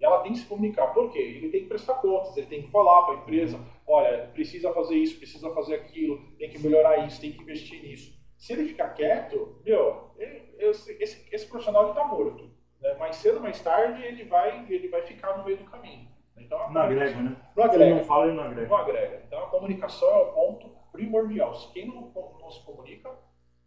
ela 0.00 0.22
tem 0.22 0.32
que 0.32 0.38
se 0.38 0.46
comunicar. 0.46 0.88
Por 0.94 1.12
quê? 1.12 1.18
Ele 1.18 1.50
tem 1.50 1.62
que 1.62 1.68
prestar 1.68 1.94
contas, 1.94 2.36
ele 2.36 2.46
tem 2.46 2.62
que 2.62 2.70
falar 2.70 3.02
para 3.02 3.14
a 3.14 3.18
empresa, 3.18 3.60
olha, 3.86 4.28
precisa 4.32 4.72
fazer 4.72 4.94
isso, 4.94 5.18
precisa 5.18 5.52
fazer 5.52 5.74
aquilo, 5.74 6.18
tem 6.38 6.48
que 6.48 6.58
melhorar 6.58 7.06
isso, 7.06 7.20
tem 7.20 7.32
que 7.32 7.42
investir 7.42 7.82
nisso. 7.82 8.18
Se 8.38 8.54
ele 8.54 8.68
ficar 8.68 8.94
quieto, 8.94 9.60
meu, 9.64 10.12
ele, 10.16 10.54
esse, 10.58 10.92
esse, 11.02 11.28
esse, 11.30 11.46
profissional 11.46 11.90
está 11.90 12.04
morto. 12.06 12.49
Né? 12.80 12.94
Mas 12.98 13.16
cedo 13.16 13.36
ou 13.36 13.42
mais 13.42 13.60
tarde 13.60 14.02
ele 14.02 14.24
vai, 14.24 14.66
ele 14.68 14.88
vai 14.88 15.02
ficar 15.02 15.36
no 15.36 15.44
meio 15.44 15.58
do 15.58 15.64
caminho. 15.64 16.08
Então, 16.36 16.72
Não 16.72 16.80
agrega, 16.80 17.20
né? 17.20 17.36
Não 17.54 17.64
Se 17.64 17.68
agrega. 17.70 17.94
não 17.96 18.04
fala, 18.04 18.26
ele 18.26 18.36
não 18.36 18.44
agrega. 18.44 18.68
Não 18.68 18.76
agrega. 18.76 19.22
Então 19.26 19.44
a 19.44 19.48
comunicação 19.48 20.08
é 20.08 20.22
o 20.22 20.32
ponto 20.32 20.70
primordial. 20.90 21.54
Se 21.54 21.72
quem 21.72 21.86
não, 21.86 22.10
não 22.40 22.50
se 22.50 22.64
comunica, 22.64 23.10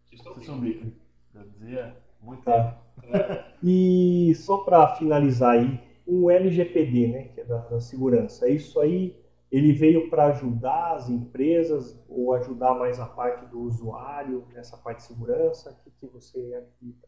se 0.06 0.52
bico. 0.52 0.92
Eu 1.36 1.44
dizia 1.44 1.96
muito 2.22 2.44
Tá. 2.44 2.80
E 3.64 4.34
só 4.36 4.60
para 4.60 4.96
finalizar 4.96 5.52
aí, 5.52 5.80
o 6.06 6.30
LGPD, 6.30 7.08
né, 7.08 7.24
que 7.34 7.42
é 7.42 7.44
da, 7.44 7.58
da 7.60 7.80
segurança, 7.80 8.50
isso 8.50 8.80
aí 8.80 9.16
ele 9.52 9.72
veio 9.72 10.10
para 10.10 10.26
ajudar 10.28 10.94
as 10.96 11.10
empresas 11.10 12.04
ou 12.10 12.34
ajudar 12.34 12.74
mais 12.74 13.00
a 13.00 13.06
parte 13.06 13.46
do 13.46 13.60
usuário 13.62 14.44
nessa 14.54 14.76
parte 14.78 14.98
de 14.98 15.04
segurança? 15.04 15.72
O 15.72 15.84
que, 15.84 15.92
que 15.92 16.08
você 16.08 16.40
acredita? 16.56 17.08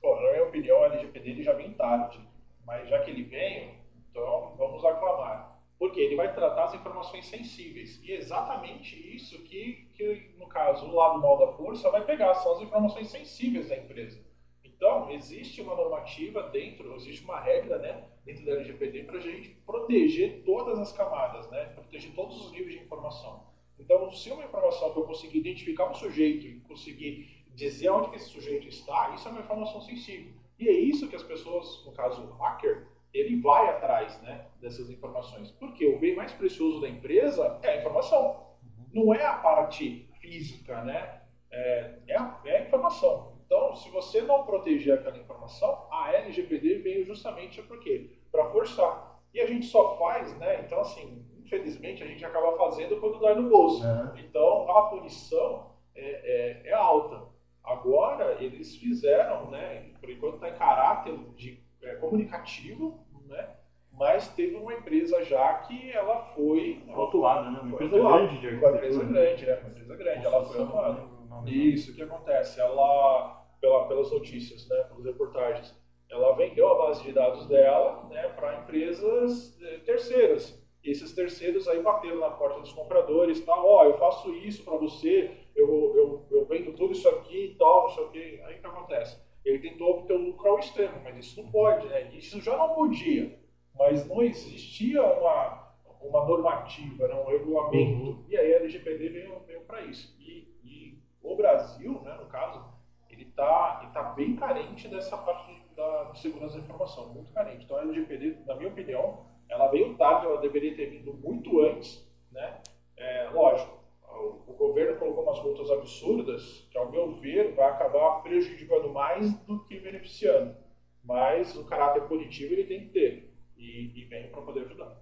Bom, 0.00 0.14
na 0.16 0.30
minha 0.30 0.44
opinião, 0.44 0.80
o 0.80 0.84
LGPD 0.84 1.30
ele 1.30 1.42
já 1.42 1.52
vem 1.52 1.72
tarde, 1.72 2.20
mas 2.64 2.88
já 2.88 3.00
que 3.00 3.10
ele 3.10 3.24
veio, 3.24 3.70
então 4.10 4.54
vamos 4.56 4.84
aclamar. 4.84 5.58
Porque 5.78 6.00
ele 6.00 6.16
vai 6.16 6.34
tratar 6.34 6.64
as 6.64 6.74
informações 6.74 7.26
sensíveis. 7.26 8.02
E 8.02 8.12
é 8.12 8.16
exatamente 8.16 8.96
isso 9.14 9.38
que, 9.44 9.88
que, 9.94 10.34
no 10.36 10.48
caso, 10.48 10.86
o 10.86 10.94
lado 10.94 11.20
mal 11.20 11.38
da 11.38 11.52
força 11.52 11.90
vai 11.90 12.04
pegar, 12.04 12.34
são 12.34 12.52
as 12.52 12.62
informações 12.62 13.08
sensíveis 13.08 13.68
da 13.68 13.76
empresa. 13.76 14.20
Então, 14.64 15.10
existe 15.10 15.60
uma 15.60 15.74
normativa 15.74 16.42
dentro, 16.50 16.94
existe 16.94 17.24
uma 17.24 17.40
regra 17.40 17.78
né, 17.78 18.04
dentro 18.24 18.44
da 18.44 18.52
LGPD 18.52 19.04
para 19.04 19.18
a 19.18 19.20
gente 19.20 19.50
proteger 19.66 20.44
todas 20.44 20.78
as 20.78 20.92
camadas, 20.92 21.50
né, 21.50 21.64
proteger 21.74 22.12
todos 22.14 22.44
os 22.44 22.52
níveis 22.52 22.78
de 22.78 22.84
informação. 22.84 23.42
Então, 23.78 24.10
se 24.12 24.30
uma 24.30 24.44
informação 24.44 24.92
que 24.92 24.98
eu 24.98 25.04
conseguir 25.04 25.38
identificar 25.38 25.90
um 25.90 25.94
sujeito 25.94 26.46
e 26.46 26.60
conseguir 26.60 27.37
dizer 27.58 27.90
onde 27.90 28.10
que 28.10 28.16
esse 28.16 28.28
sujeito 28.28 28.68
está, 28.68 29.10
isso 29.14 29.26
é 29.26 29.32
uma 29.32 29.40
informação 29.40 29.80
sensível. 29.80 30.32
E 30.58 30.68
é 30.68 30.72
isso 30.72 31.08
que 31.08 31.16
as 31.16 31.24
pessoas, 31.24 31.84
no 31.84 31.92
caso 31.92 32.22
o 32.22 32.32
hacker, 32.34 32.86
ele 33.12 33.40
vai 33.40 33.68
atrás 33.68 34.20
né, 34.22 34.46
dessas 34.60 34.88
informações. 34.88 35.50
Porque 35.50 35.84
o 35.86 35.98
bem 35.98 36.14
mais 36.14 36.32
precioso 36.32 36.80
da 36.80 36.88
empresa 36.88 37.58
é 37.62 37.70
a 37.70 37.80
informação. 37.80 38.46
Não 38.92 39.12
é 39.12 39.24
a 39.24 39.34
parte 39.34 40.08
física, 40.20 40.82
né? 40.84 41.22
É, 41.50 41.98
é, 42.06 42.16
a, 42.16 42.40
é 42.44 42.58
a 42.58 42.62
informação. 42.62 43.36
Então, 43.44 43.74
se 43.74 43.90
você 43.90 44.22
não 44.22 44.44
proteger 44.44 44.94
aquela 44.94 45.18
informação, 45.18 45.88
a 45.90 46.12
LGPD 46.12 46.78
veio 46.78 47.04
justamente 47.04 47.60
por 47.62 47.80
quê? 47.80 48.18
Para 48.30 48.50
forçar. 48.50 49.20
E 49.34 49.40
a 49.40 49.46
gente 49.46 49.66
só 49.66 49.98
faz, 49.98 50.36
né? 50.38 50.62
Então, 50.64 50.80
assim, 50.80 51.24
infelizmente, 51.38 52.04
a 52.04 52.06
gente 52.06 52.24
acaba 52.24 52.56
fazendo 52.56 53.00
quando 53.00 53.18
dá 53.18 53.34
no 53.34 53.48
bolso. 53.48 53.84
É. 53.84 54.20
Então, 54.20 54.70
a 54.70 54.82
punição 54.90 55.72
é, 55.94 56.62
é, 56.66 56.68
é 56.68 56.72
alta. 56.72 57.36
Agora, 57.68 58.36
eles 58.40 58.76
fizeram, 58.76 59.50
né? 59.50 59.90
Por 60.00 60.08
enquanto 60.08 60.36
está 60.36 60.48
em 60.48 60.54
caráter 60.54 61.16
de 61.36 61.62
é, 61.82 61.96
comunicativo, 61.96 62.98
né? 63.26 63.56
Mas 63.92 64.28
teve 64.28 64.56
uma 64.56 64.72
empresa 64.72 65.22
já 65.24 65.54
que 65.54 65.90
ela 65.92 66.20
foi 66.34 66.82
Rotulada, 66.88 67.50
né? 67.50 67.58
Uma 67.60 67.72
empresa 67.72 67.96
rotulada. 67.96 68.26
grande 68.26 68.40
de 68.40 68.48
uma 68.48 68.70
empresa 68.70 69.04
grande, 69.04 69.46
né? 69.46 69.58
Uma 69.60 69.70
empresa 69.70 69.96
grande, 69.96 70.26
ela 70.26 70.44
foi 70.44 70.58
rotulada. 70.58 71.18
Isso, 71.46 71.92
o 71.92 71.94
que 71.94 72.02
acontece? 72.02 72.60
Ela, 72.60 73.44
pela, 73.60 73.86
pelas 73.86 74.10
notícias, 74.10 74.66
né, 74.68 74.84
pelas 74.84 75.04
reportagens, 75.04 75.74
ela 76.10 76.34
vendeu 76.34 76.68
a 76.68 76.86
base 76.86 77.02
de 77.02 77.12
dados 77.12 77.46
dela 77.46 78.06
né, 78.08 78.28
para 78.28 78.60
empresas 78.60 79.58
eh, 79.60 79.78
terceiras. 79.84 80.58
E 80.82 80.90
esses 80.90 81.12
terceiros 81.12 81.68
aí 81.68 81.82
bateram 81.82 82.18
na 82.20 82.30
porta 82.30 82.60
dos 82.60 82.72
compradores, 82.72 83.44
tal, 83.44 83.66
ó, 83.66 83.84
eu 83.84 83.98
faço 83.98 84.32
isso 84.36 84.64
para 84.64 84.76
você, 84.76 85.30
eu, 85.58 85.96
eu, 85.96 86.26
eu 86.30 86.44
vendo 86.46 86.72
tudo 86.74 86.92
isso 86.92 87.08
aqui 87.08 87.46
e 87.46 87.54
tal, 87.56 87.82
não 87.82 87.90
sei 87.90 88.04
o 88.04 88.10
que. 88.10 88.42
Aí 88.44 88.56
o 88.56 88.60
que 88.60 88.66
acontece? 88.66 89.20
Ele 89.44 89.58
tentou 89.58 89.98
obter 89.98 90.14
o 90.14 90.18
lucro 90.18 90.50
ao 90.50 90.58
extremo, 90.58 91.00
mas 91.02 91.16
isso 91.16 91.42
não 91.42 91.50
pode, 91.50 91.86
né? 91.88 92.10
Isso 92.14 92.40
já 92.40 92.56
não 92.56 92.74
podia, 92.74 93.38
mas 93.74 94.06
não 94.06 94.22
existia 94.22 95.02
uma, 95.02 95.74
uma 96.00 96.24
normativa, 96.24 97.08
né, 97.08 97.14
um 97.14 97.26
regulamento. 97.26 98.24
E 98.28 98.36
aí 98.36 98.54
a 98.54 98.56
LGPD 98.56 99.08
veio, 99.08 99.40
veio 99.46 99.60
para 99.62 99.82
isso. 99.82 100.16
E, 100.20 100.48
e 100.62 100.98
o 101.22 101.34
Brasil, 101.34 102.00
né, 102.02 102.14
no 102.14 102.26
caso, 102.26 102.64
ele 103.10 103.22
está 103.22 103.80
ele 103.82 103.92
tá 103.92 104.02
bem 104.12 104.36
carente 104.36 104.86
dessa 104.88 105.16
parte 105.16 105.50
da 105.74 106.04
de 106.04 106.20
segurança 106.20 106.58
da 106.58 106.64
informação, 106.64 107.12
muito 107.12 107.32
carente. 107.32 107.64
Então 107.64 107.78
a 107.78 107.82
LGPD, 107.82 108.38
na 108.46 108.54
minha 108.54 108.68
opinião, 108.68 109.24
ela 109.48 109.68
veio 109.68 109.96
tarde, 109.96 110.26
ela 110.26 110.40
deveria 110.40 110.76
ter 110.76 110.86
vindo 110.86 111.14
muito 111.14 111.60
antes, 111.60 112.06
né? 112.30 112.62
É, 112.96 113.30
lógico, 113.30 113.78
o, 114.02 114.50
o 114.50 114.54
governo 114.54 114.98
colocou 114.98 115.22
umas 115.22 115.42
multas 115.42 115.70
absurdas, 115.88 116.66
que 116.70 116.76
ao 116.76 116.90
meu 116.90 117.12
ver 117.12 117.54
vai 117.54 117.66
acabar 117.68 118.22
prejudicando 118.22 118.92
mais 118.92 119.32
do 119.46 119.64
que 119.64 119.80
beneficiando. 119.80 120.54
Mas 121.02 121.56
o 121.56 121.64
caráter 121.64 122.02
punitivo 122.02 122.52
ele 122.52 122.64
tem 122.64 122.80
que 122.80 122.88
ter 122.88 123.34
e, 123.56 123.90
e 123.94 124.04
vem 124.04 124.28
para 124.28 124.42
poder 124.42 124.60
ajudar. 124.60 124.94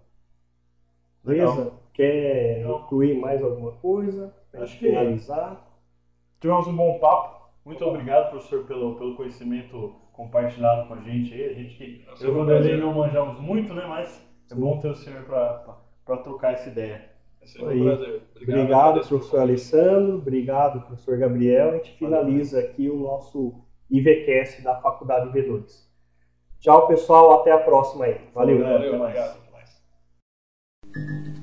Beleza? 1.24 1.72
Quer 1.93 2.61
incluir 2.61 3.18
mais 3.18 3.43
alguma 3.43 3.72
coisa? 3.72 4.32
Acho 4.55 4.78
que- 4.78 4.87
finalizar? 4.87 5.66
Tivemos 6.41 6.66
um 6.68 6.76
bom 6.76 6.99
papo. 6.99 7.47
Muito 7.64 7.84
obrigado, 7.84 8.30
professor, 8.30 8.64
pelo, 8.64 8.95
pelo 8.97 9.16
conhecimento 9.16 9.97
compartilhado 10.12 10.87
com 10.87 10.95
a 10.95 11.01
gente 11.01 11.34
aí. 11.34 11.47
A 11.47 11.53
gente 11.55 11.76
que 11.76 12.05
É 12.09 12.26
eu 12.26 12.49
e 12.64 12.74
o 12.74 12.80
não 12.80 12.95
manjamos 12.95 13.41
muito, 13.41 13.74
né? 13.74 13.84
Mas 13.87 14.22
é 14.51 14.55
bom 14.55 14.78
ter 14.78 14.89
o 14.89 14.95
senhor 14.95 15.24
para 15.24 16.16
trocar 16.18 16.53
essa 16.53 16.68
ideia. 16.68 17.15
É 17.55 17.62
um 17.62 17.66
obrigado, 17.66 18.22
obrigado, 18.42 19.09
professor 19.09 19.40
Alessandro. 19.40 20.16
Obrigado, 20.16 20.80
professor 20.86 21.18
Gabriel. 21.18 21.70
A 21.70 21.76
gente 21.76 21.92
finaliza 21.99 22.59
aqui 22.59 22.88
o 22.88 22.97
nosso 22.97 23.55
IVQS 23.90 24.62
da 24.62 24.80
Faculdade 24.80 25.30
V2. 25.30 25.86
Tchau, 26.59 26.88
pessoal. 26.88 27.40
Até 27.40 27.53
a 27.53 27.59
próxima 27.59 28.07
aí. 28.07 28.20
Valeu. 28.34 28.62
Valeu 28.62 28.76
até 28.76 28.99
mais. 28.99 29.84
Obrigado. 30.94 31.36